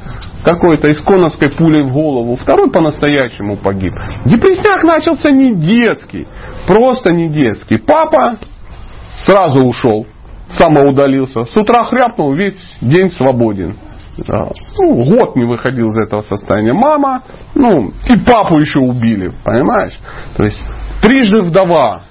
какой-то 0.44 0.92
исконовской 0.92 1.50
пулей 1.50 1.88
в 1.88 1.92
голову, 1.92 2.36
второй 2.36 2.70
по-настоящему 2.70 3.56
погиб. 3.56 3.92
Депресняк 4.24 4.82
начался 4.84 5.30
не 5.30 5.54
детский, 5.54 6.26
просто 6.66 7.12
не 7.12 7.28
детский. 7.28 7.78
Папа 7.78 8.38
сразу 9.26 9.66
ушел, 9.66 10.06
самоудалился. 10.50 11.44
С 11.44 11.56
утра 11.56 11.84
хряпнул, 11.84 12.34
весь 12.34 12.56
день 12.80 13.10
свободен. 13.12 13.76
Ну, 14.78 15.16
год 15.16 15.36
не 15.36 15.44
выходил 15.44 15.88
из 15.88 16.06
этого 16.06 16.22
состояния. 16.22 16.72
Мама, 16.72 17.22
ну, 17.54 17.90
и 18.08 18.18
папу 18.18 18.58
еще 18.58 18.80
убили, 18.80 19.30
понимаешь? 19.44 19.98
То 20.36 20.44
есть, 20.44 20.58
трижды 21.02 21.42
вдова. 21.42 22.04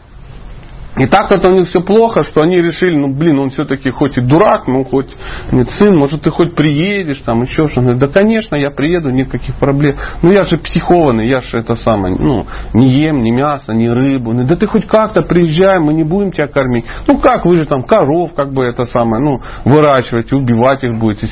И 0.97 1.07
так 1.07 1.29
вот 1.29 1.45
у 1.45 1.51
них 1.51 1.67
все 1.67 1.81
плохо, 1.81 2.23
что 2.23 2.41
они 2.41 2.55
решили, 2.55 2.95
ну 2.95 3.13
блин, 3.13 3.39
он 3.39 3.49
все-таки 3.49 3.89
хоть 3.91 4.17
и 4.17 4.21
дурак, 4.21 4.67
ну 4.67 4.85
хоть 4.85 5.13
нет, 5.51 5.69
сын, 5.71 5.93
может 5.97 6.21
ты 6.21 6.31
хоть 6.31 6.55
приедешь, 6.55 7.19
там 7.25 7.41
еще 7.41 7.67
что-то. 7.67 7.95
Да, 7.95 8.07
конечно, 8.07 8.55
я 8.55 8.71
приеду, 8.71 9.09
никаких 9.09 9.55
проблем. 9.59 9.95
Ну 10.21 10.31
я 10.31 10.45
же 10.45 10.57
психованный, 10.57 11.27
я 11.27 11.41
же 11.41 11.57
это 11.57 11.75
самое, 11.75 12.15
ну, 12.17 12.45
не 12.73 12.93
ем 12.93 13.23
ни 13.23 13.31
мясо, 13.31 13.73
ни 13.73 13.87
рыбу. 13.87 14.33
Ну, 14.33 14.45
да 14.47 14.55
ты 14.55 14.67
хоть 14.67 14.87
как-то 14.87 15.21
приезжай, 15.21 15.79
мы 15.79 15.93
не 15.93 16.03
будем 16.03 16.31
тебя 16.31 16.47
кормить. 16.47 16.85
Ну 17.07 17.19
как 17.19 17.45
вы 17.45 17.57
же 17.57 17.65
там 17.65 17.83
коров, 17.83 18.33
как 18.33 18.53
бы 18.53 18.63
это 18.63 18.85
самое, 18.85 19.23
ну, 19.23 19.39
выращивать, 19.65 20.31
убивать 20.31 20.83
их 20.83 20.97
будете. 20.97 21.27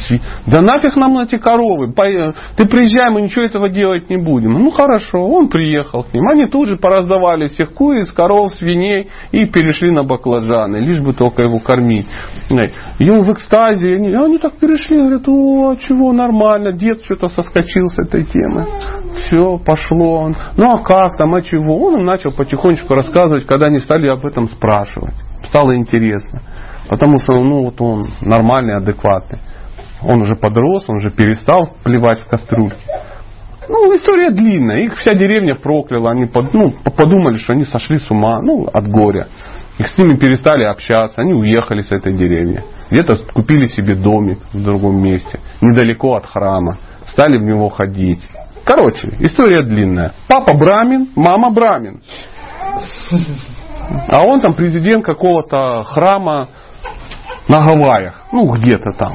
Да 0.45 0.61
нафиг 0.61 0.95
нам 0.95 1.17
эти 1.19 1.37
коровы. 1.37 1.93
Ты 1.93 2.65
приезжай, 2.67 3.09
мы 3.11 3.21
ничего 3.21 3.45
этого 3.45 3.69
делать 3.69 4.09
не 4.09 4.17
будем. 4.17 4.53
Ну 4.53 4.71
хорошо, 4.71 5.21
он 5.21 5.47
приехал 5.47 6.03
к 6.03 6.13
ним. 6.13 6.27
Они 6.27 6.47
тут 6.47 6.67
же 6.67 6.77
пораздавали 6.77 7.47
всех 7.47 7.73
куриц, 7.73 8.11
коров, 8.11 8.51
свиней 8.55 9.09
и 9.31 9.45
перешли 9.53 9.91
на 9.91 10.03
баклажаны, 10.03 10.77
лишь 10.77 10.99
бы 10.99 11.13
только 11.13 11.43
его 11.43 11.59
кормить. 11.59 12.07
И 12.99 13.09
он 13.09 13.23
в 13.23 13.31
экстазе, 13.31 13.95
они, 13.95 14.13
они 14.13 14.37
так 14.37 14.53
перешли, 14.53 14.97
говорят, 14.97 15.27
о, 15.27 15.69
а 15.71 15.75
чего, 15.77 16.11
нормально, 16.11 16.73
дед 16.73 17.05
что-то 17.05 17.27
соскочил 17.27 17.87
с 17.87 17.99
этой 17.99 18.25
темы. 18.25 18.65
Все, 19.15 19.57
пошло. 19.57 20.29
Ну 20.57 20.71
а 20.71 20.79
как 20.79 21.17
там, 21.17 21.33
а 21.35 21.41
чего? 21.41 21.77
Он 21.87 21.99
им 21.99 22.05
начал 22.05 22.31
потихонечку 22.33 22.93
рассказывать, 22.93 23.45
когда 23.45 23.67
они 23.67 23.79
стали 23.79 24.07
об 24.07 24.25
этом 24.25 24.47
спрашивать. 24.47 25.13
Стало 25.45 25.75
интересно. 25.75 26.41
Потому 26.89 27.17
что, 27.17 27.33
ну, 27.33 27.63
вот 27.63 27.79
он 27.79 28.07
нормальный, 28.21 28.75
адекватный. 28.75 29.39
Он 30.05 30.21
уже 30.21 30.35
подрос, 30.35 30.85
он 30.87 30.97
уже 30.97 31.11
перестал 31.11 31.75
плевать 31.83 32.21
в 32.21 32.29
кастрюльки. 32.29 32.75
Ну, 33.69 33.95
история 33.95 34.31
длинная. 34.31 34.83
Их 34.83 34.97
вся 34.97 35.13
деревня 35.13 35.55
прокляла. 35.55 36.11
Они 36.11 36.25
под, 36.25 36.53
ну, 36.53 36.73
подумали, 36.95 37.37
что 37.37 37.53
они 37.53 37.65
сошли 37.65 37.97
с 37.99 38.09
ума 38.11 38.41
ну, 38.41 38.67
от 38.71 38.87
горя. 38.87 39.27
Их 39.79 39.87
с 39.87 39.97
ними 39.97 40.15
перестали 40.15 40.63
общаться. 40.63 41.21
Они 41.21 41.33
уехали 41.33 41.81
с 41.81 41.91
этой 41.91 42.15
деревни. 42.15 42.61
Где-то 42.89 43.17
купили 43.33 43.67
себе 43.67 43.95
домик 43.95 44.39
в 44.53 44.61
другом 44.61 45.01
месте. 45.01 45.39
Недалеко 45.61 46.15
от 46.15 46.25
храма. 46.27 46.77
Стали 47.07 47.37
в 47.37 47.41
него 47.41 47.69
ходить. 47.69 48.19
Короче, 48.65 49.15
история 49.19 49.65
длинная. 49.65 50.13
Папа 50.27 50.55
брамин, 50.57 51.09
мама 51.15 51.49
брамин. 51.49 52.01
А 54.07 54.25
он 54.25 54.39
там 54.39 54.53
президент 54.53 55.03
какого-то 55.05 55.83
храма 55.83 56.47
на 57.47 57.65
Гавайях. 57.65 58.23
Ну, 58.31 58.49
где-то 58.53 58.91
там. 58.97 59.13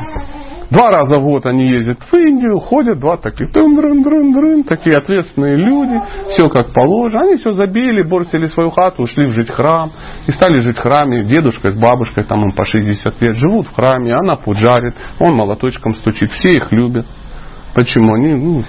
Два 0.71 0.91
раза 0.91 1.19
в 1.19 1.23
год 1.23 1.47
они 1.47 1.67
ездят 1.67 2.03
в 2.03 2.15
Индию, 2.15 2.61
ходят, 2.61 2.99
два 2.99 3.17
таких 3.17 3.51
дрын 3.53 3.75
дрын 3.75 4.03
дрын 4.03 4.33
дрын 4.33 4.65
такие 4.65 4.97
ответственные 4.97 5.57
люди, 5.57 5.99
все 6.33 6.51
как 6.51 6.75
положено. 6.75 7.23
Они 7.23 7.37
все 7.37 7.53
забили, 7.53 8.07
бросили 8.07 8.45
свою 8.47 8.69
хату, 8.71 9.03
ушли 9.03 9.31
в 9.31 9.33
жить 9.33 9.51
храм 9.51 9.91
и 10.27 10.33
стали 10.33 10.61
жить 10.61 10.77
в 10.77 10.81
храме. 10.81 11.25
Дедушка 11.25 11.71
с 11.71 11.79
бабушкой, 11.79 12.25
там 12.25 12.45
им 12.45 12.53
по 12.53 12.67
60 12.67 13.21
лет, 13.23 13.37
живут 13.37 13.67
в 13.69 13.75
храме, 13.75 14.15
она 14.15 14.37
пуджарит, 14.37 14.95
он 15.19 15.35
молоточком 15.35 15.95
стучит, 15.95 16.31
все 16.33 16.51
их 16.51 16.71
любят. 16.71 17.07
Почему? 17.75 18.15
Они, 18.15 18.35
ну, 18.35 18.63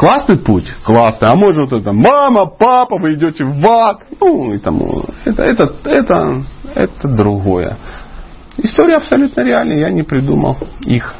Классный 0.00 0.38
путь? 0.38 0.64
Классный. 0.82 1.28
А 1.28 1.34
может 1.34 1.70
вот 1.70 1.82
это, 1.82 1.92
мама, 1.92 2.46
папа, 2.46 2.98
вы 2.98 3.16
идете 3.16 3.44
в 3.44 3.66
ад. 3.66 3.98
Ну, 4.18 4.54
и 4.54 4.58
тому. 4.58 5.04
Это, 5.26 5.42
это, 5.42 5.74
это, 5.84 6.42
это 6.74 7.08
другое. 7.08 7.76
История 8.62 8.96
абсолютно 8.96 9.42
реальная, 9.42 9.78
я 9.78 9.90
не 9.90 10.02
придумал 10.02 10.56
их. 10.86 11.14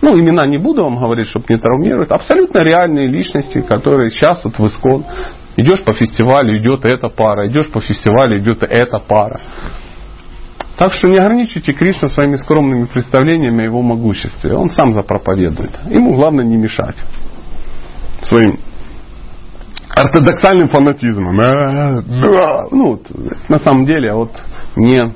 Ну, 0.00 0.18
имена 0.18 0.46
не 0.46 0.58
буду 0.58 0.84
вам 0.84 0.96
говорить, 0.96 1.26
чтобы 1.26 1.46
не 1.48 1.58
травмировать. 1.58 2.10
Абсолютно 2.10 2.60
реальные 2.60 3.08
личности, 3.08 3.60
которые 3.62 4.10
сейчас 4.10 4.42
вот 4.44 4.58
в 4.58 4.66
Искон. 4.66 5.04
Идешь 5.56 5.82
по 5.84 5.92
фестивалю, 5.92 6.56
идет 6.58 6.84
эта 6.84 7.08
пара. 7.08 7.48
Идешь 7.48 7.70
по 7.72 7.80
фестивалю, 7.80 8.38
идет 8.38 8.62
эта 8.62 9.00
пара. 9.00 9.40
Так 10.76 10.92
что 10.92 11.10
не 11.10 11.18
ограничивайте 11.18 11.72
Кришна 11.72 12.06
своими 12.06 12.36
скромными 12.36 12.86
представлениями 12.86 13.62
о 13.62 13.64
его 13.64 13.82
могуществе. 13.82 14.54
Он 14.54 14.70
сам 14.70 14.92
запроповедует. 14.92 15.76
Ему 15.90 16.14
главное 16.14 16.44
не 16.44 16.56
мешать 16.56 16.96
своим 18.22 18.60
ортодоксальным 19.90 20.68
фанатизмом. 20.68 21.40
Э, 21.40 22.02
ну, 22.70 23.00
на 23.48 23.58
самом 23.58 23.86
деле, 23.86 24.12
вот 24.12 24.30
не 24.76 25.12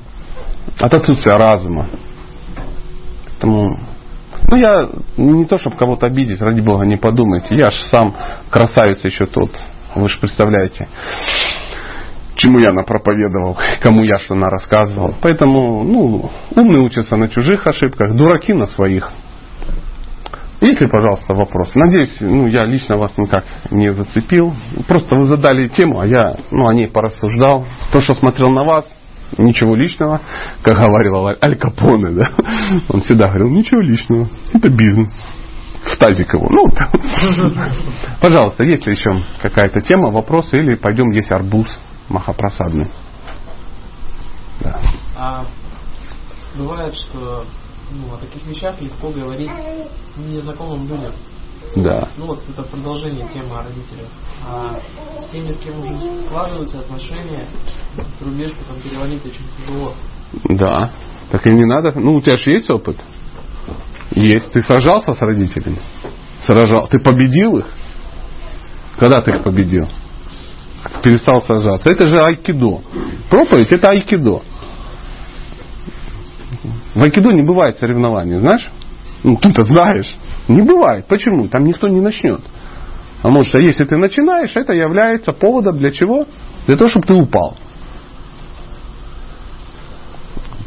от 0.79 0.93
отсутствия 0.93 1.37
разума. 1.37 1.87
Поэтому, 3.25 3.77
ну 4.47 4.55
я 4.55 4.89
не 5.17 5.45
то, 5.45 5.57
чтобы 5.57 5.77
кого-то 5.77 6.07
обидеть, 6.07 6.41
ради 6.41 6.61
бога, 6.61 6.85
не 6.85 6.97
подумайте. 6.97 7.55
Я 7.55 7.71
же 7.71 7.83
сам 7.91 8.15
красавец 8.49 9.03
еще 9.03 9.25
тот. 9.25 9.51
Вы 9.95 10.07
же 10.07 10.19
представляете, 10.19 10.87
чему 12.35 12.59
я 12.59 12.71
напроповедовал, 12.71 13.57
кому 13.81 14.03
я 14.03 14.19
что 14.19 14.35
на 14.35 14.49
рассказывал. 14.49 15.15
Поэтому, 15.21 15.83
ну, 15.83 16.29
умные 16.55 16.81
учатся 16.81 17.15
на 17.15 17.27
чужих 17.29 17.67
ошибках, 17.67 18.15
дураки 18.15 18.53
на 18.53 18.65
своих. 18.67 19.11
Есть 20.61 20.79
ли, 20.79 20.87
пожалуйста, 20.87 21.35
вопрос? 21.35 21.71
Надеюсь, 21.75 22.15
ну, 22.21 22.47
я 22.47 22.63
лично 22.63 22.95
вас 22.95 23.11
никак 23.17 23.43
не 23.69 23.89
зацепил. 23.89 24.53
Просто 24.87 25.15
вы 25.15 25.25
задали 25.25 25.67
тему, 25.67 25.99
а 25.99 26.07
я 26.07 26.35
ну, 26.51 26.67
о 26.67 26.73
ней 26.73 26.87
порассуждал. 26.87 27.65
То, 27.91 27.99
что 27.99 28.15
смотрел 28.15 28.49
на 28.49 28.63
вас, 28.63 28.85
Ничего 29.37 29.75
личного, 29.75 30.21
как 30.61 30.77
говорил 30.77 31.27
Аль 31.27 31.55
Капоне, 31.55 32.15
да? 32.15 32.31
Он 32.89 33.01
всегда 33.01 33.27
говорил, 33.27 33.49
ничего 33.49 33.81
личного, 33.81 34.29
это 34.53 34.69
бизнес. 34.69 35.11
В 35.83 35.97
тазик 35.97 36.33
его. 36.33 36.47
Ну, 36.49 36.65
пожалуйста, 38.21 38.63
есть 38.63 38.87
ли 38.87 38.93
еще 38.93 39.21
какая-то 39.41 39.81
тема, 39.81 40.11
вопросы, 40.11 40.57
или 40.57 40.75
пойдем 40.75 41.11
есть 41.11 41.31
арбуз 41.31 41.67
махапросадный. 42.07 42.89
Да. 44.61 44.79
А 45.15 45.45
бывает, 46.55 46.93
что 46.95 47.45
ну, 47.91 48.13
о 48.13 48.17
таких 48.17 48.45
вещах 48.45 48.79
легко 48.81 49.09
говорить 49.09 49.51
незнакомым 50.17 50.87
людям. 50.87 51.13
Да. 51.75 52.07
Ну 52.17 52.27
вот 52.27 52.43
это 52.47 52.63
продолжение 52.63 53.27
темы 53.29 53.57
о 53.57 53.63
родителях. 53.63 54.09
А 54.45 54.77
с 55.21 55.29
теми, 55.31 55.51
с 55.51 55.57
кем 55.57 55.79
уже 55.79 56.25
складываются 56.25 56.79
отношения, 56.79 57.47
рубеж 58.19 58.51
потом 58.53 58.81
перевалить 58.81 59.25
очень 59.25 59.45
тяжело. 59.57 59.93
Да. 60.49 60.91
Так 61.31 61.47
и 61.47 61.51
не 61.51 61.65
надо. 61.65 61.97
Ну, 61.99 62.15
у 62.15 62.21
тебя 62.21 62.37
же 62.37 62.51
есть 62.51 62.69
опыт? 62.69 62.97
Есть. 64.11 64.51
Ты 64.51 64.61
сражался 64.61 65.13
с 65.13 65.21
родителями? 65.21 65.79
Сражал. 66.41 66.87
Ты 66.87 66.99
победил 66.99 67.59
их? 67.59 67.67
Когда 68.97 69.21
ты 69.21 69.31
их 69.31 69.43
победил? 69.43 69.87
Перестал 71.01 71.41
сражаться. 71.43 71.89
Это 71.89 72.07
же 72.07 72.17
айкидо. 72.17 72.81
Проповедь 73.29 73.71
это 73.71 73.89
айкидо. 73.89 74.41
В 76.93 77.01
айкидо 77.01 77.31
не 77.31 77.43
бывает 77.43 77.77
соревнований, 77.79 78.35
знаешь? 78.35 78.69
Ну, 79.23 79.37
ты-то 79.37 79.63
знаешь. 79.63 80.13
Не 80.47 80.61
бывает. 80.61 81.07
Почему? 81.07 81.47
Там 81.47 81.63
никто 81.63 81.87
не 81.87 82.01
начнет. 82.01 82.41
Может, 83.23 83.55
а 83.55 83.61
если 83.61 83.85
ты 83.85 83.97
начинаешь, 83.97 84.55
это 84.55 84.73
является 84.73 85.31
поводом 85.31 85.77
для 85.77 85.91
чего? 85.91 86.25
Для 86.67 86.75
того, 86.75 86.89
чтобы 86.89 87.07
ты 87.07 87.13
упал. 87.13 87.57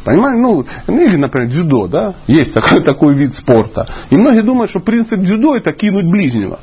Понимаешь? 0.03 0.37
Ну, 0.39 0.65
ну, 0.87 1.01
или, 1.01 1.17
например, 1.17 1.49
дзюдо, 1.49 1.87
да? 1.87 2.15
Есть 2.27 2.53
такой, 2.53 2.79
такой 2.83 3.15
вид 3.15 3.35
спорта. 3.35 3.87
И 4.09 4.15
многие 4.15 4.43
думают, 4.43 4.69
что 4.69 4.79
принцип 4.79 5.19
дзюдо 5.19 5.55
это 5.55 5.73
кинуть 5.73 6.09
ближнего. 6.09 6.59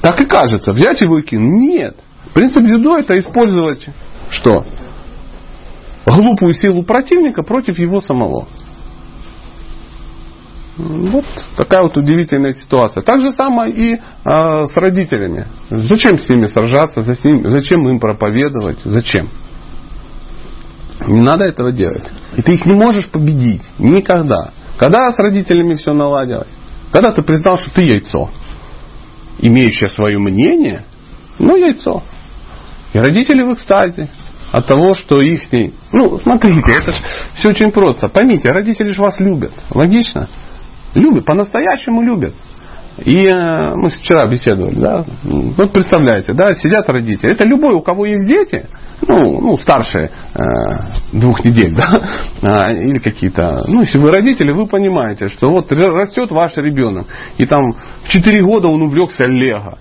Так 0.00 0.20
и 0.20 0.24
кажется. 0.24 0.72
Взять 0.72 1.00
его 1.02 1.18
и 1.18 1.22
кинуть. 1.22 1.50
Нет. 1.60 1.96
Принцип 2.34 2.62
дзюдо 2.62 2.98
это 2.98 3.18
использовать 3.18 3.86
что? 4.30 4.64
Глупую 6.06 6.54
силу 6.54 6.82
противника 6.82 7.42
против 7.42 7.78
его 7.78 8.00
самого. 8.00 8.48
Вот 10.78 11.24
такая 11.56 11.82
вот 11.82 11.96
удивительная 11.96 12.54
ситуация. 12.54 13.02
Так 13.02 13.20
же 13.20 13.32
самое 13.32 13.72
и 13.72 13.94
э, 13.94 13.98
с 14.24 14.76
родителями. 14.76 15.48
Зачем 15.70 16.20
с 16.20 16.28
ними 16.28 16.46
сражаться, 16.46 17.02
за 17.02 17.16
ними, 17.24 17.48
зачем 17.48 17.88
им 17.88 17.98
проповедовать, 17.98 18.78
зачем? 18.84 19.28
Не 21.08 21.20
надо 21.20 21.44
этого 21.44 21.72
делать. 21.72 22.04
И 22.36 22.42
ты 22.42 22.54
их 22.54 22.64
не 22.64 22.74
можешь 22.74 23.08
победить. 23.08 23.62
Никогда. 23.78 24.52
Когда 24.78 25.12
с 25.12 25.18
родителями 25.18 25.74
все 25.74 25.92
наладилось? 25.92 26.48
Когда 26.92 27.10
ты 27.10 27.22
признал, 27.22 27.58
что 27.58 27.72
ты 27.72 27.82
яйцо, 27.82 28.30
имеющее 29.40 29.90
свое 29.90 30.18
мнение, 30.18 30.84
ну 31.40 31.56
яйцо. 31.56 32.04
И 32.92 32.98
родители 32.98 33.42
в 33.42 33.52
экстазе. 33.52 34.08
от 34.52 34.66
того, 34.66 34.94
что 34.94 35.20
их... 35.20 35.42
Ну, 35.92 36.18
смотрите, 36.18 36.62
это 36.80 36.92
же 36.92 36.98
все 37.34 37.48
очень 37.48 37.72
просто. 37.72 38.08
Поймите, 38.08 38.48
родители 38.48 38.92
же 38.92 39.02
вас 39.02 39.18
любят. 39.18 39.52
Логично? 39.70 40.28
Любят, 40.94 41.24
по-настоящему 41.24 42.02
любят. 42.02 42.34
И 43.04 43.26
э, 43.26 43.74
мы 43.76 43.90
вчера 43.90 44.26
беседовали, 44.26 44.74
да, 44.74 45.04
вот 45.22 45.72
представляете, 45.72 46.32
да, 46.32 46.52
сидят 46.54 46.88
родители. 46.88 47.32
Это 47.32 47.44
любой, 47.44 47.74
у 47.74 47.80
кого 47.80 48.06
есть 48.06 48.26
дети, 48.26 48.66
ну, 49.06 49.40
ну 49.40 49.56
старше 49.56 50.10
э, 50.34 50.40
двух 51.12 51.44
недель, 51.44 51.74
да, 51.76 52.02
а, 52.42 52.72
или 52.72 52.98
какие-то, 52.98 53.62
ну, 53.68 53.82
если 53.82 53.98
вы 53.98 54.10
родители, 54.10 54.50
вы 54.50 54.66
понимаете, 54.66 55.28
что 55.28 55.48
вот 55.48 55.70
растет 55.70 56.32
ваш 56.32 56.56
ребенок, 56.56 57.06
и 57.36 57.46
там 57.46 57.62
в 58.02 58.08
4 58.08 58.42
года 58.42 58.66
он 58.66 58.82
увлекся 58.82 59.24
лего. 59.26 59.78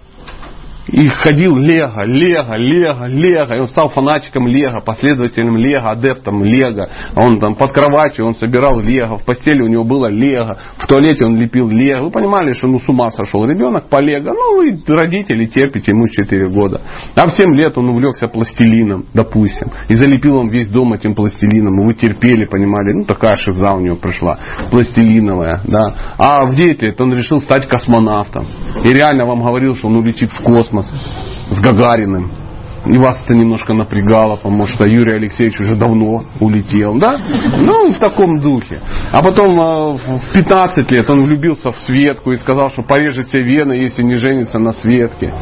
И 0.87 1.07
ходил 1.09 1.57
Лего, 1.57 2.03
Лего, 2.05 2.55
Лего, 2.55 3.05
Лего. 3.07 3.55
И 3.55 3.59
он 3.59 3.67
стал 3.67 3.89
фанатиком 3.89 4.47
Лего, 4.47 4.79
последователем 4.81 5.57
Лего, 5.57 5.89
адептом 5.89 6.43
Лего. 6.43 6.87
Он 7.15 7.39
там 7.39 7.55
под 7.55 7.71
кроватью, 7.73 8.25
он 8.25 8.35
собирал 8.35 8.79
Лего, 8.79 9.17
в 9.17 9.25
постели 9.25 9.61
у 9.61 9.67
него 9.67 9.83
было 9.83 10.07
Лего, 10.07 10.57
в 10.77 10.87
туалете 10.87 11.25
он 11.25 11.37
лепил 11.37 11.69
Лего. 11.69 12.03
Вы 12.03 12.11
понимали, 12.11 12.53
что 12.53 12.67
ну 12.67 12.79
с 12.79 12.87
ума 12.87 13.09
сошел 13.09 13.45
ребенок 13.45 13.89
по 13.89 13.99
Лего. 13.99 14.31
Ну, 14.33 14.57
вы 14.57 14.81
родители 14.87 15.45
терпите 15.45 15.91
ему 15.91 16.07
4 16.07 16.49
года. 16.49 16.81
А 17.15 17.27
в 17.27 17.31
7 17.31 17.53
лет 17.55 17.77
он 17.77 17.89
увлекся 17.89 18.27
пластилином, 18.27 19.05
допустим. 19.13 19.71
И 19.89 19.95
залепил 19.95 20.37
он 20.37 20.49
весь 20.49 20.69
дом 20.69 20.93
этим 20.93 21.15
пластилином. 21.15 21.81
И 21.81 21.85
вы 21.85 21.93
терпели, 21.95 22.45
понимали. 22.45 22.93
Ну, 22.93 23.03
такая 23.03 23.35
шиза 23.35 23.73
у 23.73 23.79
него 23.79 23.95
пришла. 23.95 24.37
Пластилиновая, 24.71 25.61
да. 25.65 25.95
А 26.17 26.45
в 26.45 26.55
9 26.55 26.81
лет 26.81 27.01
он 27.01 27.13
решил 27.13 27.41
стать 27.41 27.67
космонавтом. 27.67 28.45
И 28.85 28.93
реально 28.93 29.25
вам 29.25 29.41
говорил, 29.41 29.75
что 29.75 29.87
он 29.87 29.97
улетит 29.97 30.31
в 30.31 30.41
космос 30.43 30.76
с 30.83 31.61
Гагариным. 31.61 32.46
И 32.89 32.97
вас 32.97 33.19
это 33.23 33.33
немножко 33.33 33.73
напрягало, 33.73 34.37
потому 34.37 34.65
что 34.65 34.85
Юрий 34.85 35.15
Алексеевич 35.15 35.59
уже 35.59 35.75
давно 35.75 36.23
улетел, 36.39 36.97
да? 36.97 37.17
Ну, 37.57 37.91
в 37.91 37.99
таком 37.99 38.39
духе. 38.39 38.81
А 39.11 39.21
потом 39.21 39.59
э, 39.59 39.97
в 39.97 40.33
15 40.33 40.91
лет 40.91 41.09
он 41.09 41.23
влюбился 41.23 41.71
в 41.71 41.77
Светку 41.79 42.31
и 42.31 42.37
сказал, 42.37 42.71
что 42.71 42.83
порежет 42.83 43.27
себе 43.29 43.43
вены, 43.43 43.73
если 43.73 44.03
не 44.03 44.15
женится 44.15 44.59
на 44.59 44.71
Светке. 44.73 45.33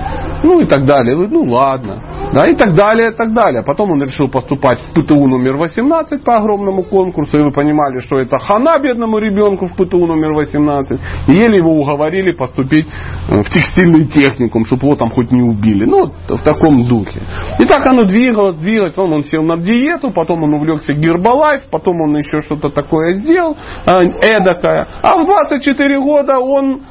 Ну 0.44 0.60
и 0.60 0.66
так 0.66 0.86
далее. 0.86 1.16
Ну 1.16 1.44
ладно. 1.44 2.02
Да, 2.34 2.48
и 2.48 2.56
так 2.56 2.74
далее, 2.74 3.12
и 3.12 3.16
так 3.16 3.34
далее. 3.34 3.64
Потом 3.64 3.92
он 3.92 4.02
решил 4.02 4.28
поступать 4.28 4.80
в 4.80 4.92
ПТУ 4.92 5.28
номер 5.28 5.54
18 5.54 6.24
по 6.24 6.38
огромному 6.38 6.84
конкурсу, 6.84 7.38
и 7.38 7.42
вы 7.42 7.52
понимали, 7.52 8.00
что 8.00 8.18
это 8.18 8.38
хана 8.40 8.78
бедному 8.80 9.20
ребенку 9.20 9.68
в 9.68 9.76
ПТУ 9.76 10.06
номер 10.06 10.34
18. 10.34 11.00
И 11.28 11.32
еле 11.32 11.58
его 11.58 11.72
уговорили 11.72 12.32
поступить 12.32 12.88
э, 13.30 13.44
в 13.44 13.50
текстильный 13.50 14.06
техникум, 14.06 14.66
чтобы 14.66 14.88
его 14.88 14.96
там 14.96 15.12
хоть 15.12 15.32
не 15.32 15.44
убили. 15.44 15.86
Ну, 15.86 16.12
в 16.28 16.44
таком 16.44 16.88
духе. 16.88 17.22
И 17.60 17.66
так 17.66 17.86
оно 17.86 18.06
двигалось, 18.06 18.56
двигалось. 18.56 18.94
Потом 18.94 19.14
он 19.14 19.24
сел 19.24 19.44
на 19.44 19.58
диету, 19.58 20.12
потом 20.12 20.44
он 20.44 20.54
увлекся 20.54 20.94
гербалайф, 20.94 21.64
потом 21.72 22.02
он 22.02 22.18
еще 22.18 22.42
что-то 22.42 22.70
такое 22.70 23.16
сделал, 23.16 23.56
э, 23.86 23.92
эдакое. 24.22 24.88
А 25.02 25.18
в 25.18 25.26
24 25.26 26.00
года 26.00 26.40
он 26.40 26.82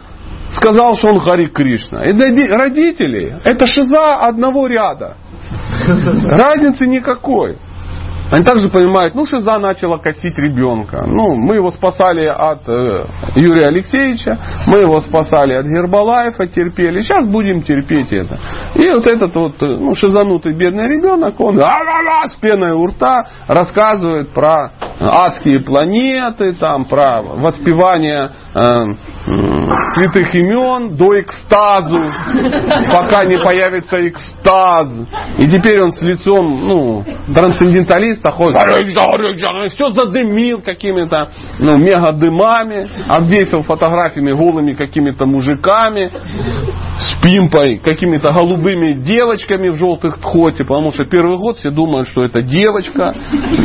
сказал, 0.53 0.95
что 0.95 1.09
он 1.09 1.21
Хари 1.21 1.47
Кришна. 1.47 2.05
И 2.05 2.13
родители, 2.13 3.37
это 3.45 3.67
шиза 3.67 4.17
одного 4.17 4.67
ряда. 4.67 5.17
Разницы 5.87 6.87
никакой. 6.87 7.57
Они 8.31 8.45
также 8.45 8.69
понимают, 8.71 9.15
ну 9.15 9.27
Шиза 9.27 9.59
начала 9.59 9.99
косить 9.99 10.37
ребенка. 10.39 11.05
Ну, 11.07 11.35
мы 11.37 11.57
его 11.57 11.71
спасали 11.71 12.27
от 12.27 12.69
э, 12.69 13.05
Юрия 13.37 13.69
Алексеевича, 13.69 14.39
мы 14.67 14.81
его 14.81 15.01
спасали 15.01 15.53
от 15.53 15.67
Гербалаева, 15.67 16.47
терпели. 16.47 17.01
Сейчас 17.01 17.27
будем 17.27 17.63
терпеть 17.63 18.13
это. 18.13 18.39
И 18.75 18.91
вот 18.91 19.07
этот 19.07 19.35
вот 19.35 19.63
э, 19.63 19.67
ну, 19.67 19.95
шизанутый 19.95 20.55
бедный 20.55 20.89
ребенок, 20.89 21.39
он 21.39 21.59
а-ла-ла, 21.59 22.29
с 22.29 22.35
пеной 22.41 22.73
у 22.73 22.87
рта 22.87 23.27
рассказывает 23.47 24.31
про 24.31 24.71
адские 25.01 25.61
планеты, 25.61 26.55
там, 26.55 26.85
про 26.85 27.23
воспевание 27.23 28.31
э, 28.55 28.85
святых 29.95 30.35
имен 30.35 30.97
до 30.97 31.21
экстазу, 31.21 32.01
пока 32.93 33.25
не 33.25 33.37
появится 33.37 34.09
экстаз. 34.09 34.89
И 35.39 35.49
теперь 35.49 35.81
он 35.81 35.93
с 35.93 36.01
лицом, 36.03 36.67
ну, 36.67 37.05
трансценденталиста 38.15 38.31
ходит, 38.31 38.57
все 39.75 39.91
задымил 39.91 40.63
какими-то, 40.63 41.31
ну, 41.59 41.77
мега 41.77 42.13
дымами, 42.13 42.89
обвесил 43.09 43.63
фотографиями 43.63 44.33
голыми 44.33 44.73
какими-то 44.73 45.27
мужиками, 45.27 46.11
с 46.99 47.21
пимпой, 47.23 47.79
какими-то 47.79 48.33
голубыми 48.33 49.01
девочками 49.01 49.69
в 49.71 49.77
желтых 49.77 50.19
тхоте, 50.19 50.65
потому 50.65 50.93
что 50.93 51.05
первый 51.05 51.39
год 51.39 51.59
все 51.59 51.71
думают, 51.71 52.09
что 52.09 52.25
это 52.25 52.41
девочка, 52.43 53.13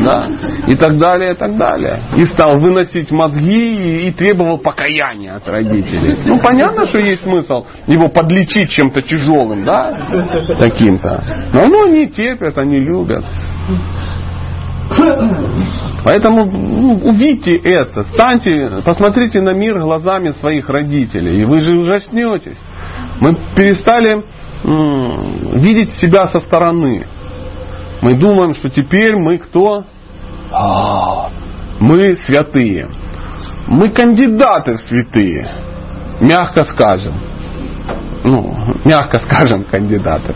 да, 0.03 0.27
и 0.67 0.75
так 0.75 0.97
далее, 0.97 1.33
и 1.33 1.35
так 1.35 1.57
далее. 1.57 1.99
И 2.17 2.25
стал 2.25 2.57
выносить 2.57 3.11
мозги 3.11 3.75
и, 3.75 4.07
и 4.07 4.11
требовал 4.11 4.57
покаяния 4.57 5.35
от 5.35 5.47
родителей. 5.47 6.17
Ну, 6.25 6.39
понятно, 6.41 6.87
что 6.87 6.97
есть 6.97 7.21
смысл 7.21 7.65
его 7.87 8.07
подлечить 8.07 8.71
чем-то 8.71 9.01
тяжелым, 9.03 9.63
да, 9.63 10.07
таким-то. 10.57 11.23
Но 11.53 11.67
ну, 11.67 11.85
они 11.85 12.07
терпят, 12.07 12.57
они 12.57 12.79
любят. 12.79 13.25
Поэтому 16.03 16.45
ну, 16.45 16.93
увидьте 17.03 17.55
это, 17.57 18.03
станьте, 18.13 18.81
посмотрите 18.85 19.41
на 19.41 19.53
мир 19.53 19.79
глазами 19.79 20.31
своих 20.39 20.69
родителей, 20.69 21.41
и 21.41 21.45
вы 21.45 21.61
же 21.61 21.77
ужаснетесь. 21.77 22.57
Мы 23.19 23.35
перестали 23.55 24.23
м- 24.63 25.59
видеть 25.59 25.91
себя 25.93 26.27
со 26.27 26.39
стороны. 26.39 27.05
Мы 28.01 28.13
думаем, 28.13 28.53
что 28.53 28.69
теперь 28.69 29.15
мы 29.15 29.37
кто? 29.39 29.83
А, 30.51 31.29
мы 31.79 32.15
святые. 32.25 32.87
Мы 33.67 33.91
кандидаты 33.91 34.77
в 34.77 34.81
святые. 34.81 35.51
Мягко 36.21 36.65
скажем. 36.65 37.13
Ну, 38.23 38.55
мягко 38.85 39.19
скажем, 39.19 39.63
кандидаты. 39.65 40.33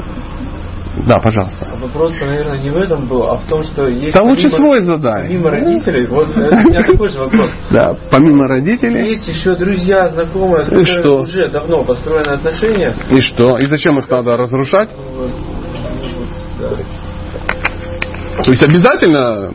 Да, 1.08 1.16
пожалуйста. 1.18 1.66
Вопрос, 1.80 2.14
наверное, 2.22 2.60
не 2.62 2.70
в 2.70 2.78
этом 2.78 3.08
был, 3.08 3.24
а 3.24 3.38
в 3.38 3.46
том, 3.46 3.64
что 3.64 3.88
есть... 3.88 4.14
Да 4.14 4.22
лучше 4.22 4.50
свой 4.50 4.82
задай. 4.82 5.28
Помимо 5.28 5.50
родителей, 5.50 6.06
вот 6.06 6.30
у 6.36 6.40
меня 6.40 6.84
такой 6.84 7.10
же 7.10 7.20
вопрос. 7.20 7.50
Да, 7.72 7.96
помимо 8.12 8.48
родителей. 8.48 9.10
Есть 9.10 9.28
еще 9.28 9.56
друзья, 9.56 10.08
знакомые, 10.10 10.66
с 10.66 10.70
которыми 10.70 11.22
уже 11.22 11.50
давно 11.50 11.84
построены 11.84 12.34
отношения. 12.34 12.94
И 13.10 13.18
что? 13.18 13.58
И 13.58 13.66
зачем 13.66 13.98
их 14.00 14.10
надо 14.10 14.38
разрушать? 14.38 14.90
То 18.44 18.52
есть 18.52 18.64
обязательно 18.64 19.52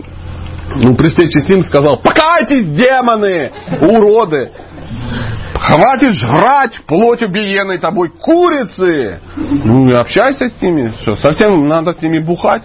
ну, 0.75 0.95
при 0.95 1.09
встрече 1.09 1.41
с 1.41 1.49
ним 1.49 1.65
сказал, 1.65 1.99
покайтесь, 1.99 2.67
демоны, 2.69 3.53
уроды. 3.81 4.51
Хватит 5.55 6.15
жрать 6.15 6.81
плоть 6.87 7.23
убиенной 7.23 7.79
тобой 7.79 8.11
курицы. 8.11 9.21
Ну, 9.37 9.97
общайся 9.99 10.49
с 10.49 10.63
ними. 10.63 10.93
Что, 11.03 11.17
совсем 11.17 11.67
надо 11.67 11.95
с 11.95 12.03
ними 12.03 12.21
бухать? 12.21 12.63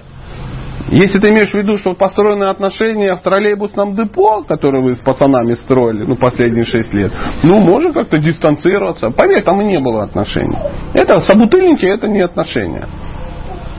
Если 0.89 1.19
ты 1.19 1.29
имеешь 1.29 1.49
в 1.49 1.53
виду, 1.53 1.77
что 1.77 1.93
построены 1.93 2.45
отношения 2.45 3.15
в 3.15 3.21
троллейбусном 3.21 3.95
депо, 3.95 4.43
которые 4.43 4.83
вы 4.83 4.95
с 4.95 4.99
пацанами 4.99 5.55
строили, 5.55 6.03
ну, 6.03 6.15
последние 6.15 6.65
шесть 6.65 6.93
лет, 6.93 7.11
ну, 7.41 7.59
можно 7.61 7.93
как-то 7.93 8.17
дистанцироваться. 8.17 9.09
Поверь, 9.09 9.43
там 9.43 9.61
и 9.61 9.65
не 9.65 9.79
было 9.79 10.03
отношений. 10.03 10.57
Это 10.93 11.19
собутыльники, 11.21 11.85
это 11.85 12.07
не 12.07 12.21
отношения. 12.21 12.85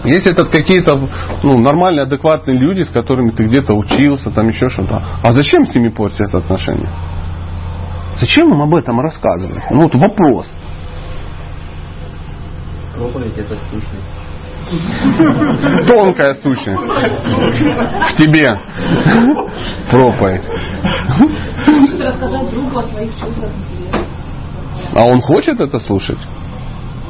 Если 0.05 0.33
это 0.33 0.45
какие-то 0.45 1.09
ну, 1.43 1.59
нормальные, 1.59 2.03
адекватные 2.03 2.59
люди, 2.59 2.83
с 2.83 2.89
которыми 2.89 3.31
ты 3.31 3.45
где-то 3.45 3.75
учился, 3.75 4.31
там 4.31 4.49
еще 4.49 4.69
что-то. 4.69 5.03
А 5.23 5.33
зачем 5.33 5.65
с 5.65 5.75
ними 5.75 5.89
портить 5.89 6.21
это 6.21 6.39
отношение? 6.39 6.89
Зачем 8.19 8.49
нам 8.51 8.63
об 8.63 8.75
этом 8.75 9.01
рассказывать? 9.01 9.63
Ну 9.71 9.83
вот 9.83 9.95
вопрос. 9.95 10.47
Проповедь 12.95 13.37
это 13.39 13.57
сущность. 13.71 14.09
Тонкая 15.89 16.35
сущность. 16.37 16.81
К 16.81 18.17
тебе. 18.17 18.59
Проповедь. 19.91 20.43
А 24.97 25.07
он 25.07 25.21
хочет 25.21 25.61
это 25.61 25.79
слушать? 25.81 26.19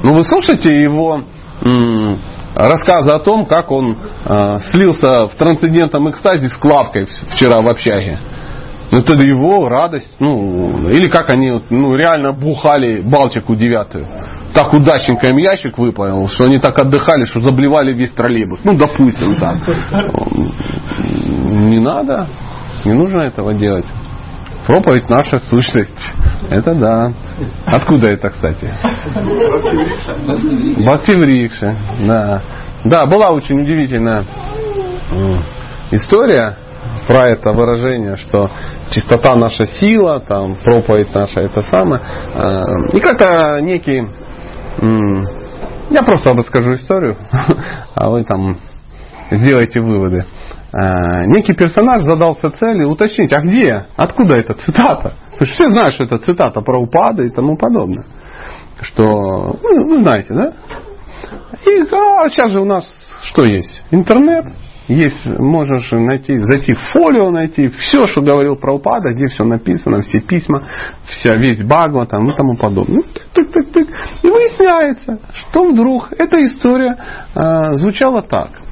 Ну 0.02 0.14
вы 0.14 0.24
слушаете 0.24 0.74
его 0.82 1.22
м- 1.62 2.18
рассказы 2.54 3.10
о 3.12 3.18
том, 3.18 3.46
как 3.46 3.70
он 3.70 3.96
э, 4.24 4.58
слился 4.70 5.28
в 5.28 5.34
трансцендентном 5.36 6.10
экстазе 6.10 6.48
с 6.48 6.56
Клавкой 6.56 7.06
вчера 7.34 7.60
в 7.60 7.68
общаге. 7.68 8.18
Ну, 8.94 9.00
это 9.00 9.26
его 9.26 9.68
радость. 9.68 10.08
Ну, 10.20 10.88
или 10.88 11.08
как 11.08 11.28
они 11.30 11.50
ну, 11.68 11.96
реально 11.96 12.32
бухали 12.32 13.00
Балтику 13.00 13.56
девятую. 13.56 14.06
Так 14.54 14.72
удачненько 14.72 15.26
им 15.30 15.36
ящик 15.36 15.76
выполнил, 15.78 16.28
что 16.28 16.44
они 16.44 16.60
так 16.60 16.78
отдыхали, 16.78 17.24
что 17.24 17.40
заблевали 17.40 17.92
весь 17.92 18.12
троллейбус. 18.12 18.60
Ну, 18.62 18.76
допустим, 18.76 19.34
так. 19.40 19.56
Не 21.26 21.80
надо. 21.80 22.28
Не 22.84 22.92
нужно 22.92 23.22
этого 23.22 23.52
делать. 23.54 23.86
Проповедь 24.64 25.10
наша 25.10 25.40
сущность. 25.40 26.12
Это 26.48 26.74
да. 26.76 27.12
Откуда 27.66 28.10
это, 28.10 28.28
кстати? 28.28 28.72
Бхакти 30.78 31.16
Врикша. 31.16 31.76
Да. 32.06 32.42
Да, 32.84 33.06
была 33.06 33.32
очень 33.32 33.60
удивительная 33.60 34.24
история 35.90 36.58
про 37.06 37.26
это 37.26 37.52
выражение, 37.52 38.16
что 38.16 38.50
чистота 38.90 39.34
наша 39.36 39.66
сила, 39.66 40.20
там 40.20 40.56
проповедь 40.56 41.14
наша 41.14 41.40
это 41.40 41.62
самое. 41.62 42.02
Э, 42.34 42.62
И 42.92 43.00
как-то 43.00 43.60
некий 43.60 44.08
я 45.90 46.02
просто 46.02 46.32
расскажу 46.32 46.74
историю, 46.76 47.16
а 47.94 48.08
вы 48.10 48.24
там 48.24 48.58
сделайте 49.30 49.80
выводы. 49.80 50.24
Э, 50.72 51.26
Некий 51.26 51.54
персонаж 51.54 52.02
задался 52.02 52.50
целью 52.50 52.90
уточнить, 52.90 53.32
а 53.32 53.40
где, 53.40 53.86
откуда 53.96 54.38
эта 54.38 54.54
цитата? 54.54 55.12
Потому 55.32 55.46
что 55.46 55.54
все 55.54 55.64
знают, 55.64 55.94
что 55.94 56.04
это 56.04 56.18
цитата 56.18 56.60
про 56.60 56.80
упады 56.80 57.26
и 57.26 57.30
тому 57.30 57.56
подобное. 57.56 58.06
Что, 58.80 59.04
ну, 59.62 59.88
вы 59.88 59.98
знаете, 59.98 60.34
да? 60.34 60.52
И 61.66 61.80
а, 61.80 62.28
сейчас 62.28 62.50
же 62.50 62.60
у 62.60 62.64
нас 62.64 62.84
что 63.24 63.44
есть? 63.44 63.82
Интернет. 63.90 64.44
Есть, 64.88 65.24
можешь 65.38 65.90
найти, 65.92 66.38
зайти 66.42 66.74
в 66.74 66.80
фолио, 66.92 67.30
найти 67.30 67.68
все, 67.68 68.04
что 68.04 68.20
говорил 68.20 68.56
про 68.56 68.74
упады, 68.74 69.14
где 69.14 69.26
все 69.26 69.44
написано, 69.44 70.02
все 70.02 70.20
письма, 70.20 70.68
вся, 71.06 71.36
весь 71.36 71.62
Багва 71.62 72.06
там, 72.06 72.30
и 72.30 72.36
тому 72.36 72.56
подобное. 72.56 72.96
Ну, 72.96 73.02
тык-тык-тык-тык. 73.02 73.88
И 74.22 74.26
выясняется, 74.26 75.20
что 75.32 75.70
вдруг 75.70 76.12
эта 76.12 76.42
история 76.44 76.96
э, 77.34 77.74
звучала 77.76 78.22
так. 78.22 78.63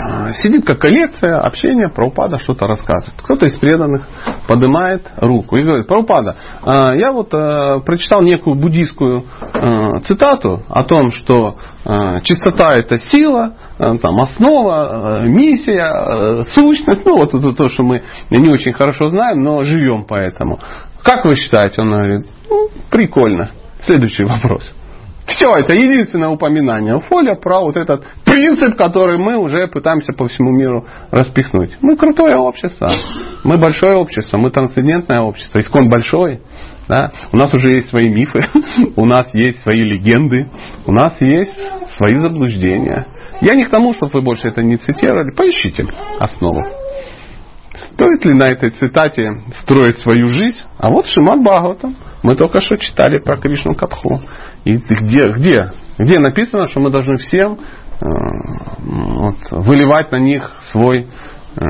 Э, 0.00 0.32
Сидит 0.42 0.64
как 0.64 0.78
коллекция, 0.78 1.40
общение, 1.40 1.88
про 1.88 2.06
упада 2.06 2.38
что-то 2.40 2.66
рассказывает. 2.66 3.20
Кто-то 3.22 3.46
из 3.46 3.56
преданных 3.58 4.06
поднимает 4.48 5.06
руку 5.16 5.56
и 5.56 5.64
говорит, 5.64 5.86
про 5.86 6.00
упада. 6.00 6.36
Я 6.64 7.12
вот 7.12 7.32
э, 7.32 7.80
прочитал 7.84 8.22
некую 8.22 8.56
буддийскую 8.56 9.24
э, 9.54 10.00
цитату 10.04 10.62
о 10.68 10.84
том, 10.84 11.10
что 11.10 11.56
э, 11.84 12.20
чистота 12.22 12.74
это 12.74 12.96
сила, 12.96 13.54
там, 13.78 14.20
основа, 14.20 15.22
миссия, 15.24 16.44
сущность. 16.54 17.04
Ну 17.04 17.16
вот 17.16 17.34
это 17.34 17.52
то, 17.54 17.68
что 17.68 17.82
мы 17.82 18.02
не 18.30 18.50
очень 18.50 18.74
хорошо 18.74 19.08
знаем, 19.08 19.42
но 19.42 19.64
живем 19.64 20.04
поэтому. 20.04 20.58
Как 21.02 21.24
вы 21.24 21.34
считаете? 21.36 21.80
Он 21.80 21.90
говорит, 21.90 22.26
ну, 22.50 22.68
прикольно. 22.90 23.50
Следующий 23.86 24.24
вопрос. 24.24 24.74
Все, 25.30 25.48
это 25.50 25.74
единственное 25.74 26.28
упоминание 26.28 26.96
у 26.96 27.00
Фоля 27.00 27.36
про 27.36 27.60
вот 27.60 27.76
этот 27.76 28.04
принцип, 28.24 28.76
который 28.76 29.16
мы 29.18 29.36
уже 29.36 29.68
пытаемся 29.68 30.12
по 30.12 30.26
всему 30.26 30.50
миру 30.50 30.86
распихнуть. 31.10 31.76
Мы 31.80 31.96
крутое 31.96 32.36
общество, 32.36 32.90
мы 33.44 33.56
большое 33.56 33.96
общество, 33.96 34.38
мы 34.38 34.50
трансцендентное 34.50 35.20
общество, 35.20 35.60
искон 35.60 35.88
большой. 35.88 36.40
Да? 36.88 37.12
У 37.32 37.36
нас 37.36 37.54
уже 37.54 37.74
есть 37.74 37.88
свои 37.90 38.08
мифы, 38.08 38.44
у 38.96 39.06
нас 39.06 39.32
есть 39.32 39.62
свои 39.62 39.84
легенды, 39.84 40.48
у 40.86 40.92
нас 40.92 41.20
есть 41.20 41.56
свои 41.96 42.18
заблуждения. 42.18 43.06
Я 43.40 43.54
не 43.54 43.64
к 43.64 43.70
тому, 43.70 43.92
чтобы 43.94 44.12
вы 44.14 44.22
больше 44.22 44.48
это 44.48 44.62
не 44.62 44.76
цитировали, 44.76 45.30
поищите 45.30 45.86
основу. 46.18 46.60
Стоит 47.94 48.24
ли 48.24 48.34
на 48.34 48.44
этой 48.44 48.70
цитате 48.70 49.42
строить 49.62 49.98
свою 50.00 50.28
жизнь? 50.28 50.58
А 50.78 50.90
вот 50.90 51.06
Шимат 51.06 51.40
Бхагаватам. 51.40 51.96
Мы 52.22 52.36
только 52.36 52.60
что 52.60 52.76
читали 52.76 53.18
про 53.18 53.38
Кришну 53.38 53.74
Катху. 53.74 54.20
И 54.64 54.76
где, 54.76 55.32
где, 55.32 55.72
где 55.98 56.18
написано, 56.18 56.68
что 56.68 56.80
мы 56.80 56.90
должны 56.90 57.16
всем 57.16 57.52
э, 57.54 58.06
вот, 58.80 59.36
выливать 59.50 60.12
на 60.12 60.18
них 60.18 60.50
свой, 60.70 61.08
э, 61.56 61.60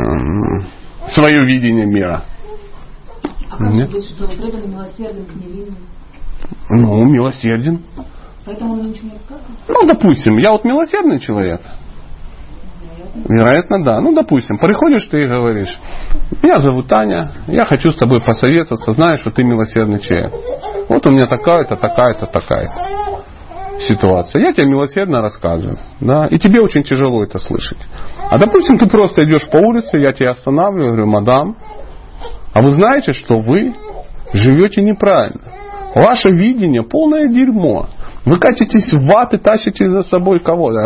свое 1.11 1.41
видение 1.43 1.87
мира. 1.87 2.25
А 3.51 3.65
Нет. 3.65 3.91
быть, 3.91 4.05
что 4.09 4.27
милосерден 4.27 5.25
к 5.27 5.35
невинным? 5.35 5.77
Ну, 6.69 7.05
милосерден. 7.05 7.83
Поэтому 8.45 8.73
он 8.75 8.91
ничего 8.91 9.09
не 9.09 9.13
рассказывает? 9.15 9.59
Ну, 9.69 9.87
допустим, 9.87 10.39
я 10.39 10.53
вот 10.53 10.65
милосердный 10.65 11.21
человек. 11.21 11.61
Вероятно, 13.29 13.83
да. 13.83 14.01
Ну, 14.01 14.15
допустим, 14.15 14.59
приходишь 14.59 15.07
ты 15.07 15.23
и 15.23 15.27
говоришь, 15.27 15.79
меня 16.43 16.59
зовут 16.59 16.89
Таня, 16.89 17.35
я 17.47 17.65
хочу 17.65 17.91
с 17.91 17.97
тобой 17.97 18.21
посоветоваться, 18.25 18.93
знаю, 18.93 19.19
что 19.19 19.31
ты 19.31 19.45
милосердный 19.45 20.01
человек. 20.01 20.33
Вот 20.89 21.07
у 21.07 21.11
меня 21.11 21.27
такая-то, 21.27 21.77
такая-то, 21.77 22.27
такая-то 22.27 23.01
ситуация. 23.81 24.43
Я 24.43 24.53
тебе 24.53 24.67
милосердно 24.67 25.23
рассказываю. 25.23 25.79
Да, 26.01 26.27
и 26.27 26.39
тебе 26.39 26.61
очень 26.61 26.83
тяжело 26.83 27.23
это 27.23 27.39
слышать. 27.39 27.79
А 28.31 28.39
допустим, 28.39 28.79
ты 28.79 28.89
просто 28.89 29.25
идешь 29.25 29.49
по 29.49 29.59
улице, 29.59 29.97
я 29.97 30.13
тебя 30.13 30.31
останавливаю, 30.31 30.89
говорю, 30.89 31.07
мадам, 31.07 31.57
а 32.53 32.63
вы 32.63 32.73
знаете, 32.73 33.13
что 33.13 33.41
вы 33.41 33.75
живете 34.33 34.83
неправильно. 34.83 35.41
Ваше 35.95 36.31
видение 36.31 36.83
полное 36.83 37.29
дерьмо. 37.29 37.89
Вы 38.25 38.39
катитесь 38.39 38.93
в 38.93 39.11
ад 39.17 39.33
и 39.33 39.39
тащите 39.39 39.91
за 39.91 40.03
собой 40.03 40.41
кого-то. 40.41 40.83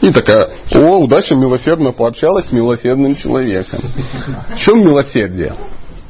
И 0.00 0.12
такая, 0.12 0.48
о, 0.74 0.98
удача 0.98 1.34
милосердно 1.34 1.92
пообщалась 1.92 2.48
с 2.48 2.52
милосердным 2.52 3.14
человеком. 3.16 3.80
В 4.54 4.58
чем 4.58 4.80
милосердие 4.80 5.54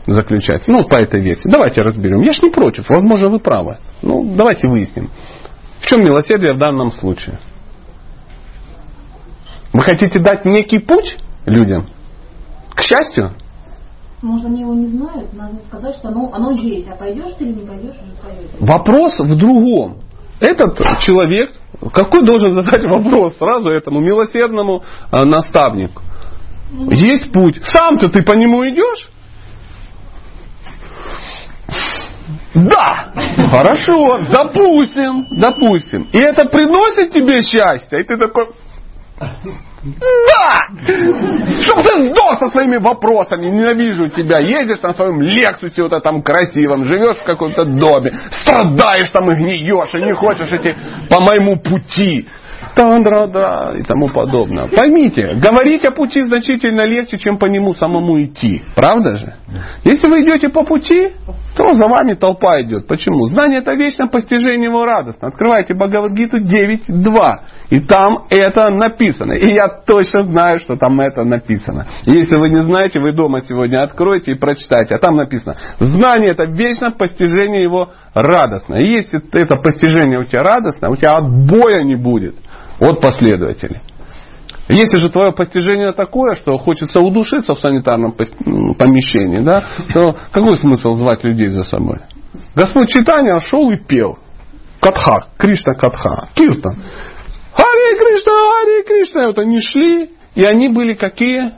заключается? 0.06 0.70
Ну, 0.70 0.84
по 0.84 0.96
этой 0.98 1.20
версии. 1.20 1.48
Давайте 1.48 1.82
разберем. 1.82 2.22
Я 2.22 2.32
ж 2.32 2.42
не 2.42 2.50
против, 2.50 2.88
возможно, 2.88 3.28
вы 3.28 3.40
правы. 3.40 3.78
Ну, 4.02 4.34
давайте 4.36 4.68
выясним. 4.68 5.10
В 5.80 5.86
чем 5.86 6.04
милосердие 6.04 6.54
в 6.54 6.58
данном 6.58 6.92
случае? 6.92 7.40
Вы 9.72 9.80
хотите 9.82 10.18
дать 10.20 10.44
некий 10.44 10.78
путь 10.78 11.16
людям? 11.46 11.90
К 12.74 12.82
счастью? 12.82 13.32
Может, 14.22 14.46
они 14.46 14.60
его 14.60 14.74
не 14.74 14.86
знают, 14.86 15.32
надо 15.32 15.56
сказать, 15.66 15.96
что 15.96 16.08
оно, 16.08 16.30
оно 16.32 16.50
есть. 16.50 16.88
А 16.90 16.96
пойдешь 16.96 17.32
ты 17.38 17.44
или 17.44 17.60
не 17.60 17.66
пойдешь, 17.66 17.94
уже 17.94 18.12
твое. 18.20 18.48
Вопрос 18.60 19.18
в 19.18 19.36
другом. 19.36 20.02
Этот 20.40 20.78
человек, 21.00 21.52
какой 21.92 22.24
должен 22.24 22.52
задать 22.52 22.84
вопрос 22.84 23.36
сразу 23.38 23.70
этому 23.70 24.00
милосердному 24.00 24.82
э, 25.10 25.24
наставнику? 25.24 26.02
Есть 26.90 27.32
путь. 27.32 27.60
Сам-то 27.64 28.08
ты 28.10 28.22
по 28.22 28.32
нему 28.32 28.64
идешь? 28.68 29.10
Да! 32.54 33.12
Хорошо, 33.48 34.18
допустим, 34.30 35.26
допустим. 35.30 36.08
И 36.12 36.18
это 36.18 36.46
приносит 36.46 37.12
тебе 37.12 37.42
счастье, 37.42 38.00
и 38.00 38.02
ты 38.02 38.16
такой, 38.16 38.48
да! 39.20 40.68
Чтоб 41.62 41.82
ты 41.82 42.08
сдох 42.08 42.38
со 42.38 42.48
своими 42.48 42.76
вопросами, 42.76 43.46
ненавижу 43.46 44.08
тебя. 44.08 44.38
Ездишь 44.38 44.80
на 44.80 44.94
своем 44.94 45.20
Лексусе 45.20 45.82
вот 45.82 45.92
этом 45.92 46.22
красивом, 46.22 46.84
живешь 46.84 47.18
в 47.18 47.24
каком-то 47.24 47.64
доме, 47.64 48.18
страдаешь 48.30 49.10
там 49.10 49.30
и 49.30 49.34
гниешь, 49.34 49.94
и 49.94 50.02
не 50.02 50.14
хочешь 50.14 50.50
идти 50.52 50.74
по 51.08 51.20
моему 51.20 51.56
пути. 51.56 52.28
Тандра-да 52.74 53.74
и 53.76 53.82
тому 53.82 54.08
подобное. 54.12 54.68
Поймите, 54.68 55.34
говорить 55.34 55.84
о 55.84 55.90
пути 55.90 56.22
значительно 56.22 56.82
легче, 56.82 57.18
чем 57.18 57.38
по 57.38 57.46
нему 57.46 57.74
самому 57.74 58.22
идти. 58.22 58.62
Правда 58.74 59.18
же? 59.18 59.34
Если 59.84 60.08
вы 60.08 60.22
идете 60.22 60.48
по 60.48 60.64
пути, 60.64 61.12
то 61.56 61.74
за 61.74 61.86
вами 61.86 62.14
толпа 62.14 62.60
идет. 62.62 62.86
Почему? 62.86 63.26
Знание 63.26 63.58
это 63.58 63.74
вечное 63.74 64.08
постижение 64.08 64.70
его 64.70 64.84
радостно. 64.84 65.28
Открывайте 65.28 65.74
Бхагавадгиту 65.74 66.38
9.2. 66.38 67.20
И 67.70 67.80
там 67.80 68.26
это 68.30 68.70
написано. 68.70 69.32
И 69.32 69.46
я 69.46 69.68
точно 69.86 70.24
знаю, 70.26 70.60
что 70.60 70.76
там 70.76 71.00
это 71.00 71.24
написано. 71.24 71.86
Если 72.04 72.38
вы 72.38 72.50
не 72.50 72.62
знаете, 72.62 73.00
вы 73.00 73.12
дома 73.12 73.42
сегодня 73.42 73.82
откройте 73.82 74.32
и 74.32 74.38
прочитайте. 74.38 74.94
А 74.94 74.98
там 74.98 75.16
написано, 75.16 75.56
знание 75.78 76.30
это 76.30 76.44
вечное 76.44 76.90
постижение 76.90 77.62
его 77.62 77.90
радостно. 78.14 78.76
И 78.76 78.86
если 78.86 79.20
это 79.32 79.56
постижение 79.56 80.18
у 80.18 80.24
тебя 80.24 80.42
радостно, 80.42 80.90
у 80.90 80.96
тебя 80.96 81.16
отбоя 81.16 81.82
не 81.82 81.96
будет 81.96 82.36
от 82.80 83.00
последователей. 83.00 83.80
Если 84.68 84.98
же 84.98 85.10
твое 85.10 85.32
постижение 85.32 85.92
такое, 85.92 86.36
что 86.36 86.56
хочется 86.56 87.00
удушиться 87.00 87.54
в 87.54 87.58
санитарном 87.58 88.12
помещении, 88.12 89.40
да, 89.40 89.64
то 89.92 90.16
какой 90.30 90.56
смысл 90.58 90.94
звать 90.94 91.24
людей 91.24 91.48
за 91.48 91.64
собой? 91.64 91.98
Господь 92.54 92.88
Читания 92.88 93.40
шел 93.40 93.70
и 93.70 93.76
пел. 93.76 94.18
Катха, 94.80 95.28
Кришна 95.36 95.74
Катха, 95.74 96.28
Киртан. 96.34 96.74
Харе 97.52 97.98
Кришна, 97.98 98.32
Харе 98.32 98.82
Кришна. 98.84 99.26
Вот 99.26 99.38
они 99.38 99.60
шли, 99.60 100.10
и 100.34 100.44
они 100.44 100.68
были 100.68 100.94
какие? 100.94 101.52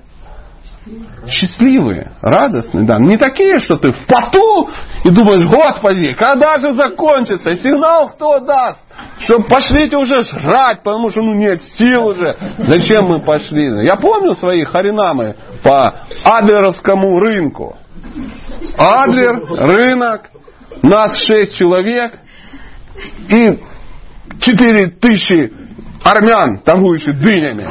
Счастливые, 1.28 2.12
радостные, 2.20 2.84
да. 2.84 2.98
Не 2.98 3.16
такие, 3.16 3.60
что 3.60 3.76
ты 3.76 3.92
в 3.92 4.06
поту 4.06 4.68
и 5.04 5.10
думаешь, 5.10 5.44
Господи, 5.44 6.12
когда 6.14 6.58
же 6.58 6.72
закончится? 6.72 7.54
Сигнал 7.54 8.08
кто 8.08 8.40
даст? 8.40 8.80
Что 9.20 9.40
пошлите 9.42 9.96
уже 9.96 10.24
жрать, 10.24 10.82
потому 10.82 11.10
что 11.10 11.22
ну 11.22 11.34
нет 11.34 11.62
сил 11.78 12.06
уже. 12.06 12.36
Зачем 12.58 13.06
мы 13.06 13.20
пошли? 13.20 13.86
Я 13.86 13.96
помню 13.96 14.34
свои 14.34 14.64
харинамы 14.64 15.36
по 15.62 15.94
Адлеровскому 16.24 17.20
рынку. 17.20 17.76
Адлер, 18.76 19.40
рынок, 19.48 20.30
нас 20.82 21.16
шесть 21.26 21.56
человек 21.56 22.18
и 23.28 23.60
четыре 24.40 24.90
тысячи 24.90 25.61
армян, 26.04 26.58
торгующих 26.58 27.18
дынями. 27.18 27.62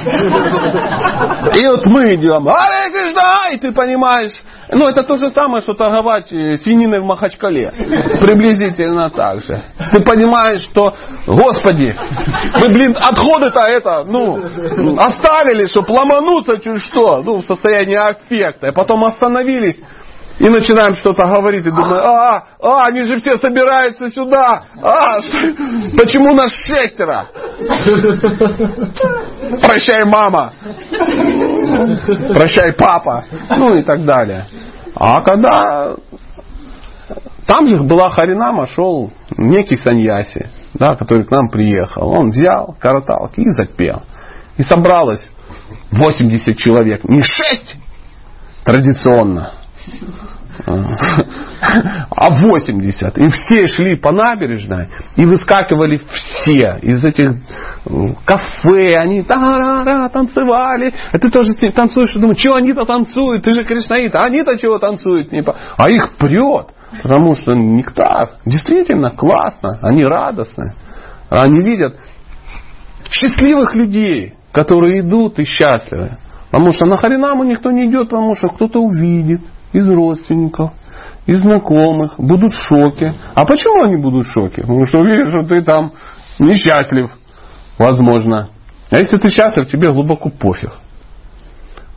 И 1.57 1.67
вот 1.67 1.85
мы 1.85 2.15
идем, 2.15 2.47
Аре 2.47 2.91
Кришна, 2.91 3.49
и 3.51 3.57
ты 3.57 3.71
понимаешь, 3.71 4.33
ну 4.71 4.85
это 4.85 5.03
то 5.03 5.17
же 5.17 5.29
самое, 5.29 5.61
что 5.61 5.73
торговать 5.73 6.31
э, 6.31 6.55
свининой 6.57 7.01
в 7.01 7.05
Махачкале. 7.05 7.71
Приблизительно 8.21 9.09
так 9.09 9.41
же. 9.41 9.61
Ты 9.91 10.01
понимаешь, 10.01 10.61
что, 10.71 10.93
господи, 11.27 11.95
вы, 12.59 12.69
блин, 12.69 12.95
отходы-то 12.97 13.61
это, 13.61 14.03
ну, 14.05 14.39
оставили, 14.97 15.65
чтобы 15.67 15.91
ломануться 15.91 16.59
чуть 16.59 16.81
что, 16.81 17.21
ну, 17.23 17.41
в 17.41 17.45
состоянии 17.45 17.95
аффекта. 17.95 18.67
И 18.67 18.71
потом 18.71 19.03
остановились 19.03 19.79
и 20.41 20.49
начинаем 20.49 20.95
что-то 20.95 21.23
говорить, 21.27 21.67
и 21.67 21.69
думаю, 21.69 22.03
а, 22.03 22.43
а, 22.59 22.85
они 22.87 23.03
же 23.03 23.17
все 23.17 23.37
собираются 23.37 24.09
сюда, 24.09 24.63
а, 24.81 25.21
почему 25.95 26.33
нас 26.33 26.51
шестеро? 26.65 27.27
Прощай, 29.61 30.03
мама. 30.03 30.51
Прощай, 32.33 32.73
папа. 32.73 33.23
Ну 33.55 33.75
и 33.75 33.83
так 33.83 34.03
далее. 34.03 34.47
А 34.95 35.21
когда 35.21 35.93
там 37.45 37.67
же 37.67 37.83
была 37.83 38.09
Харинама, 38.09 38.65
шел 38.65 39.11
некий 39.37 39.75
саньяси, 39.75 40.49
да, 40.73 40.95
который 40.95 41.23
к 41.25 41.31
нам 41.31 41.49
приехал. 41.49 42.09
Он 42.09 42.29
взял 42.29 42.75
караталки 42.79 43.41
и 43.41 43.51
запел. 43.51 44.01
И 44.57 44.63
собралось 44.63 45.23
80 45.91 46.57
человек, 46.57 47.03
не 47.03 47.21
6 47.21 47.75
традиционно, 48.63 49.60
а 50.65 52.29
80. 52.29 53.17
И 53.17 53.27
все 53.27 53.67
шли 53.67 53.95
по 53.95 54.11
набережной 54.11 54.89
и 55.15 55.25
выскакивали 55.25 55.97
все 56.11 56.77
из 56.81 57.03
этих 57.03 57.37
кафе. 58.25 58.97
Они 58.97 59.23
та 59.23 60.09
танцевали. 60.09 60.93
А 61.11 61.17
ты 61.17 61.29
тоже 61.29 61.53
с 61.53 61.61
ними 61.61 61.71
танцуешь 61.71 62.15
и 62.15 62.19
думаешь, 62.19 62.39
что 62.39 62.55
они-то 62.55 62.85
танцуют? 62.85 63.43
Ты 63.43 63.51
же 63.51 63.63
кришнаит. 63.63 64.15
А 64.15 64.25
они-то 64.25 64.57
чего 64.57 64.77
танцуют? 64.77 65.31
А 65.77 65.89
их 65.89 66.13
прет. 66.17 66.67
Потому 67.01 67.35
что 67.35 67.53
нектар. 67.53 68.37
Действительно 68.45 69.11
классно. 69.11 69.79
Они 69.81 70.03
радостны. 70.05 70.73
Они 71.29 71.61
видят 71.61 71.95
счастливых 73.09 73.73
людей, 73.73 74.35
которые 74.51 74.99
идут 74.99 75.39
и 75.39 75.45
счастливы. 75.45 76.17
Потому 76.51 76.71
что 76.71 76.85
на 76.85 76.97
Харинаму 76.97 77.45
никто 77.45 77.71
не 77.71 77.85
идет, 77.89 78.09
потому 78.09 78.35
что 78.35 78.49
кто-то 78.49 78.79
увидит 78.79 79.41
из 79.73 79.89
родственников, 79.89 80.71
из 81.25 81.39
знакомых, 81.41 82.15
будут 82.17 82.53
в 82.53 82.61
шоке. 82.67 83.13
А 83.35 83.45
почему 83.45 83.83
они 83.83 83.97
будут 83.97 84.27
в 84.27 84.31
шоке? 84.31 84.61
Потому 84.61 84.85
что 84.85 84.99
увидят, 84.99 85.29
что 85.29 85.43
ты 85.43 85.61
там 85.61 85.91
несчастлив, 86.39 87.11
возможно. 87.77 88.49
А 88.89 88.97
если 88.97 89.17
ты 89.17 89.29
счастлив, 89.29 89.69
тебе 89.69 89.91
глубоко 89.91 90.29
пофиг. 90.29 90.71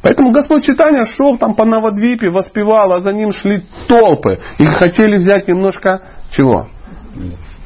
Поэтому 0.03 0.33
Господь 0.33 0.64
Читания 0.64 1.05
шел 1.16 1.39
там 1.39 1.55
по 1.55 1.64
Новодвипе, 1.64 2.29
воспевал, 2.29 2.93
а 2.93 3.01
за 3.01 3.12
ним 3.12 3.33
шли 3.33 3.62
толпы. 3.89 4.39
Их 4.59 4.75
хотели 4.75 5.16
взять 5.16 5.49
немножко 5.49 6.03
чего? 6.31 6.68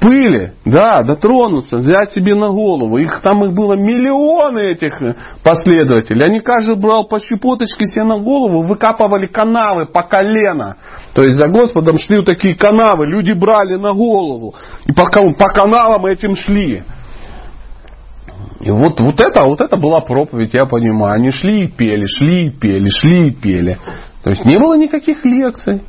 Пыли, 0.01 0.53
да, 0.65 1.03
дотронуться, 1.03 1.79
взять 1.79 2.13
себе 2.13 2.35
на 2.35 2.49
голову. 2.49 2.99
Их 2.99 3.21
там 3.23 3.45
их 3.45 3.55
было 3.55 3.75
миллионы 3.75 4.71
этих 4.71 5.01
последователей. 5.43 6.25
Они 6.25 6.41
каждый 6.41 6.77
брал 6.77 7.09
по 7.09 7.21
щепоточке 7.21 7.87
себе 7.87 8.05
на 8.05 8.19
голову, 8.19 8.63
выкапывали 8.63 9.27
канавы 9.27 9.87
по 9.87 10.03
колено. 10.03 10.77
То 11.15 11.23
есть 11.23 11.37
за 11.37 11.49
Господом 11.49 11.99
шли 11.99 12.19
вот 12.19 12.27
такие 12.27 12.55
канавы, 12.55 13.07
люди 13.07 13.33
брали 13.33 13.75
на 13.75 13.93
голову. 13.93 14.55
И 14.87 14.93
по, 14.93 15.05
по 15.05 15.47
канавам 15.53 16.07
этим 16.07 16.37
шли. 16.37 16.85
И 18.61 18.71
вот, 18.71 19.01
вот, 19.01 19.21
это, 19.21 19.45
вот 19.45 19.61
это 19.61 19.77
была 19.77 20.01
проповедь, 20.01 20.55
я 20.55 20.67
понимаю. 20.67 21.15
Они 21.15 21.31
шли 21.31 21.65
и 21.65 21.69
пели, 21.69 22.07
шли 22.07 22.47
и 22.47 22.51
пели, 22.51 22.89
шли 22.89 23.29
и 23.29 23.31
пели. 23.31 23.79
То 24.25 24.31
есть 24.31 24.45
не 24.45 24.59
было 24.59 24.77
никаких 24.77 25.25
лекций. 25.25 25.83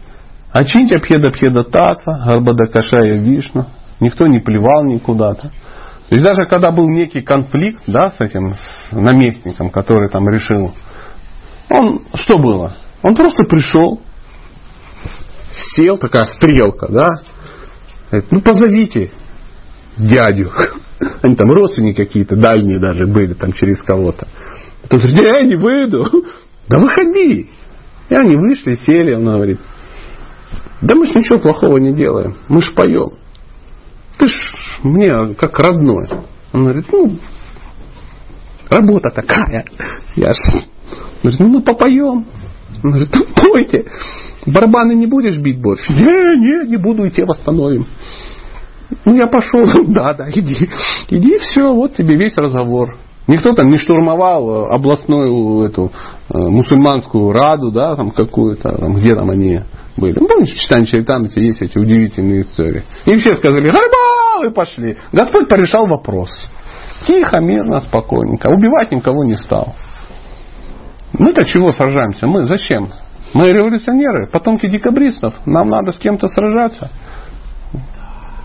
Ачинтя 0.52 1.00
пхеда 1.00 1.30
пхеда 1.30 1.64
татва, 1.64 2.24
гарбада 2.26 2.66
кашая 2.68 3.18
вишну, 3.18 3.68
Никто 4.00 4.28
не 4.28 4.40
плевал 4.40 4.86
никуда-то. 4.86 5.52
То 6.10 6.16
есть 6.16 6.24
даже 6.24 6.48
когда 6.50 6.72
был 6.72 6.90
некий 6.90 7.22
конфликт 7.22 7.84
да, 7.86 8.12
с 8.12 8.20
этим 8.20 8.56
с 8.56 8.92
наместником, 8.92 9.70
который 9.70 10.10
там 10.10 10.28
решил, 10.28 10.74
он 11.70 12.02
что 12.16 12.40
было? 12.40 12.78
Он 13.04 13.16
просто 13.16 13.44
пришел, 13.44 14.02
сел, 15.76 15.98
такая 15.98 16.26
стрелка, 16.26 16.88
да, 16.90 17.06
говорит, 18.10 18.32
ну 18.32 18.42
позовите 18.42 19.12
дядю. 19.98 20.52
Они 21.22 21.36
там 21.36 21.52
родственники 21.52 21.98
какие-то, 21.98 22.36
дальние 22.36 22.80
даже 22.80 23.06
были 23.06 23.34
там 23.34 23.54
через 23.54 23.82
кого-то. 23.82 24.28
Тот 24.90 25.02
говорит, 25.02 25.28
я 25.28 25.42
не 25.44 25.56
выйду. 25.56 26.06
Да 26.72 26.78
выходи. 26.78 27.50
И 28.10 28.14
они 28.14 28.36
вышли, 28.36 28.76
сели, 28.86 29.16
он 29.16 29.26
говорит, 29.26 29.60
да 30.82 30.94
мы 30.94 31.08
ж 31.08 31.16
ничего 31.16 31.40
плохого 31.40 31.78
не 31.80 31.96
делаем, 31.96 32.38
мы 32.48 32.62
ж 32.62 32.72
поем 32.76 33.14
ты 34.20 34.28
ж 34.28 34.34
мне 34.84 35.34
как 35.36 35.58
родной. 35.60 36.08
Он 36.54 36.64
говорит, 36.64 36.86
ну, 36.92 37.18
работа 38.70 39.10
такая. 39.10 39.66
Я 40.16 40.34
ж, 40.34 40.38
говорит, 41.24 41.40
ну 41.40 41.48
мы 41.48 41.62
попоем. 41.62 42.28
Он 42.84 42.92
говорит, 42.92 43.10
ну 43.14 43.26
пойте. 43.36 43.86
Барабаны 44.46 44.94
не 44.94 45.08
будешь 45.08 45.38
бить 45.38 45.62
больше? 45.62 45.92
Не, 45.92 46.02
не, 46.02 46.70
не 46.70 46.78
буду, 46.78 47.06
и 47.06 47.12
те 47.12 47.26
восстановим. 47.26 47.88
Ну, 49.06 49.16
я 49.16 49.28
пошел, 49.28 49.66
да, 49.88 50.14
да, 50.14 50.30
иди. 50.30 50.70
Иди, 51.10 51.38
все, 51.38 51.74
вот 51.74 51.96
тебе 51.96 52.18
весь 52.18 52.36
разговор. 52.38 52.98
Никто 53.28 53.54
там 53.54 53.70
не 53.70 53.78
штурмовал 53.78 54.72
областную 54.72 55.64
эту 55.66 55.92
э, 56.30 56.38
мусульманскую 56.38 57.32
раду, 57.32 57.72
да, 57.72 57.96
там 57.96 58.10
какую-то, 58.10 58.76
там, 58.76 58.96
где 58.96 59.14
там 59.14 59.30
они 59.30 59.62
были. 60.00 60.18
Ну, 60.20 60.28
помните, 60.28 60.54
в 60.54 60.58
читании 60.58 60.86
Чайтамрите 60.86 61.42
есть 61.42 61.62
эти 61.62 61.78
удивительные 61.78 62.42
истории. 62.42 62.84
И 63.06 63.16
все 63.18 63.38
сказали, 63.38 63.66
гарбал, 63.66 64.50
и 64.50 64.54
пошли. 64.54 64.98
Господь 65.12 65.48
порешал 65.48 65.88
вопрос. 65.88 66.30
Тихо, 67.06 67.40
мирно, 67.40 67.80
спокойненько. 67.80 68.48
Убивать 68.48 68.92
никого 68.92 69.24
не 69.24 69.36
стал. 69.36 69.76
Мы-то 71.14 71.46
чего 71.46 71.72
сражаемся? 71.72 72.28
Мы 72.28 72.44
зачем? 72.44 72.92
Мы 73.34 73.52
революционеры, 73.52 74.30
потомки 74.32 74.68
декабристов. 74.68 75.36
Нам 75.46 75.70
надо 75.70 75.92
с 75.92 76.00
кем-то 76.00 76.28
сражаться. 76.28 76.90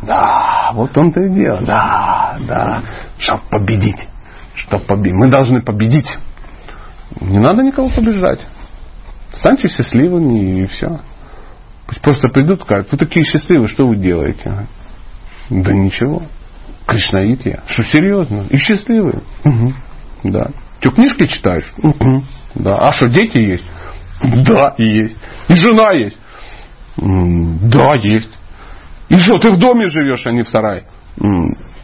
Да, 0.02 0.70
вот 0.74 0.96
он-то 0.96 1.20
и 1.20 1.34
дело. 1.34 1.62
Да, 1.64 2.38
да. 2.46 2.82
Чтобы 3.18 3.42
победить. 3.50 4.08
Чтобы 4.54 4.84
победить. 4.84 5.14
Мы 5.14 5.28
должны 5.30 5.62
победить. 5.62 6.12
Не 7.20 7.38
надо 7.38 7.62
никого 7.62 7.88
побеждать. 7.88 8.40
Станьте 9.32 9.68
счастливыми 9.68 10.62
и 10.62 10.66
все. 10.66 11.00
Просто 12.02 12.28
придут 12.28 12.60
и 12.60 12.62
скажут, 12.62 12.92
вы 12.92 12.98
такие 12.98 13.24
счастливые, 13.24 13.68
что 13.68 13.86
вы 13.86 13.96
делаете? 13.96 14.68
Да 15.50 15.72
ничего. 15.72 16.22
Кришнаит 16.86 17.44
я. 17.46 17.62
Что 17.66 17.82
серьезно? 17.84 18.44
И 18.50 18.56
счастливые. 18.56 19.22
Угу. 19.44 19.74
Да. 20.24 20.50
Что, 20.80 20.90
книжки 20.90 21.26
читаешь? 21.26 21.72
Угу. 21.78 22.24
Да. 22.56 22.76
А 22.78 22.92
что, 22.92 23.08
дети 23.08 23.38
есть? 23.38 23.64
Да, 24.22 24.74
есть. 24.78 25.16
И 25.48 25.54
жена 25.54 25.92
есть? 25.92 26.16
Да, 26.96 27.94
есть. 28.02 28.30
И 29.08 29.18
что, 29.18 29.38
ты 29.38 29.52
в 29.52 29.58
доме 29.58 29.88
живешь, 29.88 30.26
а 30.26 30.32
не 30.32 30.42
в 30.42 30.48
сарае? 30.48 30.86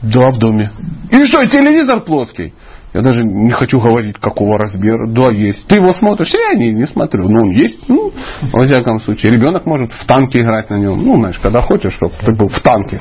Да, 0.02 0.30
в 0.30 0.38
доме. 0.38 0.70
И 1.10 1.24
что, 1.26 1.44
телевизор 1.44 2.02
плоский? 2.04 2.54
Я 2.92 3.02
даже 3.02 3.22
не 3.22 3.52
хочу 3.52 3.80
говорить, 3.80 4.18
какого 4.18 4.58
размера. 4.58 5.08
Да, 5.08 5.30
есть. 5.30 5.66
Ты 5.68 5.76
его 5.76 5.92
смотришь? 5.94 6.32
Я 6.32 6.58
не, 6.58 6.72
не 6.72 6.86
смотрю. 6.86 7.28
Ну, 7.28 7.46
он 7.46 7.50
есть. 7.50 7.88
Ну, 7.88 8.12
во 8.52 8.64
всяком 8.64 8.98
случае. 9.00 9.32
Ребенок 9.32 9.64
может 9.64 9.92
в 9.92 10.06
танке 10.06 10.40
играть 10.40 10.68
на 10.70 10.74
нем. 10.76 11.00
Ну, 11.04 11.14
знаешь, 11.14 11.38
когда 11.38 11.60
хочешь, 11.60 11.94
чтобы 11.94 12.14
ты 12.18 12.32
был 12.32 12.48
в 12.48 12.60
танке. 12.60 13.00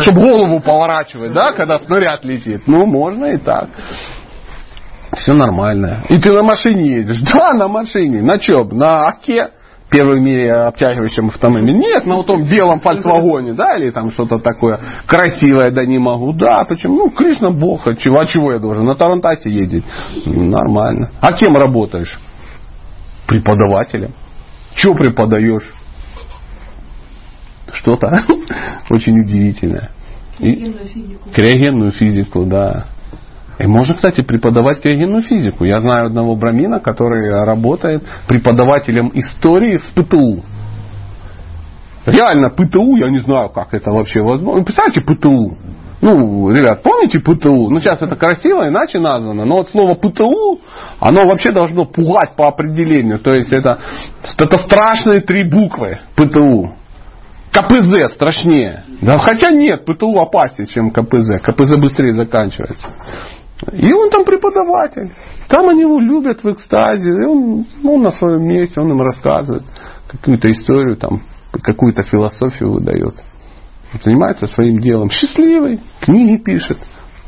Чтобы 0.00 0.22
голову 0.22 0.60
поворачивать, 0.60 1.32
да, 1.32 1.52
когда 1.52 1.78
снаряд 1.78 2.24
летит. 2.24 2.62
Ну, 2.66 2.86
можно 2.86 3.26
и 3.26 3.36
так. 3.36 3.68
Все 5.16 5.34
нормально. 5.34 6.04
И 6.08 6.18
ты 6.18 6.32
на 6.32 6.42
машине 6.42 6.98
едешь. 6.98 7.22
Да, 7.32 7.54
на 7.54 7.68
машине. 7.68 8.20
На 8.20 8.38
чем? 8.38 8.68
На 8.70 9.06
Оке 9.06 9.50
первый 9.92 10.18
в 10.18 10.22
мире 10.22 10.52
обтягивающем 10.52 11.28
автомобиле. 11.28 11.74
Нет, 11.74 12.06
на 12.06 12.16
вот 12.16 12.26
том 12.26 12.44
белом 12.44 12.80
фольксвагоне, 12.80 13.52
да, 13.52 13.76
или 13.76 13.90
там 13.90 14.10
что-то 14.10 14.38
такое 14.38 14.80
красивое, 15.06 15.70
да 15.70 15.84
не 15.84 15.98
могу. 15.98 16.32
Да, 16.32 16.64
почему? 16.64 16.96
Ну, 16.96 17.10
Кришна 17.10 17.50
Бог, 17.50 17.86
а 17.86 17.94
чего, 17.94 18.18
а 18.20 18.26
чего 18.26 18.52
я 18.52 18.58
должен? 18.58 18.84
На 18.84 18.94
Тарантасе 18.94 19.50
ездить. 19.50 19.84
Нормально. 20.24 21.10
А 21.20 21.32
кем 21.32 21.54
работаешь? 21.54 22.18
Преподавателем. 23.26 24.14
Что 24.74 24.94
преподаешь? 24.94 25.68
Что-то 27.74 28.24
очень 28.90 29.20
удивительное. 29.20 29.90
Криогенную 30.38 30.88
физику. 30.88 31.30
Криогенную 31.30 31.90
физику, 31.92 32.44
да. 32.46 32.86
И 33.58 33.66
можно, 33.66 33.94
кстати, 33.94 34.22
преподавать 34.22 34.80
криогенную 34.80 35.22
физику. 35.22 35.64
Я 35.64 35.80
знаю 35.80 36.06
одного 36.06 36.36
брамина, 36.36 36.80
который 36.80 37.44
работает 37.44 38.02
преподавателем 38.26 39.10
истории 39.14 39.78
в 39.78 39.92
ПТУ. 39.94 40.42
Реально 42.06 42.50
ПТУ, 42.50 42.96
я 42.96 43.10
не 43.10 43.18
знаю, 43.18 43.50
как 43.50 43.74
это 43.74 43.90
вообще 43.90 44.20
возможно. 44.20 44.64
Представьте 44.64 45.00
ПТУ. 45.02 45.56
Ну, 46.00 46.50
ребят, 46.50 46.82
помните 46.82 47.20
ПТУ? 47.20 47.70
Ну, 47.70 47.78
сейчас 47.78 48.02
это 48.02 48.16
красиво, 48.16 48.66
иначе 48.66 48.98
названо. 48.98 49.44
Но 49.44 49.58
вот 49.58 49.68
слово 49.68 49.94
ПТУ, 49.94 50.60
оно 50.98 51.28
вообще 51.28 51.52
должно 51.52 51.84
пугать 51.84 52.34
по 52.36 52.48
определению. 52.48 53.20
То 53.20 53.32
есть 53.32 53.52
это, 53.52 53.78
это 54.36 54.58
страшные 54.64 55.20
три 55.20 55.48
буквы 55.48 56.00
ПТУ. 56.16 56.74
КПЗ 57.52 58.14
страшнее. 58.14 58.82
Да, 59.00 59.18
хотя 59.18 59.52
нет, 59.52 59.84
ПТУ 59.84 60.18
опаснее, 60.18 60.66
чем 60.66 60.90
КПЗ. 60.90 61.40
КПЗ 61.40 61.76
быстрее 61.76 62.14
заканчивается. 62.14 62.88
И 63.70 63.92
он 63.92 64.10
там 64.10 64.24
преподаватель. 64.24 65.12
Там 65.48 65.68
они 65.68 65.82
его 65.82 66.00
любят 66.00 66.42
в 66.42 66.50
экстазе. 66.50 67.08
И 67.08 67.24
он, 67.24 67.66
ну, 67.82 67.98
на 67.98 68.10
своем 68.10 68.42
месте, 68.42 68.80
он 68.80 68.90
им 68.90 69.00
рассказывает 69.00 69.62
какую-то 70.08 70.50
историю, 70.50 70.96
там, 70.96 71.22
какую-то 71.52 72.02
философию 72.02 72.72
выдает. 72.72 73.14
Занимается 74.02 74.46
своим 74.46 74.80
делом. 74.80 75.10
Счастливый. 75.10 75.80
Книги 76.00 76.42
пишет 76.42 76.78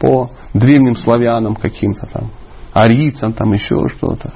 по 0.01 0.31
древним 0.55 0.97
славянам 0.97 1.55
каким-то 1.55 2.07
там. 2.07 2.31
Арийцам, 2.73 3.33
там 3.33 3.53
еще 3.53 3.87
что-то. 3.89 4.33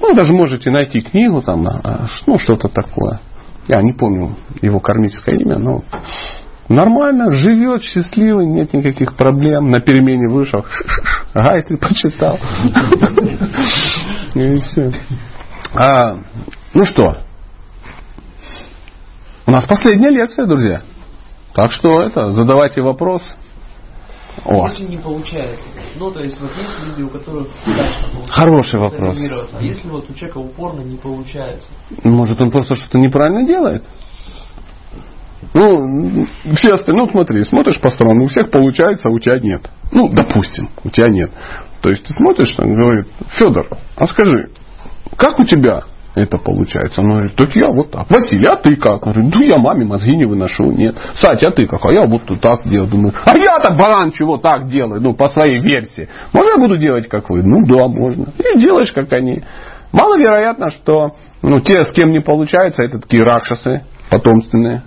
Ну, 0.00 0.14
даже 0.14 0.32
можете 0.32 0.70
найти 0.70 1.00
книгу 1.00 1.42
там, 1.42 1.66
а, 1.66 2.08
ну, 2.26 2.38
что-то 2.38 2.68
такое. 2.68 3.20
Я 3.68 3.82
не 3.82 3.92
помню 3.92 4.36
его 4.62 4.80
кармическое 4.80 5.36
имя, 5.36 5.58
но 5.58 5.82
нормально, 6.70 7.30
живет, 7.30 7.82
счастливый, 7.82 8.46
нет 8.46 8.72
никаких 8.72 9.16
проблем. 9.16 9.68
На 9.68 9.80
перемене 9.80 10.28
вышел, 10.28 10.64
ай, 11.34 11.62
ты 11.62 11.76
почитал. 11.76 12.38
И 14.34 14.56
все. 14.58 14.92
А, 15.74 16.14
ну 16.72 16.84
что, 16.84 17.18
у 19.46 19.50
нас 19.50 19.66
последняя 19.66 20.10
лекция, 20.10 20.46
друзья. 20.46 20.82
Так 21.54 21.72
что 21.72 22.02
это, 22.02 22.30
задавайте 22.30 22.82
вопрос. 22.82 23.20
У 24.44 24.60
вас. 24.60 24.78
Если 24.78 24.88
не 24.88 24.98
получается. 24.98 25.66
Ну, 25.96 26.12
то 26.12 26.20
есть, 26.22 26.40
вот 26.40 26.50
есть 26.56 26.70
люди, 26.86 27.02
у 27.02 27.08
которых 27.08 27.48
дальше 27.66 28.04
Хороший 28.28 28.78
вопрос. 28.78 29.18
А 29.52 29.60
если 29.60 29.88
вот 29.88 30.08
у 30.08 30.14
человека 30.14 30.38
упорно 30.38 30.82
не 30.82 30.96
получается? 30.96 31.68
Может, 32.04 32.40
он 32.40 32.52
просто 32.52 32.76
что-то 32.76 33.00
неправильно 33.00 33.44
делает? 33.44 33.84
Ну, 35.52 36.26
все 36.54 36.74
остальные, 36.74 37.04
ну 37.04 37.10
смотри, 37.10 37.42
смотришь 37.44 37.80
по 37.80 37.90
сторонам, 37.90 38.22
у 38.22 38.26
всех 38.26 38.50
получается, 38.50 39.08
а 39.08 39.12
у 39.12 39.18
тебя 39.18 39.38
нет. 39.38 39.68
Ну, 39.90 40.08
допустим, 40.08 40.70
у 40.84 40.90
тебя 40.90 41.08
нет. 41.08 41.30
То 41.80 41.90
есть 41.90 42.04
ты 42.04 42.14
смотришь, 42.14 42.54
он 42.58 42.74
говорит, 42.74 43.06
Федор, 43.30 43.66
а 43.96 44.06
скажи, 44.06 44.50
как 45.16 45.38
у 45.40 45.44
тебя 45.44 45.82
это 46.14 46.38
получается? 46.38 47.00
Он 47.00 47.08
говорит, 47.08 47.36
так 47.36 47.50
я 47.54 47.68
вот 47.68 47.90
так. 47.90 48.08
Василий, 48.10 48.46
а 48.46 48.56
ты 48.56 48.76
как? 48.76 49.06
Он 49.06 49.12
говорит, 49.12 49.34
ну 49.34 49.42
я 49.42 49.58
маме 49.58 49.84
мозги 49.84 50.16
не 50.16 50.24
выношу, 50.24 50.70
нет. 50.70 50.96
Сатя, 51.14 51.48
а 51.48 51.52
ты 51.52 51.66
как? 51.66 51.84
А 51.84 51.92
я 51.92 52.04
вот 52.06 52.22
так 52.40 52.68
делаю. 52.68 52.88
Думаю, 52.88 53.12
а 53.24 53.36
я-то 53.36 53.72
баран 53.72 54.12
чего 54.12 54.36
так 54.36 54.66
делаю, 54.66 55.00
ну, 55.00 55.14
по 55.14 55.28
своей 55.28 55.60
версии. 55.60 56.08
Можно 56.32 56.50
я 56.50 56.58
буду 56.58 56.76
делать 56.76 57.08
как 57.08 57.30
вы? 57.30 57.42
Ну 57.42 57.66
да, 57.66 57.86
можно. 57.86 58.26
И 58.38 58.58
делаешь 58.58 58.92
как 58.92 59.12
они. 59.12 59.42
Маловероятно, 59.92 60.70
что 60.70 61.16
ну, 61.42 61.60
те, 61.60 61.84
с 61.84 61.92
кем 61.92 62.10
не 62.10 62.20
получается, 62.20 62.82
это 62.82 62.98
такие 62.98 63.22
ракшасы 63.22 63.82
потомственные. 64.10 64.82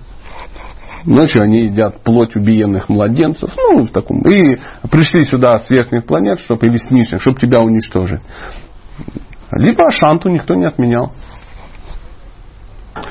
Ночью 1.06 1.44
они 1.44 1.66
едят 1.66 2.02
плоть 2.04 2.36
убиенных 2.36 2.88
младенцев. 2.88 3.50
Ну, 3.58 3.84
в 3.84 3.92
таком. 3.92 4.22
И 4.22 4.58
пришли 4.90 5.26
сюда 5.26 5.58
с 5.60 5.70
верхних 5.70 6.06
планет, 6.06 6.40
чтобы, 6.40 6.66
или 6.68 6.78
с 6.78 7.20
чтобы 7.20 7.40
тебя 7.40 7.60
уничтожить. 7.60 8.22
Либо 9.52 9.88
Ашанту 9.88 10.30
никто 10.30 10.56
не 10.56 10.66
отменял. 10.66 11.14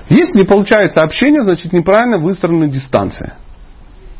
Если 0.08 0.38
не 0.38 0.44
получается 0.44 1.02
общение, 1.02 1.44
значит 1.44 1.72
неправильно 1.72 2.18
выстроена 2.18 2.68
дистанция. 2.68 3.36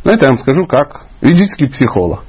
Но 0.05 0.13
это 0.13 0.27
я 0.27 0.31
вам 0.31 0.39
скажу 0.39 0.67
как 0.67 1.07
ведический 1.21 1.69
психолог. 1.69 2.25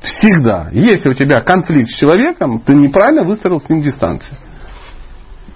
Всегда, 0.00 0.68
если 0.72 1.10
у 1.10 1.14
тебя 1.14 1.40
конфликт 1.40 1.90
с 1.90 1.98
человеком, 1.98 2.60
ты 2.60 2.74
неправильно 2.74 3.24
выстроил 3.24 3.60
с 3.60 3.68
ним 3.68 3.82
дистанцию. 3.82 4.38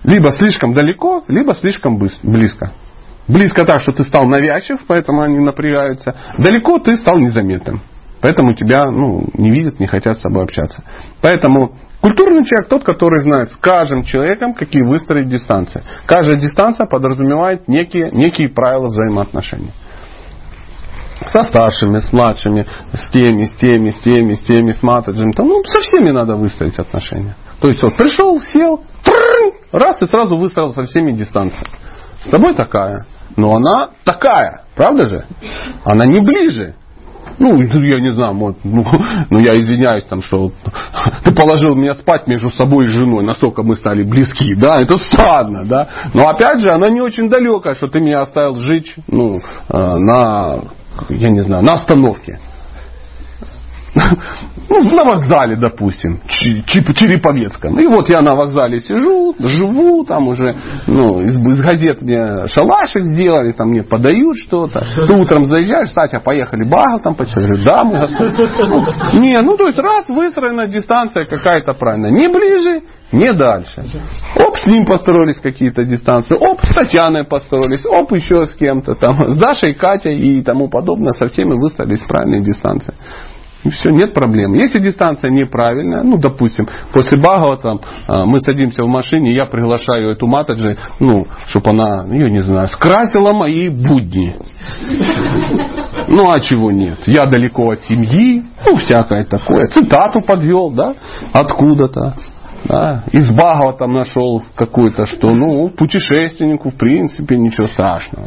Либо 0.05 0.31
слишком 0.31 0.73
далеко, 0.73 1.23
либо 1.29 1.55
слишком 1.55 1.97
близко. 1.97 2.73
Близко 3.29 3.65
так, 3.65 3.81
что 3.81 3.93
ты 3.93 4.05
стал 4.05 4.27
навязчив, 4.27 4.79
поэтому 4.87 5.23
они 5.23 5.39
напрягаются. 5.39 6.15
Далеко 6.39 6.79
ты 6.79 6.97
стал 6.97 7.19
незаметным. 7.19 7.83
Поэтому 8.21 8.55
тебя 8.55 8.85
ну, 8.91 9.27
не 9.35 9.51
видят, 9.51 9.81
не 9.81 9.87
хотят 9.87 10.19
с 10.19 10.21
тобой 10.21 10.45
общаться. 10.45 10.83
Поэтому 11.21 11.77
Культурный 12.03 12.45
человек 12.45 12.69
тот, 12.69 12.83
который 12.83 13.23
знает 13.23 13.53
с 13.53 13.57
каждым 13.57 14.03
человеком, 14.03 14.55
какие 14.55 14.83
выстроить 14.83 15.29
дистанции. 15.29 15.85
Каждая 16.05 16.37
дистанция 16.37 16.87
подразумевает 16.87 17.69
некие, 17.69 18.11
некие 18.11 18.49
правила 18.49 18.89
взаимоотношений. 18.89 19.71
Со 21.29 21.45
старшими, 21.45 21.99
с 21.99 22.13
младшими, 22.13 22.67
с 22.93 23.09
теми, 23.11 23.45
с 23.45 23.53
теми, 23.53 23.91
с 23.91 24.01
теми, 24.01 24.35
с 24.35 24.41
теми, 24.41 24.73
с 24.73 24.83
матаджем. 24.83 25.31
Ну, 25.39 25.63
со 25.65 25.81
всеми 25.81 26.11
надо 26.11 26.35
выстроить 26.35 26.77
отношения. 26.77 27.37
То 27.61 27.69
есть 27.69 27.81
вот 27.81 27.97
пришел, 27.97 28.41
сел, 28.41 28.83
раз 29.71 30.03
и 30.03 30.07
сразу 30.07 30.37
выстроил 30.37 30.75
со 30.75 30.83
всеми 30.83 31.13
дистанции. 31.13 31.69
С 32.25 32.29
тобой 32.31 32.57
такая. 32.57 33.07
Но 33.37 33.55
она 33.55 33.91
такая, 34.05 34.65
правда 34.77 35.09
же? 35.09 35.27
Она 35.85 36.05
не 36.07 36.21
ближе. 36.21 36.75
Ну, 37.39 37.61
я 37.61 37.99
не 37.99 38.11
знаю, 38.13 38.35
может, 38.35 38.59
ну, 38.65 38.85
ну 39.31 39.39
я 39.39 39.59
извиняюсь, 39.59 40.05
там, 40.05 40.23
что 40.23 40.53
ты 41.25 41.35
положил 41.35 41.75
меня 41.75 41.95
спать 41.95 42.27
между 42.27 42.51
собой 42.51 42.85
и 42.85 42.89
женой, 42.89 43.25
настолько 43.25 43.63
мы 43.63 43.75
стали 43.77 44.03
близки, 44.03 44.55
да, 44.55 44.81
это 44.81 44.99
странно, 44.99 45.65
да. 45.65 45.89
Но 46.15 46.29
опять 46.29 46.61
же, 46.61 46.71
она 46.71 46.89
не 46.91 47.01
очень 47.01 47.29
далекая, 47.29 47.75
что 47.75 47.89
ты 47.89 48.01
меня 48.01 48.21
оставил 48.21 48.57
жить, 48.57 48.95
ну, 49.09 49.39
э, 49.39 49.43
на, 49.73 50.61
я 51.09 51.29
не 51.31 51.43
знаю, 51.43 51.65
на 51.65 51.75
остановке. 51.75 52.39
Ну, 53.95 54.83
на 54.97 55.05
вокзале, 55.05 55.57
допустим, 55.57 56.21
Череповецком. 56.29 57.79
И 57.79 57.87
вот 57.87 58.09
я 58.09 58.21
на 58.21 58.35
вокзале 58.35 58.81
сижу, 58.81 59.35
живу, 59.39 60.05
там 60.05 60.29
уже, 60.29 60.57
ну, 60.87 61.21
из, 61.21 61.37
из 61.37 61.61
газет 61.61 62.01
мне 62.01 62.47
шалашик 62.47 63.05
сделали, 63.05 63.53
там 63.53 63.69
мне 63.69 63.83
подают 63.83 64.37
что-то. 64.47 64.83
Ты 65.07 65.13
утром 65.13 65.45
заезжаешь, 65.45 65.91
Сатя, 65.91 66.21
поехали 66.21 66.65
багал 66.65 67.01
там? 67.01 67.15
Говорю, 67.15 67.63
да, 67.65 67.85
мы 67.85 67.99
ну, 67.99 69.21
Не, 69.21 69.41
ну, 69.43 69.57
то 69.57 69.67
есть 69.67 69.79
раз 69.79 70.09
выстроена 70.09 70.67
дистанция 70.69 71.27
какая-то 71.27 71.75
правильная. 71.75 72.11
Не 72.11 72.29
ближе, 72.29 72.83
не 73.13 73.33
дальше. 73.33 73.83
Оп, 74.37 74.57
с 74.57 74.67
ним 74.67 74.87
построились 74.87 75.39
какие-то 75.39 75.85
дистанции. 75.85 76.35
Оп, 76.35 76.65
с 76.65 76.75
Татьяной 76.75 77.25
построились. 77.25 77.85
Оп, 77.85 78.11
еще 78.13 78.47
с 78.47 78.55
кем-то 78.55 78.95
там. 78.95 79.29
С 79.29 79.39
Дашей, 79.39 79.75
Катей 79.75 80.17
и 80.19 80.43
тому 80.43 80.69
подобное. 80.71 81.13
Со 81.13 81.27
всеми 81.27 81.61
выстроились 81.61 82.01
правильные 82.09 82.43
дистанции. 82.43 82.95
И 83.65 83.71
все, 83.71 83.91
нет 83.91 84.13
проблем. 84.13 84.55
Если 84.55 84.81
дистанция 84.81 85.31
неправильная, 85.31 86.03
ну, 86.03 86.19
допустим, 86.19 86.67
после 86.93 87.19
Бхагавата 87.19 87.79
а, 88.09 88.25
мы 88.27 88.41
садимся 88.41 88.83
в 88.83 88.89
машине, 88.89 89.33
я 89.33 89.47
приглашаю 89.47 90.11
эту 90.11 90.27
матаджи, 90.27 90.77
ну, 90.99 91.27
чтобы 91.49 91.71
она, 91.71 92.05
я 92.13 92.29
не 92.29 92.41
знаю, 92.41 92.69
скрасила 92.69 93.33
мои 93.33 93.69
будни. 93.69 94.35
Ну, 96.09 96.31
а 96.31 96.41
чего 96.41 96.73
нет? 96.73 96.99
Я 97.07 97.27
далеко 97.27 97.71
от 97.71 97.83
семьи, 97.83 98.43
ну, 98.67 98.77
всякое 98.77 99.25
такое. 99.25 99.69
Цитату 99.69 100.21
подвел, 100.23 100.71
да, 100.71 100.95
откуда-то. 101.33 102.15
Да, 102.65 103.03
из 103.11 103.29
Багова 103.31 103.73
там 103.73 103.93
нашел 103.93 104.43
какую-то, 104.55 105.07
что, 105.07 105.33
ну, 105.33 105.69
путешественнику, 105.71 106.71
в 106.71 106.77
принципе, 106.77 107.37
ничего 107.37 107.67
страшного. 107.67 108.25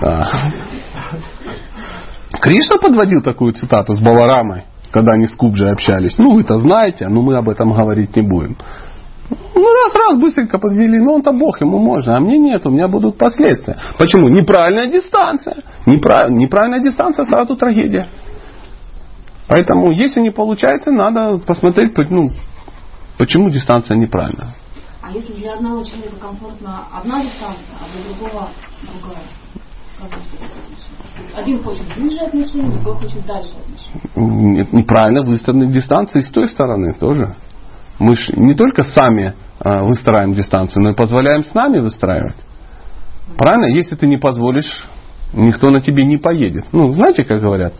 Да? 0.00 0.30
Кришна 2.42 2.78
подводил 2.78 3.22
такую 3.22 3.52
цитату 3.52 3.94
с 3.94 4.00
Баларамой, 4.00 4.64
когда 4.90 5.12
они 5.12 5.26
с 5.26 5.30
Кубджей 5.30 5.70
общались. 5.70 6.18
Ну, 6.18 6.34
вы-то 6.34 6.56
знаете, 6.56 7.06
но 7.06 7.22
мы 7.22 7.36
об 7.36 7.48
этом 7.48 7.72
говорить 7.72 8.16
не 8.16 8.22
будем. 8.22 8.56
Ну, 9.30 9.62
раз-раз 9.62 10.20
быстренько 10.20 10.58
подвели, 10.58 10.98
ну 10.98 11.12
он-то 11.12 11.30
Бог, 11.30 11.60
ему 11.60 11.78
можно, 11.78 12.16
а 12.16 12.20
мне 12.20 12.38
нет, 12.38 12.66
у 12.66 12.70
меня 12.70 12.88
будут 12.88 13.16
последствия. 13.16 13.76
Почему? 13.96 14.28
Неправильная 14.28 14.90
дистанция. 14.90 15.62
Неправ... 15.86 16.30
Неправильная 16.30 16.80
дистанция, 16.80 17.26
сразу 17.26 17.54
трагедия. 17.54 18.10
Поэтому, 19.46 19.92
если 19.92 20.20
не 20.20 20.30
получается, 20.30 20.90
надо 20.90 21.38
посмотреть, 21.38 21.96
ну, 22.10 22.28
почему 23.18 23.50
дистанция 23.50 23.96
неправильная. 23.96 24.56
А 25.00 25.12
если 25.12 25.32
для 25.34 25.54
одного 25.54 25.84
человека 25.84 26.16
комфортно 26.16 26.86
одна 26.92 27.22
дистанция, 27.22 27.76
а 27.80 27.96
для 27.96 28.02
другого 28.08 28.48
другая? 28.82 29.22
Один 31.34 31.62
хочет 31.62 31.86
ближе 31.96 32.20
отношений, 32.20 32.70
другой 32.72 32.94
хочет 32.96 33.26
дальше 33.26 33.50
отношений. 33.56 34.68
Неправильно 34.72 35.22
выстроены 35.22 35.66
дистанции 35.66 36.20
с 36.20 36.28
той 36.28 36.48
стороны 36.48 36.94
тоже. 36.94 37.36
Мы 37.98 38.16
же 38.16 38.32
не 38.34 38.54
только 38.54 38.82
сами 38.82 39.34
а, 39.60 39.82
выстраиваем 39.84 40.34
дистанцию, 40.34 40.82
но 40.82 40.90
и 40.90 40.94
позволяем 40.94 41.44
с 41.44 41.54
нами 41.54 41.78
выстраивать. 41.78 42.36
Правильно? 43.36 43.66
Если 43.66 43.94
ты 43.94 44.06
не 44.06 44.16
позволишь, 44.16 44.86
никто 45.32 45.70
на 45.70 45.80
тебе 45.80 46.04
не 46.04 46.16
поедет. 46.16 46.64
Ну, 46.72 46.92
знаете, 46.92 47.24
как 47.24 47.40
говорят? 47.40 47.74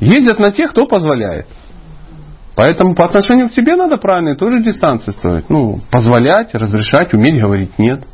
Ездят 0.00 0.38
на 0.38 0.50
тех, 0.50 0.70
кто 0.70 0.86
позволяет. 0.86 1.46
Поэтому 2.54 2.94
по 2.94 3.04
отношению 3.04 3.48
к 3.48 3.52
себе 3.52 3.76
надо 3.76 3.96
правильно 3.96 4.36
тоже 4.36 4.62
дистанции 4.62 5.12
строить. 5.12 5.48
Ну, 5.48 5.80
позволять, 5.90 6.54
разрешать, 6.54 7.14
уметь 7.14 7.40
говорить 7.40 7.78
нет. 7.78 8.04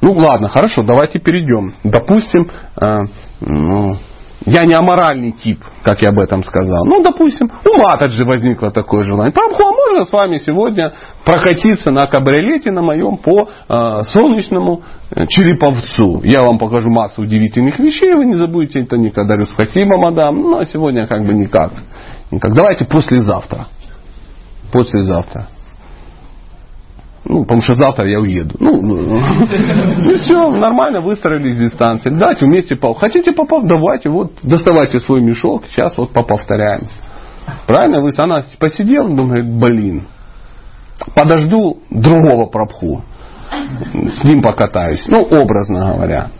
Ну 0.00 0.14
ладно, 0.14 0.48
хорошо, 0.48 0.82
давайте 0.82 1.20
перейдем. 1.20 1.74
Допустим, 1.84 2.48
э, 2.80 3.02
ну, 3.46 3.92
я 4.44 4.64
не 4.64 4.74
аморальный 4.74 5.32
тип, 5.32 5.62
как 5.84 6.02
я 6.02 6.08
об 6.08 6.18
этом 6.18 6.42
сказал. 6.42 6.84
Ну, 6.84 7.02
допустим, 7.02 7.48
у 7.64 7.78
Матаджи 7.78 8.24
возникло 8.24 8.70
такое 8.70 9.04
желание. 9.04 9.32
Прабху, 9.32 9.62
а 9.62 9.70
можно 9.70 10.04
с 10.04 10.12
вами 10.12 10.38
сегодня 10.38 10.92
прокатиться 11.24 11.90
на 11.90 12.06
кабриолете 12.06 12.70
на 12.70 12.82
моем 12.82 13.18
по 13.18 13.48
э, 13.68 14.02
солнечному 14.12 14.82
Череповцу? 15.28 16.22
Я 16.24 16.42
вам 16.42 16.58
покажу 16.58 16.90
массу 16.90 17.22
удивительных 17.22 17.78
вещей, 17.78 18.14
вы 18.14 18.26
не 18.26 18.34
забудете 18.34 18.80
это 18.80 18.96
никогда. 18.96 19.34
Говорю, 19.34 19.50
спасибо, 19.52 19.96
мадам. 19.96 20.36
Ну, 20.40 20.58
а 20.58 20.64
сегодня 20.64 21.06
как 21.06 21.24
бы 21.24 21.34
никак. 21.34 21.72
никак. 22.30 22.52
Давайте 22.54 22.84
послезавтра. 22.84 23.66
Послезавтра. 24.72 25.48
Ну, 27.24 27.42
потому 27.42 27.60
что 27.60 27.74
завтра 27.76 28.08
я 28.08 28.18
уеду. 28.18 28.56
Ну, 28.58 28.82
ну, 28.82 29.00
ну 29.00 30.16
все, 30.16 30.50
нормально 30.50 31.00
выстроились 31.00 31.56
дистанции. 31.56 32.10
Давайте 32.10 32.46
вместе 32.46 32.74
по. 32.74 32.94
Хотите 32.94 33.32
попав? 33.32 33.64
Давайте, 33.64 34.08
вот, 34.10 34.32
доставайте 34.42 34.98
свой 35.00 35.20
мешок, 35.20 35.64
сейчас 35.66 35.96
вот 35.96 36.12
поповторяем. 36.12 36.88
Правильно? 37.66 38.00
Вы, 38.00 38.12
она 38.16 38.42
посидела, 38.58 39.08
думает, 39.14 39.48
блин, 39.48 40.08
подожду 41.14 41.78
другого 41.90 42.46
пропху. 42.46 43.02
С 43.92 44.24
ним 44.24 44.42
покатаюсь. 44.42 45.02
Ну, 45.06 45.18
образно 45.22 45.94
говоря. 45.94 46.30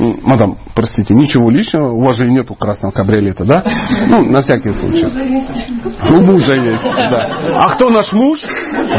Мадам, 0.00 0.56
простите, 0.74 1.12
ничего 1.14 1.50
личного, 1.50 1.92
у 1.92 2.02
вас 2.02 2.16
же 2.16 2.26
нету 2.26 2.54
красного 2.54 2.90
кабриолета, 2.90 3.44
да? 3.44 3.62
Ну, 4.08 4.24
на 4.24 4.40
всякий 4.40 4.70
случай. 4.70 5.04
У 6.10 6.22
мужа 6.22 6.54
есть, 6.54 6.82
да. 6.82 7.30
А 7.54 7.74
кто 7.74 7.90
наш 7.90 8.10
муж? 8.12 8.40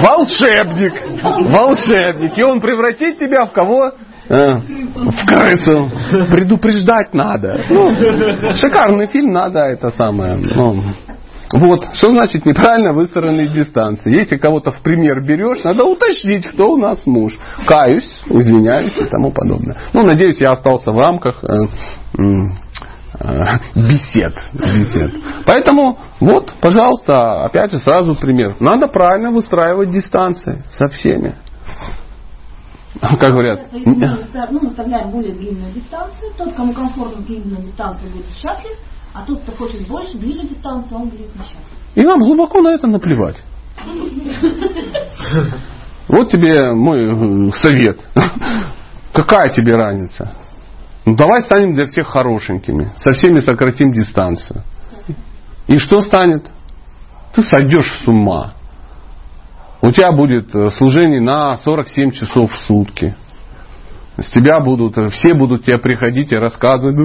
Волшебник. 0.04 0.94
Волшебник. 1.24 2.38
И 2.38 2.44
он 2.44 2.60
превратит 2.62 3.18
тебя 3.18 3.48
в 3.48 3.52
кого? 3.52 3.94
Э, 4.30 4.48
в 4.96 5.26
крысу. 5.26 5.90
Предупреждать 6.30 7.14
надо. 7.14 7.60
Ну, 7.70 7.94
шикарный 8.56 9.08
фильм, 9.08 9.34
надо 9.34 9.60
это 9.60 9.90
самое. 9.92 10.36
Ну, 10.36 10.84
вот, 11.54 11.84
что 11.94 12.10
значит 12.12 12.46
неправильно 12.46 12.94
выстроенные 12.94 13.48
дистанции? 13.48 14.18
Если 14.18 14.38
кого-то 14.38 14.72
в 14.72 14.82
пример 14.82 15.22
берешь, 15.22 15.64
надо 15.64 15.84
уточнить, 15.84 16.48
кто 16.48 16.72
у 16.72 16.78
нас 16.78 17.06
муж. 17.06 17.38
Каюсь, 17.66 18.24
извиняюсь 18.28 18.98
и 18.98 19.06
тому 19.06 19.32
подобное. 19.32 19.78
Ну, 19.94 20.04
надеюсь, 20.04 20.40
я 20.40 20.52
остался 20.52 20.92
в 20.92 20.98
рамках 20.98 21.44
э, 21.44 21.48
э, 22.20 22.42
бесед, 23.76 24.34
бесед. 24.54 25.12
Поэтому, 25.46 26.00
вот, 26.20 26.54
пожалуйста, 26.62 27.44
опять 27.46 27.72
же, 27.72 27.80
сразу 27.80 28.16
пример. 28.16 28.56
Надо 28.60 28.88
правильно 28.88 29.32
выстраивать 29.32 29.92
дистанции 29.92 30.64
со 30.72 30.88
всеми. 30.88 31.36
Как 33.00 33.32
говорят. 33.32 33.68
Мы 33.72 33.96
ну, 34.52 34.60
наставляем 34.62 35.10
более 35.12 35.34
длинную 35.34 35.74
дистанцию. 35.74 36.32
Тот, 36.38 36.54
кому 36.54 36.74
комфортно 36.74 37.22
длинную 37.24 37.64
дистанцию, 37.64 38.12
будет 38.12 38.28
счастлив. 38.34 38.78
А 39.14 39.26
тот, 39.26 39.42
кто 39.42 39.52
хочет 39.54 39.88
больше, 39.88 40.18
ближе 40.18 40.48
дистанцию, 40.48 41.02
он 41.02 41.10
будет 41.10 41.36
несчастлив. 41.36 41.82
И 41.96 42.02
нам 42.02 42.20
глубоко 42.20 42.62
на 42.62 42.70
это 42.70 42.88
наплевать. 42.88 43.38
Вот 46.08 46.30
тебе 46.30 46.74
мой 46.74 47.50
э, 47.50 47.52
совет. 47.56 48.00
Какая 49.14 49.50
тебе 49.50 49.76
разница? 49.76 50.36
Ну, 51.06 51.16
давай 51.16 51.42
станем 51.44 51.74
для 51.74 51.86
всех 51.86 52.08
хорошенькими. 52.08 52.94
Со 52.98 53.14
всеми 53.14 53.40
сократим 53.40 53.92
дистанцию. 53.94 54.64
И 55.68 55.78
что 55.80 56.02
станет? 56.02 56.50
Ты 57.34 57.42
сойдешь 57.44 58.02
с 58.04 58.08
ума. 58.08 58.54
У 59.82 59.92
тебя 59.92 60.12
будет 60.12 60.54
э, 60.56 60.70
служение 60.72 61.22
на 61.22 61.58
47 61.58 62.12
часов 62.12 62.52
в 62.52 62.58
сутки. 62.58 63.16
С 64.22 64.30
тебя 64.32 64.60
будут, 64.60 64.96
все 65.14 65.34
будут 65.34 65.64
тебе 65.66 65.78
приходить 65.78 66.32
и 66.32 66.36
рассказывать, 66.36 66.96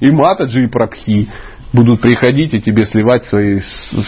и 0.00 0.10
матаджи, 0.10 0.64
и 0.64 0.68
прабхи 0.68 1.28
будут 1.72 2.00
приходить 2.00 2.54
и 2.54 2.60
тебе 2.60 2.84
сливать 2.84 3.24
свои 3.24 3.58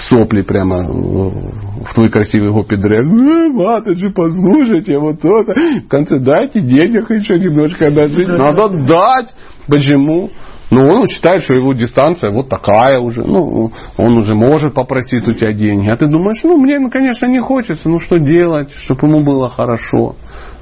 сопли 0.09 0.43
прямо 0.43 0.85
в 0.85 1.95
твой 1.95 2.11
красивый 2.11 2.53
гопи 2.53 2.77
дред. 2.77 3.05
Матаджи, 3.05 4.11
послушайте, 4.11 4.99
вот 4.99 5.25
это. 5.25 5.53
В 5.85 5.89
конце 5.89 6.19
дайте 6.19 6.61
денег 6.61 7.11
еще 7.11 7.39
немножко 7.39 7.91
дать. 7.91 8.17
Надо 8.29 8.69
дать. 8.69 9.35
Почему? 9.67 10.31
Ну, 10.71 10.81
он 10.81 11.07
считает, 11.09 11.43
что 11.43 11.55
его 11.55 11.73
дистанция 11.73 12.31
вот 12.31 12.49
такая 12.49 12.99
уже. 12.99 13.23
Ну, 13.23 13.71
он 13.97 14.19
уже 14.19 14.35
может 14.35 14.75
попросить 14.75 15.27
у 15.27 15.33
тебя 15.33 15.53
деньги. 15.53 15.89
А 15.89 15.97
ты 15.97 16.07
думаешь, 16.07 16.41
ну, 16.43 16.57
мне, 16.57 16.79
конечно, 16.91 17.27
не 17.27 17.41
хочется. 17.41 17.89
Ну, 17.89 18.01
что 18.01 18.19
делать, 18.19 18.71
чтобы 18.85 19.07
ему 19.07 19.25
было 19.25 19.51
хорошо. 19.51 20.17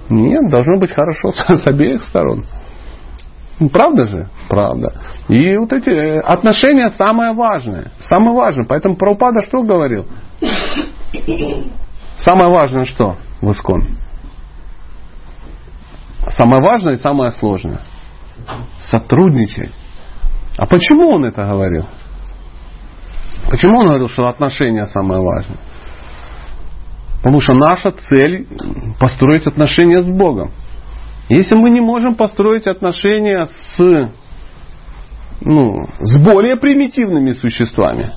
Нет, 0.08 0.50
должно 0.50 0.78
быть 0.78 0.92
хорошо 0.92 1.30
с, 1.30 1.36
с 1.62 1.66
обеих 1.66 2.02
сторон. 2.04 2.44
Ну, 3.58 3.68
правда 3.68 4.06
же? 4.06 4.28
Правда. 4.48 5.00
И 5.28 5.56
вот 5.56 5.72
эти 5.72 5.90
э, 5.90 6.20
отношения 6.20 6.90
самое 6.90 7.32
важное. 7.32 7.92
Самое 8.00 8.36
важное. 8.36 8.66
Поэтому 8.66 8.96
Прабхупада 8.96 9.46
что 9.46 9.62
говорил? 9.62 10.06
Самое 12.16 12.52
важное 12.52 12.86
что 12.86 13.16
в 13.40 13.52
Искон? 13.52 13.96
Самое 16.30 16.62
важное 16.62 16.94
и 16.94 16.96
самое 16.96 17.30
сложное. 17.32 17.80
Сотрудничать. 18.90 19.72
А 20.56 20.66
почему 20.66 21.08
он 21.08 21.24
это 21.24 21.44
говорил? 21.44 21.86
Почему 23.48 23.78
он 23.78 23.86
говорил, 23.86 24.08
что 24.08 24.28
отношения 24.28 24.86
самое 24.86 25.20
важное? 25.20 25.58
Потому 27.22 27.40
что 27.40 27.54
наша 27.54 27.92
цель 27.92 28.46
построить 28.98 29.46
отношения 29.46 30.02
с 30.02 30.06
Богом. 30.06 30.50
Если 31.28 31.54
мы 31.54 31.70
не 31.70 31.80
можем 31.80 32.16
построить 32.16 32.66
отношения 32.66 33.46
с, 33.46 34.10
ну, 35.40 35.86
с 36.00 36.16
более 36.22 36.56
примитивными 36.56 37.32
существами, 37.32 38.12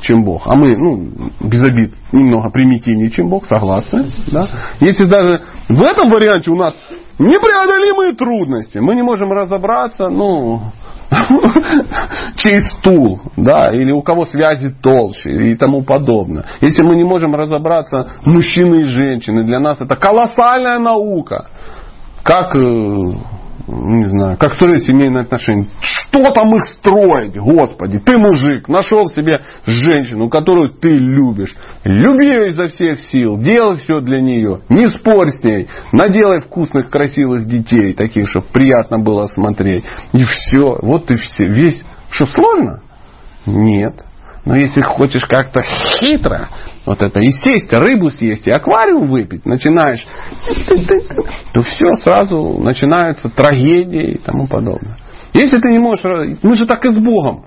чем 0.00 0.24
Бог, 0.24 0.46
а 0.46 0.54
мы, 0.54 0.76
ну, 0.76 1.30
без 1.40 1.62
обид, 1.68 1.94
немного 2.12 2.50
примитивнее, 2.50 3.10
чем 3.10 3.28
Бог, 3.28 3.46
согласны, 3.46 4.10
да? 4.30 4.48
Если 4.80 5.06
даже 5.06 5.42
в 5.68 5.82
этом 5.82 6.08
варианте 6.08 6.50
у 6.50 6.56
нас 6.56 6.74
непреодолимые 7.18 8.14
трудности, 8.14 8.78
мы 8.78 8.94
не 8.94 9.02
можем 9.02 9.32
разобраться, 9.32 10.08
ну, 10.08 10.70
чей 12.36 12.60
стул, 12.60 13.20
да, 13.36 13.70
или 13.72 13.92
у 13.92 14.02
кого 14.02 14.26
связи 14.26 14.74
толще 14.82 15.30
и 15.50 15.56
тому 15.56 15.82
подобное. 15.82 16.44
Если 16.60 16.84
мы 16.84 16.96
не 16.96 17.04
можем 17.04 17.34
разобраться, 17.34 18.12
мужчины 18.24 18.82
и 18.82 18.84
женщины, 18.84 19.44
для 19.44 19.60
нас 19.60 19.80
это 19.80 19.96
колоссальная 19.96 20.78
наука. 20.78 21.48
Как 22.22 22.56
э, 22.56 23.12
не 23.68 24.06
знаю, 24.06 24.36
как 24.38 24.52
строить 24.54 24.84
семейные 24.84 25.22
отношения. 25.22 25.68
Что 25.80 26.22
там 26.32 26.56
их 26.56 26.66
строить, 26.66 27.36
Господи? 27.36 27.98
Ты 27.98 28.16
мужик, 28.16 28.68
нашел 28.68 29.06
себе 29.06 29.40
женщину, 29.64 30.28
которую 30.28 30.70
ты 30.70 30.90
любишь. 30.90 31.54
Люби 31.84 32.28
ее 32.28 32.50
изо 32.50 32.68
всех 32.68 33.00
сил, 33.00 33.38
делай 33.38 33.78
все 33.78 34.00
для 34.00 34.20
нее. 34.20 34.60
Не 34.68 34.88
спорь 34.88 35.30
с 35.30 35.42
ней. 35.42 35.68
Наделай 35.92 36.40
вкусных, 36.40 36.90
красивых 36.90 37.46
детей, 37.46 37.94
таких, 37.94 38.30
чтобы 38.30 38.46
приятно 38.52 38.98
было 38.98 39.26
смотреть. 39.26 39.84
И 40.12 40.24
все. 40.24 40.78
Вот 40.82 41.10
и 41.10 41.16
все. 41.16 41.46
Весь. 41.46 41.82
Что, 42.10 42.26
сложно? 42.26 42.82
Нет. 43.46 44.04
Но 44.46 44.54
если 44.54 44.80
хочешь 44.80 45.24
как-то 45.24 45.60
хитро, 45.60 46.48
вот 46.86 47.02
это 47.02 47.20
и 47.20 47.32
сесть, 47.32 47.72
рыбу 47.72 48.10
съесть, 48.10 48.46
и 48.46 48.50
аквариум 48.52 49.10
выпить, 49.10 49.44
начинаешь, 49.44 50.06
то 51.52 51.60
все 51.62 51.92
сразу 52.02 52.58
начинаются 52.62 53.28
трагедии 53.28 54.12
и 54.12 54.18
тому 54.18 54.46
подобное. 54.46 54.98
Если 55.34 55.58
ты 55.58 55.68
не 55.72 55.80
можешь, 55.80 56.04
мы 56.42 56.54
же 56.54 56.64
так 56.64 56.84
и 56.84 56.90
с 56.90 56.96
Богом. 56.96 57.46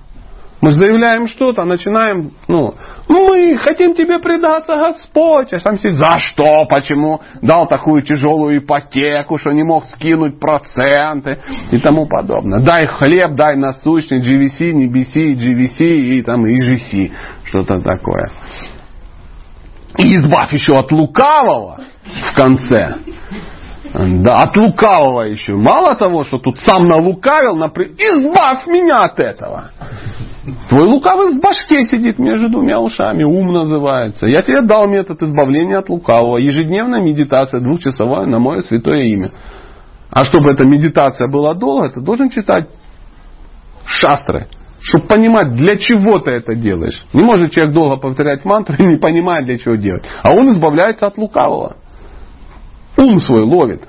Мы 0.62 0.74
заявляем 0.74 1.28
что-то, 1.28 1.64
начинаем, 1.64 2.32
ну, 2.50 2.76
мы 3.08 3.58
хотим 3.58 3.94
тебе 3.94 4.20
предаться, 4.20 4.76
Господь. 4.76 5.54
А 5.54 5.60
сам 5.60 5.80
сидит, 5.80 5.96
за 5.96 6.20
что, 6.20 6.66
почему 6.66 7.22
дал 7.42 7.68
такую 7.68 8.04
тяжелую 8.04 8.58
ипотеку, 8.58 9.38
что 9.38 9.52
не 9.54 9.64
мог 9.64 9.86
скинуть 9.86 10.38
проценты 10.40 11.40
и 11.72 11.80
тому 11.80 12.08
подобное. 12.08 12.60
Дай 12.60 12.88
хлеб, 12.88 13.36
дай 13.36 13.56
насущный, 13.56 14.20
GVC, 14.20 14.74
не 14.74 14.88
BC, 14.88 15.34
GVC 15.36 15.82
и 15.82 16.22
там 16.24 16.46
и 16.46 16.56
GC, 16.58 17.12
что-то 17.46 17.80
такое. 17.80 18.30
И 19.98 20.08
избавь 20.18 20.52
еще 20.52 20.78
от 20.78 20.92
лукавого 20.92 21.80
в 22.32 22.36
конце. 22.36 22.96
Да, 23.94 24.36
от 24.44 24.56
лукавого 24.56 25.22
еще. 25.24 25.56
Мало 25.56 25.96
того, 25.96 26.24
что 26.24 26.38
тут 26.38 26.60
сам 26.60 26.86
налукавил, 26.86 27.56
например, 27.56 27.94
избавь 27.98 28.68
меня 28.68 29.00
от 29.04 29.20
этого. 29.20 29.72
Твой 30.70 30.88
лукавый 30.88 31.34
в 31.34 31.42
башке 31.42 31.86
сидит 31.86 32.20
между 32.20 32.50
двумя 32.50 32.80
ушами, 32.80 33.24
ум 33.24 33.54
называется. 33.54 34.28
Я 34.28 34.42
тебе 34.42 34.62
дал 34.62 34.88
метод 34.88 35.22
избавления 35.22 35.80
от 35.80 35.90
лукавого. 35.90 36.38
Ежедневная 36.38 37.02
медитация 37.02 37.60
двухчасовая 37.60 38.26
на 38.26 38.40
мое 38.40 38.62
святое 38.62 39.04
имя. 39.04 39.32
А 40.12 40.26
чтобы 40.26 40.52
эта 40.52 40.66
медитация 40.66 41.28
была 41.28 41.54
долго, 41.54 41.90
ты 41.92 42.02
должен 42.02 42.30
читать 42.30 42.70
шастры. 43.86 44.48
Чтобы 44.80 45.08
понимать, 45.08 45.56
для 45.56 45.78
чего 45.78 46.20
ты 46.20 46.32
это 46.32 46.56
делаешь. 46.56 47.04
Не 47.14 47.22
может 47.22 47.52
человек 47.52 47.74
долго 47.74 47.98
повторять 47.98 48.46
мантру 48.46 48.76
и 48.80 48.86
не 48.86 48.98
понимает, 48.98 49.46
для 49.46 49.58
чего 49.58 49.76
делать. 49.76 50.04
А 50.24 50.32
он 50.32 50.50
избавляется 50.52 51.08
от 51.08 51.18
лукавого. 51.18 51.76
Ум 52.98 53.20
свой 53.20 53.44
ловит. 53.44 53.89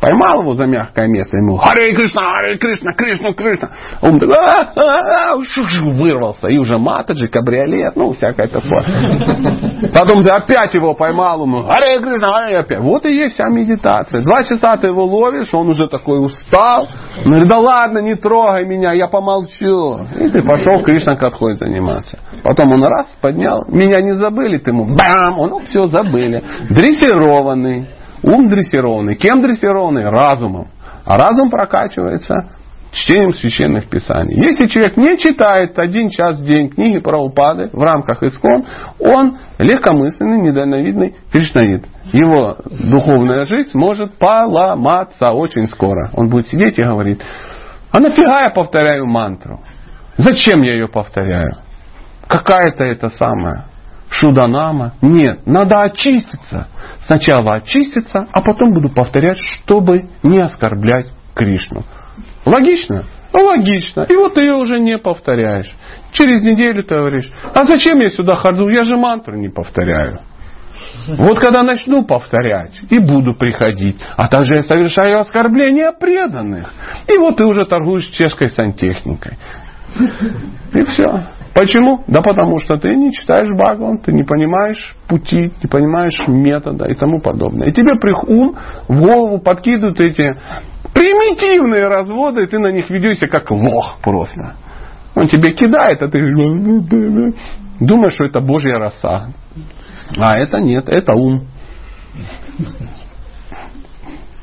Поймал 0.00 0.42
его 0.42 0.54
за 0.54 0.66
мягкое 0.66 1.08
место, 1.08 1.36
ему 1.36 1.56
Харе 1.56 1.92
Кришна, 1.94 2.34
Харе 2.34 2.58
Кришна, 2.58 2.92
Кришна, 2.92 3.32
Кришна. 3.32 3.70
Он 4.00 4.18
такой, 4.18 4.36
«А, 4.36 4.72
а, 4.76 5.32
а», 5.32 5.36
вырвался. 5.36 6.48
И 6.48 6.58
уже 6.58 6.78
матаджи, 6.78 7.26
кабриолет, 7.26 7.96
ну, 7.96 8.12
всякое 8.12 8.46
такое. 8.46 8.84
Потом 9.92 10.22
ты 10.22 10.30
опять 10.30 10.72
его 10.74 10.94
поймал, 10.94 11.42
ему 11.42 11.64
Харе 11.66 11.98
Кришна, 11.98 12.32
Харе 12.32 12.58
опять. 12.58 12.80
Вот 12.80 13.04
и 13.06 13.12
есть 13.12 13.34
вся 13.34 13.48
медитация. 13.48 14.22
Два 14.22 14.44
часа 14.44 14.76
ты 14.76 14.86
его 14.86 15.04
ловишь, 15.04 15.52
он 15.52 15.68
уже 15.68 15.88
такой 15.88 16.24
устал. 16.24 16.88
Он 17.24 17.30
говорит, 17.32 17.48
да 17.48 17.58
ладно, 17.58 17.98
не 17.98 18.14
трогай 18.14 18.66
меня, 18.66 18.92
я 18.92 19.08
помолчу. 19.08 20.06
И 20.18 20.28
ты 20.30 20.42
пошел 20.42 20.82
Кришна 20.84 21.16
Катхой 21.16 21.56
заниматься. 21.56 22.18
Потом 22.44 22.70
он 22.70 22.84
раз 22.84 23.06
поднял, 23.20 23.64
меня 23.68 24.00
не 24.00 24.14
забыли, 24.20 24.58
ты 24.58 24.70
ему 24.70 24.94
бам, 24.94 25.38
он 25.38 25.50
ну, 25.50 25.58
все 25.60 25.84
забыли. 25.84 26.42
Дрессированный. 26.70 27.88
Ум 28.22 28.48
дрессированный. 28.48 29.16
Кем 29.16 29.40
дрессированный? 29.40 30.08
Разумом. 30.08 30.68
А 31.04 31.16
разум 31.16 31.50
прокачивается 31.50 32.50
чтением 32.92 33.32
священных 33.32 33.88
писаний. 33.88 34.34
Если 34.36 34.66
человек 34.66 34.96
не 34.96 35.18
читает 35.18 35.78
один 35.78 36.08
час 36.08 36.40
в 36.40 36.44
день 36.44 36.70
книги 36.70 36.98
про 36.98 37.18
упады 37.18 37.68
в 37.72 37.80
рамках 37.82 38.22
искон, 38.22 38.66
он 38.98 39.38
легкомысленный, 39.58 40.40
недальновидный 40.40 41.14
кришнаит. 41.30 41.84
Его 42.12 42.56
духовная 42.66 43.44
жизнь 43.44 43.70
может 43.74 44.14
поломаться 44.14 45.32
очень 45.32 45.66
скоро. 45.66 46.10
Он 46.14 46.28
будет 46.28 46.48
сидеть 46.48 46.78
и 46.78 46.82
говорить, 46.82 47.20
а 47.90 48.00
нафига 48.00 48.42
я 48.42 48.50
повторяю 48.50 49.06
мантру? 49.06 49.60
Зачем 50.16 50.62
я 50.62 50.72
ее 50.72 50.88
повторяю? 50.88 51.56
Какая-то 52.26 52.84
это 52.84 53.08
самая 53.08 53.67
Шуданама. 54.10 54.94
Нет, 55.02 55.46
надо 55.46 55.82
очиститься. 55.82 56.68
Сначала 57.06 57.54
очиститься, 57.54 58.26
а 58.32 58.40
потом 58.40 58.72
буду 58.72 58.88
повторять, 58.88 59.38
чтобы 59.38 60.08
не 60.22 60.40
оскорблять 60.40 61.06
Кришну. 61.34 61.84
Логично? 62.44 63.04
Ну, 63.32 63.44
логично. 63.44 64.06
И 64.08 64.16
вот 64.16 64.34
ты 64.34 64.40
ее 64.42 64.54
уже 64.54 64.80
не 64.80 64.98
повторяешь. 64.98 65.70
Через 66.12 66.42
неделю 66.42 66.82
ты 66.82 66.94
говоришь, 66.94 67.30
а 67.54 67.64
зачем 67.64 67.98
я 67.98 68.08
сюда 68.08 68.34
хожу? 68.34 68.68
Я 68.68 68.84
же 68.84 68.96
мантру 68.96 69.36
не 69.36 69.48
повторяю. 69.48 70.20
Вот 71.06 71.38
когда 71.38 71.62
начну 71.62 72.04
повторять 72.04 72.80
и 72.90 72.98
буду 72.98 73.34
приходить, 73.34 73.96
а 74.16 74.28
также 74.28 74.54
я 74.56 74.62
совершаю 74.62 75.20
оскорбления 75.20 75.92
преданных. 75.92 76.72
И 77.06 77.16
вот 77.18 77.36
ты 77.36 77.44
уже 77.44 77.64
торгуешь 77.66 78.06
чешской 78.08 78.50
сантехникой. 78.50 79.38
И 80.72 80.84
все. 80.84 81.26
Почему? 81.58 82.04
Да 82.06 82.22
потому 82.22 82.60
что 82.60 82.76
ты 82.76 82.94
не 82.94 83.10
читаешь 83.12 83.48
Бхагаван, 83.52 83.98
ты 83.98 84.12
не 84.12 84.22
понимаешь 84.22 84.94
пути, 85.08 85.50
не 85.60 85.68
понимаешь 85.68 86.16
метода 86.28 86.86
и 86.86 86.94
тому 86.94 87.20
подобное. 87.20 87.66
И 87.66 87.72
тебе 87.72 87.98
при 87.98 88.12
ум 88.12 88.54
в 88.86 89.00
голову 89.00 89.40
подкидывают 89.40 89.98
эти 89.98 90.36
примитивные 90.94 91.88
разводы, 91.88 92.44
и 92.44 92.46
ты 92.46 92.60
на 92.60 92.70
них 92.70 92.88
ведешься 92.90 93.26
как 93.26 93.50
лох 93.50 93.98
просто. 94.04 94.54
Он 95.16 95.26
тебе 95.26 95.52
кидает, 95.52 96.00
а 96.00 96.08
ты 96.08 96.20
думаешь, 97.80 98.12
что 98.12 98.26
это 98.26 98.40
Божья 98.40 98.78
роса. 98.78 99.32
А 100.16 100.38
это 100.38 100.60
нет, 100.60 100.88
это 100.88 101.14
ум 101.14 101.48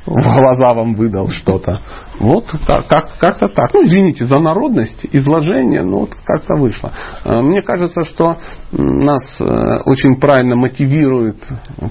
в 0.05 0.11
глаза 0.11 0.73
вам 0.73 0.93
выдал 0.93 1.29
что-то. 1.29 1.79
Вот 2.19 2.45
как, 2.65 2.87
как, 2.87 3.17
как-то 3.19 3.47
так. 3.47 3.73
Ну, 3.73 3.85
извините 3.85 4.25
за 4.25 4.39
народность, 4.39 5.05
изложение, 5.11 5.83
но 5.83 6.01
вот 6.01 6.11
как-то 6.23 6.55
вышло. 6.55 6.91
Э, 7.23 7.41
мне 7.41 7.61
кажется, 7.63 8.03
что 8.03 8.37
нас 8.71 9.23
э, 9.39 9.43
очень 9.85 10.19
правильно 10.19 10.55
мотивирует 10.55 11.37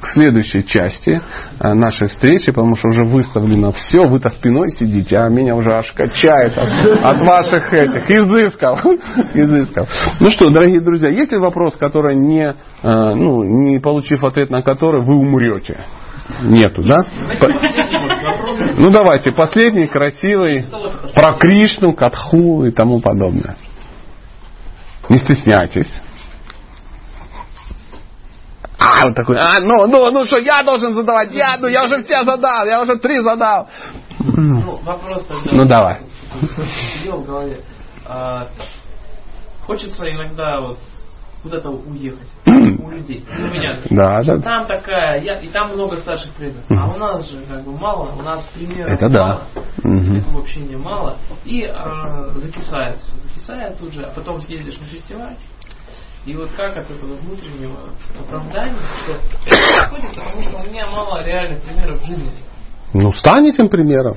к 0.00 0.06
следующей 0.12 0.64
части 0.64 1.20
э, 1.60 1.74
нашей 1.74 2.08
встречи, 2.08 2.52
потому 2.52 2.76
что 2.76 2.88
уже 2.88 3.04
выставлено 3.04 3.72
все, 3.72 4.04
вы-то 4.06 4.28
спиной 4.30 4.70
сидите, 4.70 5.18
а 5.18 5.28
меня 5.28 5.56
уже 5.56 5.70
аж 5.72 5.90
качает 5.92 6.56
от, 6.56 7.04
от 7.04 7.22
ваших 7.22 7.72
этих 7.72 8.10
изысков. 8.10 8.80
изысков. 9.34 9.88
Ну 10.20 10.30
что, 10.30 10.50
дорогие 10.50 10.80
друзья, 10.80 11.10
есть 11.10 11.32
ли 11.32 11.38
вопрос, 11.38 11.76
который 11.76 12.16
не, 12.16 12.54
ну, 12.82 13.42
не 13.42 13.78
получив 13.80 14.22
ответ 14.24 14.50
на 14.50 14.62
который, 14.62 15.04
вы 15.04 15.18
умрете? 15.18 15.84
Нету, 16.42 16.82
да? 16.82 16.96
Ну 18.76 18.90
давайте, 18.90 19.32
последний, 19.32 19.86
красивый, 19.86 20.66
про 21.14 21.34
Кришну, 21.38 21.94
Катху 21.94 22.64
и 22.64 22.70
тому 22.70 23.00
подобное. 23.00 23.56
Не 25.08 25.18
стесняйтесь. 25.18 26.02
А, 28.78 29.04
вот 29.04 29.14
такой, 29.14 29.36
а, 29.38 29.60
ну, 29.60 29.86
ну, 29.86 30.10
ну 30.10 30.24
что, 30.24 30.38
я 30.38 30.62
должен 30.62 30.94
задавать, 30.94 31.32
я, 31.32 31.56
ну, 31.58 31.68
я 31.68 31.84
уже 31.84 32.02
все 32.04 32.24
задал, 32.24 32.66
я 32.66 32.82
уже 32.82 32.96
три 32.96 33.20
задал. 33.20 33.68
Ну, 34.18 34.76
вопрос 34.82 35.26
тогда. 35.26 35.50
Ну, 35.52 35.64
давай. 35.64 36.00
в 36.40 37.24
голове. 37.24 37.60
А, 38.06 38.48
хочется 39.66 40.10
иногда 40.10 40.60
вот 40.60 40.78
куда-то 41.44 41.70
уехать 41.70 42.26
у 42.46 42.90
людей. 42.90 43.24
У 43.28 43.46
меня. 43.48 43.78
Да, 43.90 44.22
да. 44.22 44.38
Там 44.40 44.66
такая, 44.66 45.22
я, 45.22 45.38
и 45.38 45.48
там 45.48 45.74
много 45.74 45.98
старших 45.98 46.32
преданных. 46.32 46.64
А 46.70 46.88
у 46.88 46.96
нас 46.96 47.30
же 47.30 47.42
как 47.42 47.62
бы 47.62 47.72
мало, 47.78 48.12
у 48.14 48.22
нас 48.22 48.48
примеров 48.54 48.90
Это 48.90 49.08
мало, 49.10 49.46
да. 49.54 49.88
Угу. 49.88 50.38
общения 50.40 50.78
мало. 50.78 51.18
И 51.44 51.62
э, 51.62 52.30
закисает 52.36 52.96
все, 52.96 53.12
закисает 53.28 53.78
тут 53.78 53.92
же, 53.92 54.02
а 54.02 54.10
потом 54.14 54.40
съездишь 54.40 54.78
на 54.80 54.86
фестиваль. 54.86 55.36
И 56.24 56.34
вот 56.34 56.50
как 56.56 56.74
от 56.78 56.90
этого 56.90 57.14
внутреннего 57.16 57.76
оправдания, 58.18 58.80
что 59.04 59.12
это 59.12 59.36
происходит, 59.44 60.14
потому 60.16 60.42
что 60.42 60.56
у 60.56 60.64
меня 60.64 60.86
мало 60.86 61.22
реальных 61.22 61.62
примеров 61.62 62.00
в 62.00 62.06
жизни. 62.06 62.32
Ну, 62.94 63.12
стань 63.12 63.48
этим 63.48 63.68
примером. 63.68 64.16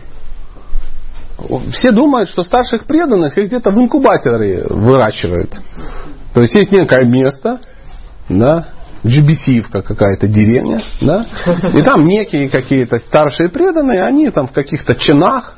Все 1.73 1.91
думают, 1.91 2.29
что 2.29 2.43
старших 2.43 2.85
преданных 2.85 3.37
их 3.37 3.47
где-то 3.47 3.71
в 3.71 3.77
инкубаторе 3.77 4.65
выращивают. 4.69 5.59
То 6.37 6.41
есть 6.41 6.53
есть 6.53 6.71
некое 6.71 7.03
место, 7.03 7.61
да, 8.29 8.67
Джибисивка 9.03 9.81
какая-то 9.81 10.27
деревня, 10.27 10.83
да, 11.01 11.25
и 11.73 11.81
там 11.81 12.05
некие 12.05 12.47
какие-то 12.47 12.99
старшие 12.99 13.49
преданные, 13.49 14.03
они 14.03 14.29
там 14.29 14.47
в 14.47 14.51
каких-то 14.51 14.93
чинах, 14.93 15.55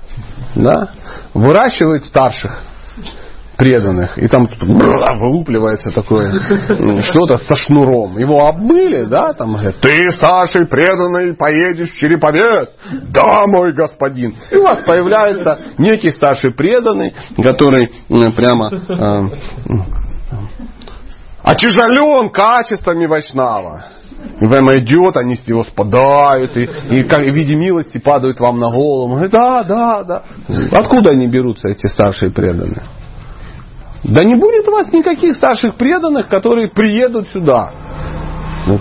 да, 0.55 0.91
выращивают 1.33 2.05
старших 2.05 2.63
преданных. 3.57 4.17
И 4.17 4.29
там 4.29 4.47
вылупливается 4.57 5.91
такое 5.91 6.31
что-то 7.01 7.39
со 7.39 7.57
шнуром. 7.57 8.17
Его 8.17 8.47
обмыли, 8.47 9.03
да, 9.03 9.33
там 9.33 9.55
говорят, 9.55 9.81
ты 9.81 10.13
старший 10.13 10.65
преданный, 10.65 11.33
поедешь 11.33 11.91
в 11.91 11.97
Череповец. 11.97 12.69
Да, 13.09 13.41
мой 13.47 13.73
господин. 13.73 14.33
И 14.49 14.55
у 14.55 14.63
вас 14.63 14.79
появляется 14.85 15.59
некий 15.77 16.11
старший 16.11 16.53
преданный, 16.53 17.13
который 17.35 17.91
прямо 18.37 18.71
э, 18.71 19.89
отяжелен 21.51 22.29
качествами 22.29 23.05
Вайшнава. 23.05 23.85
И 24.41 24.45
время 24.45 24.79
идет, 24.83 25.15
они 25.17 25.35
с 25.35 25.47
него 25.47 25.63
спадают, 25.63 26.55
и, 26.57 26.63
и 26.63 27.03
как, 27.03 27.19
в 27.19 27.33
виде 27.33 27.55
милости 27.55 27.97
падают 27.97 28.39
вам 28.39 28.57
на 28.57 28.69
голову. 28.69 29.13
Говорит, 29.13 29.31
да, 29.31 29.63
да, 29.63 30.03
да. 30.03 30.23
Откуда 30.71 31.11
они 31.11 31.27
берутся, 31.27 31.69
эти 31.69 31.87
старшие 31.87 32.31
преданные? 32.31 32.83
Да 34.03 34.23
не 34.23 34.35
будет 34.35 34.67
у 34.67 34.71
вас 34.71 34.91
никаких 34.91 35.35
старших 35.35 35.75
преданных, 35.75 36.27
которые 36.27 36.69
приедут 36.69 37.29
сюда. 37.29 37.71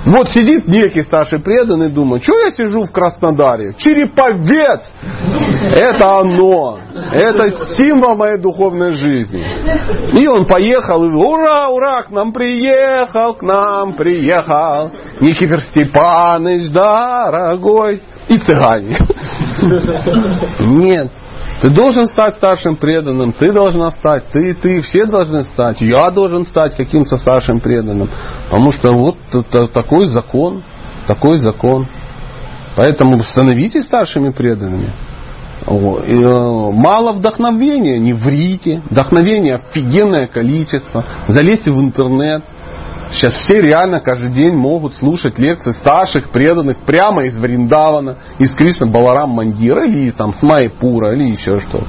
Вот 0.04 0.28
сидит 0.30 0.68
некий 0.68 1.02
старший 1.02 1.40
преданный 1.40 1.88
думает, 1.88 2.22
что 2.22 2.34
я 2.38 2.52
сижу 2.52 2.82
в 2.82 2.92
Краснодаре? 2.92 3.74
Череповец! 3.78 4.82
Это 5.74 6.18
оно. 6.18 6.78
Это 7.12 7.50
символ 7.74 8.16
моей 8.16 8.38
духовной 8.38 8.92
жизни. 8.92 9.44
И 10.18 10.26
он 10.26 10.44
поехал, 10.44 11.04
и 11.04 11.08
ура, 11.08 11.68
ура, 11.70 12.02
к 12.02 12.10
нам 12.10 12.32
приехал, 12.32 13.34
к 13.34 13.42
нам 13.42 13.94
приехал. 13.94 14.92
Никифор 15.20 15.60
Степаныч, 15.62 16.70
дорогой. 16.70 18.02
И 18.28 18.38
цыгане. 18.38 18.98
Нет. 20.60 21.10
Ты 21.60 21.70
должен 21.70 22.06
стать 22.06 22.36
старшим 22.36 22.76
преданным, 22.76 23.32
ты 23.32 23.52
должна 23.52 23.90
стать, 23.90 24.28
ты, 24.30 24.54
ты, 24.54 24.80
все 24.82 25.06
должны 25.06 25.42
стать, 25.44 25.80
я 25.80 26.10
должен 26.10 26.46
стать 26.46 26.76
каким-то 26.76 27.16
старшим 27.16 27.58
преданным. 27.58 28.08
Потому 28.44 28.70
что 28.70 28.92
вот 28.92 29.16
это, 29.32 29.66
такой 29.66 30.06
закон, 30.06 30.62
такой 31.06 31.38
закон. 31.38 31.86
Поэтому 32.76 33.20
становитесь 33.24 33.84
старшими 33.84 34.30
преданными. 34.30 34.92
Э, 35.66 36.70
мало 36.72 37.12
вдохновения, 37.12 37.98
не 37.98 38.12
врите. 38.12 38.82
Вдохновения 38.88 39.56
офигенное 39.56 40.28
количество. 40.28 41.04
Залезьте 41.26 41.72
в 41.72 41.80
интернет, 41.80 42.44
Сейчас 43.10 43.34
все 43.34 43.60
реально 43.60 44.00
каждый 44.00 44.30
день 44.32 44.54
могут 44.54 44.94
слушать 44.94 45.38
лекции 45.38 45.72
старших, 45.72 46.30
преданных 46.30 46.78
прямо 46.80 47.24
из 47.24 47.38
Вриндавана, 47.38 48.18
из 48.38 48.52
Кришны 48.54 48.90
Баларам 48.90 49.30
Мандира 49.30 49.86
или 49.86 50.10
там 50.10 50.34
с 50.34 50.42
Майпура 50.42 51.12
или 51.14 51.30
еще 51.30 51.60
что-то. 51.60 51.86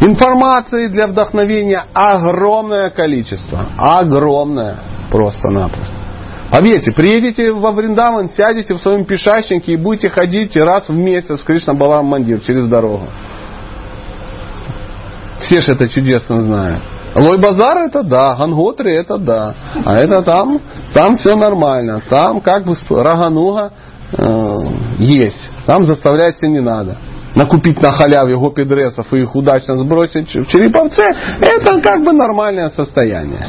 Информации 0.00 0.88
для 0.88 1.06
вдохновения 1.06 1.84
огромное 1.94 2.90
количество. 2.90 3.66
Огромное 3.78 4.78
просто-напросто. 5.10 5.94
Поверьте, 6.50 6.92
приедете 6.92 7.52
во 7.52 7.72
Вриндаван, 7.72 8.28
сядете 8.30 8.74
в 8.74 8.78
своем 8.78 9.04
пешачнике 9.04 9.72
и 9.72 9.76
будете 9.76 10.10
ходить 10.10 10.56
раз 10.56 10.88
в 10.88 10.92
месяц 10.92 11.40
в 11.40 11.44
Кришна 11.44 11.74
Балам 11.74 12.06
Мандир 12.06 12.40
через 12.40 12.66
дорогу. 12.68 13.08
Все 15.40 15.60
же 15.60 15.72
это 15.72 15.88
чудесно 15.88 16.40
знают. 16.42 16.82
Лой 17.14 17.38
базар 17.38 17.86
это 17.86 18.02
да, 18.02 18.34
Ганготри 18.34 18.92
это 18.92 19.18
да. 19.18 19.54
А 19.84 19.94
это 20.00 20.22
там, 20.22 20.60
там 20.92 21.16
все 21.16 21.36
нормально. 21.36 22.02
Там 22.08 22.40
как 22.40 22.64
бы 22.66 22.74
рагануга 22.90 23.72
э, 24.16 24.58
есть. 24.98 25.40
Там 25.66 25.84
заставлять 25.84 26.38
себя 26.38 26.48
не 26.48 26.60
надо. 26.60 26.96
Накупить 27.36 27.80
на 27.82 27.90
халяве 27.90 28.36
гопидресов 28.36 29.12
и 29.12 29.18
их 29.18 29.34
удачно 29.34 29.76
сбросить 29.76 30.28
в 30.34 30.46
Череповце, 30.46 31.02
это 31.40 31.80
как 31.80 32.04
бы 32.04 32.12
нормальное 32.12 32.70
состояние. 32.70 33.46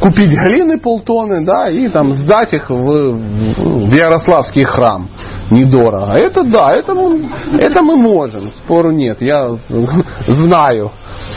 Купить 0.00 0.30
глины 0.30 0.78
полтонны, 0.78 1.44
да, 1.44 1.68
и 1.68 1.88
там 1.88 2.12
сдать 2.12 2.52
их 2.52 2.68
в, 2.68 2.74
в 2.74 3.92
Ярославский 3.94 4.64
храм 4.64 5.08
недорого. 5.50 6.12
Это 6.14 6.44
да, 6.44 6.72
это 6.72 6.94
мы, 6.94 7.30
это 7.58 7.82
мы 7.82 7.96
можем, 7.96 8.48
спору 8.64 8.90
нет, 8.90 9.22
я 9.22 9.56
знаю 10.26 10.90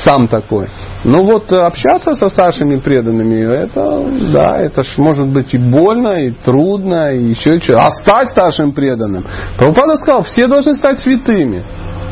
сам 0.03 0.27
такой. 0.27 0.68
Но 1.03 1.23
вот 1.23 1.52
общаться 1.53 2.15
со 2.15 2.30
старшими 2.30 2.77
преданными, 2.77 3.41
это, 3.56 4.03
да, 4.34 4.57
это 4.57 4.84
ж 4.84 4.98
может 4.98 5.27
быть 5.30 5.53
и 5.53 5.57
больно, 5.57 6.23
и 6.23 6.31
трудно, 6.31 7.14
и 7.14 7.30
еще 7.30 7.60
что. 7.60 7.80
А 7.80 7.91
стать 7.91 8.30
старшим 8.31 8.73
преданным. 8.73 9.26
Прабхупада 9.57 9.95
сказал, 9.95 10.23
все 10.23 10.48
должны 10.48 10.73
стать 10.73 10.99
святыми. 10.99 11.64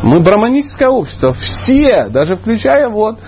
Мы 0.03 0.19
браманическое 0.19 0.89
общество, 0.89 1.33
все, 1.33 2.07
даже 2.09 2.35
включая 2.35 2.89
вот 2.89 3.19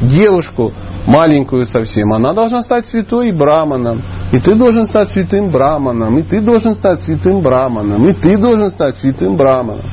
девушку 0.00 0.72
маленькую 1.06 1.66
совсем, 1.66 2.12
она 2.12 2.34
должна 2.34 2.60
стать 2.62 2.86
святой 2.86 3.32
браманом. 3.32 4.02
И 4.32 4.38
ты 4.38 4.54
должен 4.54 4.84
стать 4.84 5.10
святым 5.10 5.50
браманом, 5.50 6.18
и 6.18 6.22
ты 6.22 6.40
должен 6.40 6.74
стать 6.74 7.00
святым 7.00 7.40
браманом, 7.40 8.06
и 8.06 8.12
ты 8.12 8.36
должен 8.36 8.70
стать 8.70 8.96
святым 8.96 9.36
браманом. 9.36 9.84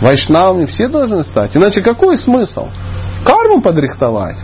Вайшнавами 0.00 0.66
все 0.66 0.88
должны 0.88 1.24
стать. 1.24 1.56
Иначе 1.56 1.82
какой 1.82 2.16
смысл? 2.16 2.68
Карму 3.24 3.60
подрихтовать? 3.62 4.36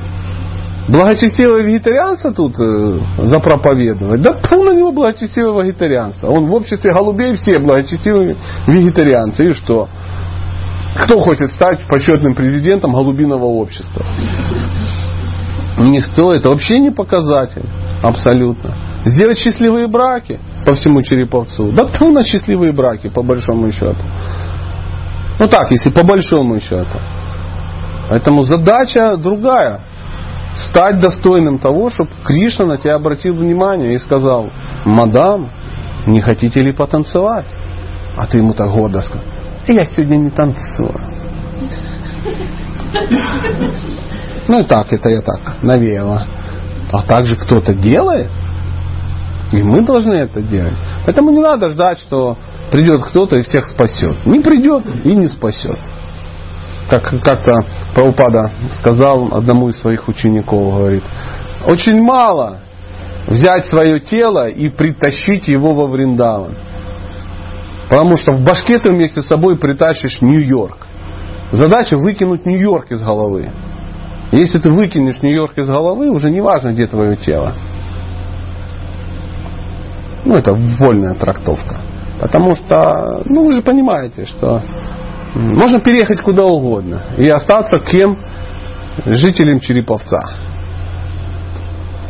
Благочестивое 0.88 1.62
вегетарианство 1.62 2.32
тут 2.32 2.58
э, 2.58 2.98
запроповедовать. 3.18 4.20
Да 4.20 4.32
ту 4.32 4.64
на 4.64 4.74
него 4.74 4.90
благочестивое 4.90 5.64
вегетарианство. 5.64 6.28
Он 6.28 6.46
в 6.46 6.54
обществе 6.54 6.92
голубей 6.92 7.34
все 7.36 7.60
благочестивые 7.60 8.36
вегетарианцы. 8.66 9.50
И 9.50 9.54
что? 9.54 9.88
Кто 10.94 11.20
хочет 11.20 11.52
стать 11.52 11.80
почетным 11.86 12.34
президентом 12.34 12.92
голубиного 12.92 13.44
общества? 13.44 14.04
Никто. 15.78 16.32
Это 16.34 16.50
вообще 16.50 16.78
не 16.78 16.90
показатель. 16.90 17.64
Абсолютно. 18.02 18.72
Сделать 19.04 19.38
счастливые 19.38 19.86
браки 19.88 20.38
по 20.66 20.74
всему 20.74 21.02
Череповцу. 21.02 21.72
Да 21.72 21.86
кто 21.86 22.10
на 22.10 22.22
счастливые 22.22 22.72
браки, 22.72 23.08
по 23.08 23.22
большому 23.22 23.70
счету. 23.72 23.96
Ну 25.38 25.48
так, 25.48 25.70
если 25.70 25.90
по 25.90 26.04
большому 26.04 26.60
счету. 26.60 26.98
Поэтому 28.08 28.44
задача 28.44 29.16
другая. 29.16 29.80
Стать 30.68 31.00
достойным 31.00 31.58
того, 31.58 31.88
чтобы 31.88 32.10
Кришна 32.24 32.66
на 32.66 32.76
тебя 32.76 32.96
обратил 32.96 33.34
внимание 33.34 33.94
и 33.94 33.98
сказал, 33.98 34.50
мадам, 34.84 35.48
не 36.06 36.20
хотите 36.20 36.60
ли 36.60 36.72
потанцевать? 36.72 37.46
А 38.18 38.26
ты 38.26 38.38
ему 38.38 38.52
так 38.52 38.70
гордо 38.70 39.00
сказал, 39.00 39.24
я 39.68 39.84
сегодня 39.84 40.16
не 40.16 40.30
танцую. 40.30 40.94
Ну 44.48 44.60
и 44.60 44.64
так, 44.64 44.92
это 44.92 45.08
я 45.08 45.20
так 45.20 45.62
навеяло. 45.62 46.26
А 46.92 47.02
также 47.02 47.36
кто-то 47.36 47.72
делает, 47.72 48.30
и 49.52 49.62
мы 49.62 49.82
должны 49.82 50.14
это 50.14 50.42
делать. 50.42 50.76
Поэтому 51.04 51.30
не 51.30 51.40
надо 51.40 51.70
ждать, 51.70 51.98
что 52.00 52.36
придет 52.70 53.02
кто-то 53.04 53.38
и 53.38 53.42
всех 53.42 53.66
спасет. 53.66 54.26
Не 54.26 54.40
придет 54.40 54.84
и 55.04 55.14
не 55.14 55.28
спасет. 55.28 55.78
Как 56.88 57.04
как-то 57.22 57.52
Праупада 57.94 58.52
сказал 58.80 59.28
одному 59.32 59.68
из 59.68 59.78
своих 59.80 60.08
учеников, 60.08 60.74
говорит, 60.74 61.04
очень 61.66 62.02
мало 62.02 62.58
взять 63.28 63.66
свое 63.66 64.00
тело 64.00 64.48
и 64.48 64.68
притащить 64.68 65.48
его 65.48 65.74
во 65.74 65.86
Вриндаван. 65.86 66.54
Потому 67.92 68.16
что 68.16 68.32
в 68.32 68.42
башке 68.42 68.78
ты 68.78 68.88
вместе 68.88 69.20
с 69.20 69.26
собой 69.26 69.58
притащишь 69.58 70.22
Нью-Йорк. 70.22 70.78
Задача 71.50 71.98
выкинуть 71.98 72.46
Нью-Йорк 72.46 72.90
из 72.90 73.02
головы. 73.02 73.50
Если 74.30 74.58
ты 74.58 74.72
выкинешь 74.72 75.20
Нью-Йорк 75.20 75.58
из 75.58 75.68
головы, 75.68 76.08
уже 76.08 76.30
не 76.30 76.40
важно, 76.40 76.70
где 76.70 76.86
твое 76.86 77.16
тело. 77.16 77.52
Ну, 80.24 80.32
это 80.36 80.54
вольная 80.54 81.12
трактовка. 81.12 81.82
Потому 82.18 82.54
что, 82.54 83.24
ну, 83.26 83.44
вы 83.44 83.52
же 83.52 83.60
понимаете, 83.60 84.24
что 84.24 84.62
можно 85.34 85.78
переехать 85.80 86.22
куда 86.22 86.46
угодно 86.46 87.02
и 87.18 87.28
остаться 87.28 87.78
кем? 87.78 88.16
Жителем 89.04 89.60
Череповца. 89.60 90.18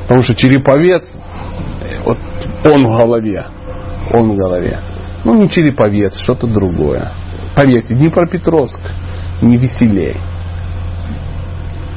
Потому 0.02 0.22
что 0.22 0.36
Череповец, 0.36 1.04
вот 2.04 2.18
он 2.72 2.86
в 2.86 3.00
голове. 3.00 3.46
Он 4.12 4.30
в 4.30 4.36
голове. 4.36 4.78
Ну, 5.24 5.34
не 5.34 5.48
Череповец, 5.48 6.18
что-то 6.18 6.46
другое. 6.46 7.12
Поверьте, 7.54 7.94
Днепропетровск 7.94 8.78
не 9.40 9.56
веселей. 9.56 10.16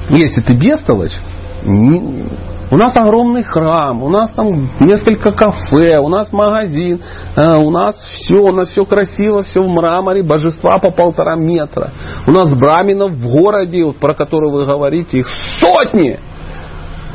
Если 0.09 0.41
ты 0.41 0.53
бестолочь, 0.53 1.17
не, 1.63 2.27
у 2.71 2.77
нас 2.77 2.95
огромный 2.95 3.43
храм, 3.43 4.03
у 4.03 4.09
нас 4.09 4.31
там 4.33 4.69
несколько 4.79 5.31
кафе, 5.31 5.97
у 5.99 6.09
нас 6.09 6.31
магазин, 6.31 7.01
э, 7.35 7.55
у 7.57 7.71
нас 7.71 7.95
все, 7.97 8.39
у 8.39 8.51
нас 8.51 8.69
все 8.69 8.85
красиво, 8.85 9.43
все 9.43 9.61
в 9.61 9.67
мраморе, 9.67 10.23
божества 10.23 10.77
по 10.79 10.91
полтора 10.91 11.35
метра. 11.35 11.91
У 12.27 12.31
нас 12.31 12.53
браминов 12.53 13.13
в 13.13 13.31
городе, 13.31 13.93
про 13.99 14.13
который 14.13 14.51
вы 14.51 14.65
говорите, 14.65 15.19
их 15.19 15.27
сотни, 15.59 16.19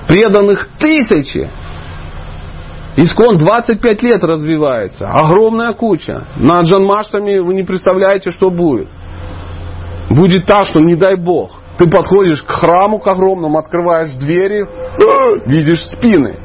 преданных 0.08 0.68
тысячи. 0.78 1.50
Искон 2.96 3.36
25 3.38 4.02
лет 4.02 4.22
развивается, 4.22 5.08
огромная 5.08 5.72
куча. 5.74 6.24
На 6.36 6.60
Джанмаштами 6.62 7.38
вы 7.38 7.54
не 7.54 7.62
представляете, 7.62 8.30
что 8.30 8.50
будет. 8.50 8.88
Будет 10.10 10.46
так, 10.46 10.66
что 10.66 10.80
не 10.80 10.96
дай 10.96 11.16
Бог. 11.16 11.52
Ты 11.78 11.88
подходишь 11.88 12.42
к 12.42 12.50
храму, 12.50 12.98
к 12.98 13.06
огромному, 13.06 13.56
открываешь 13.56 14.12
двери, 14.12 14.66
видишь 15.46 15.82
спины. 15.86 16.36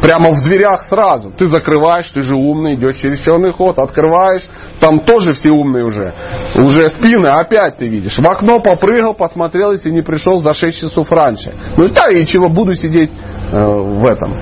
Прямо 0.00 0.32
в 0.32 0.44
дверях 0.44 0.84
сразу. 0.84 1.32
Ты 1.36 1.46
закрываешь, 1.46 2.10
ты 2.10 2.22
же 2.22 2.34
умный, 2.34 2.74
идешь 2.74 2.96
через 2.96 3.20
черный 3.20 3.52
ход, 3.52 3.78
открываешь, 3.78 4.46
там 4.78 5.00
тоже 5.00 5.32
все 5.32 5.50
умные 5.50 5.84
уже. 5.84 6.12
Уже 6.56 6.90
спины 6.90 7.28
опять 7.28 7.78
ты 7.78 7.88
видишь. 7.88 8.18
В 8.18 8.26
окно 8.26 8.60
попрыгал, 8.60 9.14
посмотрел, 9.14 9.72
если 9.72 9.90
не 9.90 10.02
пришел 10.02 10.40
за 10.40 10.52
6 10.52 10.78
часов 10.78 11.10
раньше. 11.10 11.54
Ну 11.76 11.88
да, 11.88 12.10
и 12.12 12.26
чего 12.26 12.48
буду 12.48 12.74
сидеть 12.74 13.10
э, 13.50 13.66
в 13.66 14.04
этом, 14.04 14.34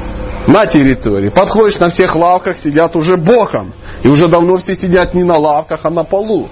на 0.47 0.66
территории. 0.66 1.28
Подходишь, 1.28 1.78
на 1.78 1.90
всех 1.90 2.14
лавках 2.14 2.56
сидят 2.59 2.97
уже 2.97 3.16
боком. 3.16 3.74
И 4.02 4.09
уже 4.09 4.28
давно 4.28 4.56
все 4.56 4.74
сидят 4.74 5.14
не 5.14 5.23
на 5.23 5.36
лавках, 5.36 5.81
а 5.85 5.90
на 5.90 6.05
полу. 6.05 6.48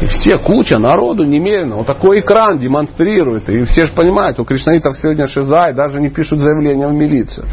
И 0.00 0.06
все, 0.06 0.38
куча 0.38 0.78
народу 0.78 1.24
немерено. 1.24 1.76
Вот 1.76 1.86
такой 1.86 2.20
экран 2.20 2.58
демонстрирует. 2.58 3.48
И 3.48 3.60
все 3.62 3.86
же 3.86 3.92
понимают, 3.92 4.38
у 4.40 4.44
кришнаитов 4.44 4.96
сегодня 4.96 5.26
шиза 5.26 5.68
и 5.70 5.74
даже 5.74 6.00
не 6.00 6.10
пишут 6.10 6.40
заявление 6.40 6.88
в 6.88 6.92
милицию. 6.92 7.46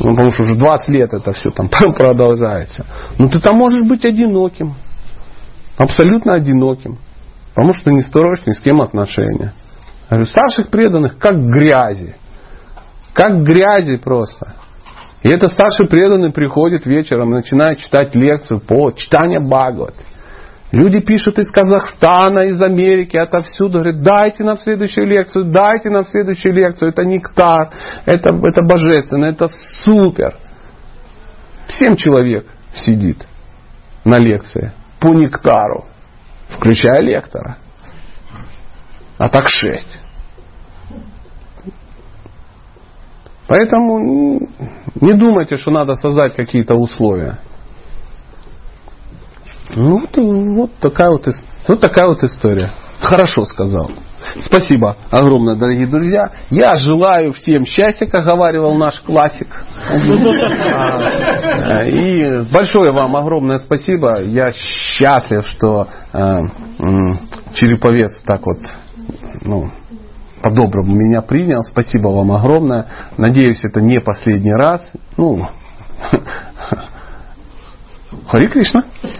Ну, 0.00 0.10
потому 0.10 0.30
что 0.30 0.44
уже 0.44 0.54
20 0.54 0.88
лет 0.88 1.12
это 1.12 1.32
все 1.32 1.50
там 1.50 1.68
продолжается. 1.96 2.86
Но 3.18 3.28
ты 3.28 3.40
там 3.40 3.56
можешь 3.56 3.82
быть 3.82 4.04
одиноким. 4.04 4.74
Абсолютно 5.76 6.34
одиноким. 6.34 6.98
Потому 7.54 7.74
что 7.74 7.84
ты 7.84 7.92
не 7.92 8.02
строишь 8.02 8.46
ни 8.46 8.52
с 8.52 8.60
кем 8.60 8.80
отношения. 8.80 9.52
Я 10.10 10.16
говорю, 10.16 10.26
старших 10.26 10.68
преданных 10.68 11.18
как 11.18 11.34
грязи. 11.34 12.14
Как 13.12 13.42
грязи 13.42 13.96
просто. 13.96 14.54
И 15.22 15.28
это 15.28 15.48
старший 15.48 15.88
преданный 15.88 16.32
приходит 16.32 16.84
вечером 16.84 17.30
и 17.30 17.36
начинает 17.36 17.78
читать 17.78 18.14
лекцию 18.14 18.60
по 18.60 18.90
читанию 18.92 19.40
Бхагават. 19.40 19.94
Люди 20.72 21.00
пишут 21.00 21.38
из 21.38 21.50
Казахстана, 21.50 22.46
из 22.46 22.60
Америки, 22.62 23.16
отовсюду, 23.16 23.80
говорят, 23.80 24.00
дайте 24.00 24.42
нам 24.42 24.58
следующую 24.58 25.06
лекцию, 25.06 25.44
дайте 25.52 25.90
нам 25.90 26.06
следующую 26.06 26.54
лекцию, 26.54 26.88
это 26.88 27.04
нектар, 27.04 27.72
это, 28.06 28.30
это 28.30 28.62
божественно, 28.62 29.26
это 29.26 29.48
супер. 29.84 30.34
Семь 31.68 31.94
человек 31.94 32.46
сидит 32.74 33.18
на 34.04 34.18
лекции 34.18 34.72
по 34.98 35.08
нектару, 35.08 35.84
включая 36.48 37.00
лектора. 37.02 37.58
А 39.18 39.28
так 39.28 39.48
шесть. 39.48 39.98
Поэтому 43.52 44.48
не 45.02 45.12
думайте, 45.12 45.58
что 45.58 45.70
надо 45.70 45.94
создать 45.96 46.34
какие-то 46.34 46.74
условия. 46.74 47.36
Ну, 49.76 49.98
вот, 49.98 50.16
вот, 50.16 50.70
такая 50.80 51.10
вот, 51.10 51.28
вот 51.68 51.78
такая 51.78 52.08
вот 52.08 52.24
история. 52.24 52.70
Хорошо 52.98 53.44
сказал. 53.44 53.90
Спасибо 54.40 54.96
огромное, 55.10 55.54
дорогие 55.54 55.86
друзья. 55.86 56.30
Я 56.48 56.76
желаю 56.76 57.34
всем 57.34 57.66
счастья, 57.66 58.06
как 58.06 58.24
говаривал 58.24 58.74
наш 58.76 58.98
классик. 59.00 59.48
А, 61.64 61.84
И 61.84 62.50
большое 62.50 62.90
вам 62.92 63.14
огромное 63.16 63.58
спасибо. 63.58 64.22
Я 64.22 64.50
счастлив, 64.52 65.46
что 65.46 65.88
э, 66.12 66.40
Череповец 67.54 68.18
так 68.24 68.46
вот 68.46 68.60
ну, 69.42 69.70
по-доброму 70.42 70.94
меня 70.94 71.22
принял. 71.22 71.62
Спасибо 71.62 72.08
вам 72.08 72.32
огромное. 72.32 72.86
Надеюсь, 73.16 73.64
это 73.64 73.80
не 73.80 74.00
последний 74.00 74.52
раз. 74.52 74.82
Ну, 75.16 75.46
Хари 78.26 78.46
Кришна. 78.46 78.84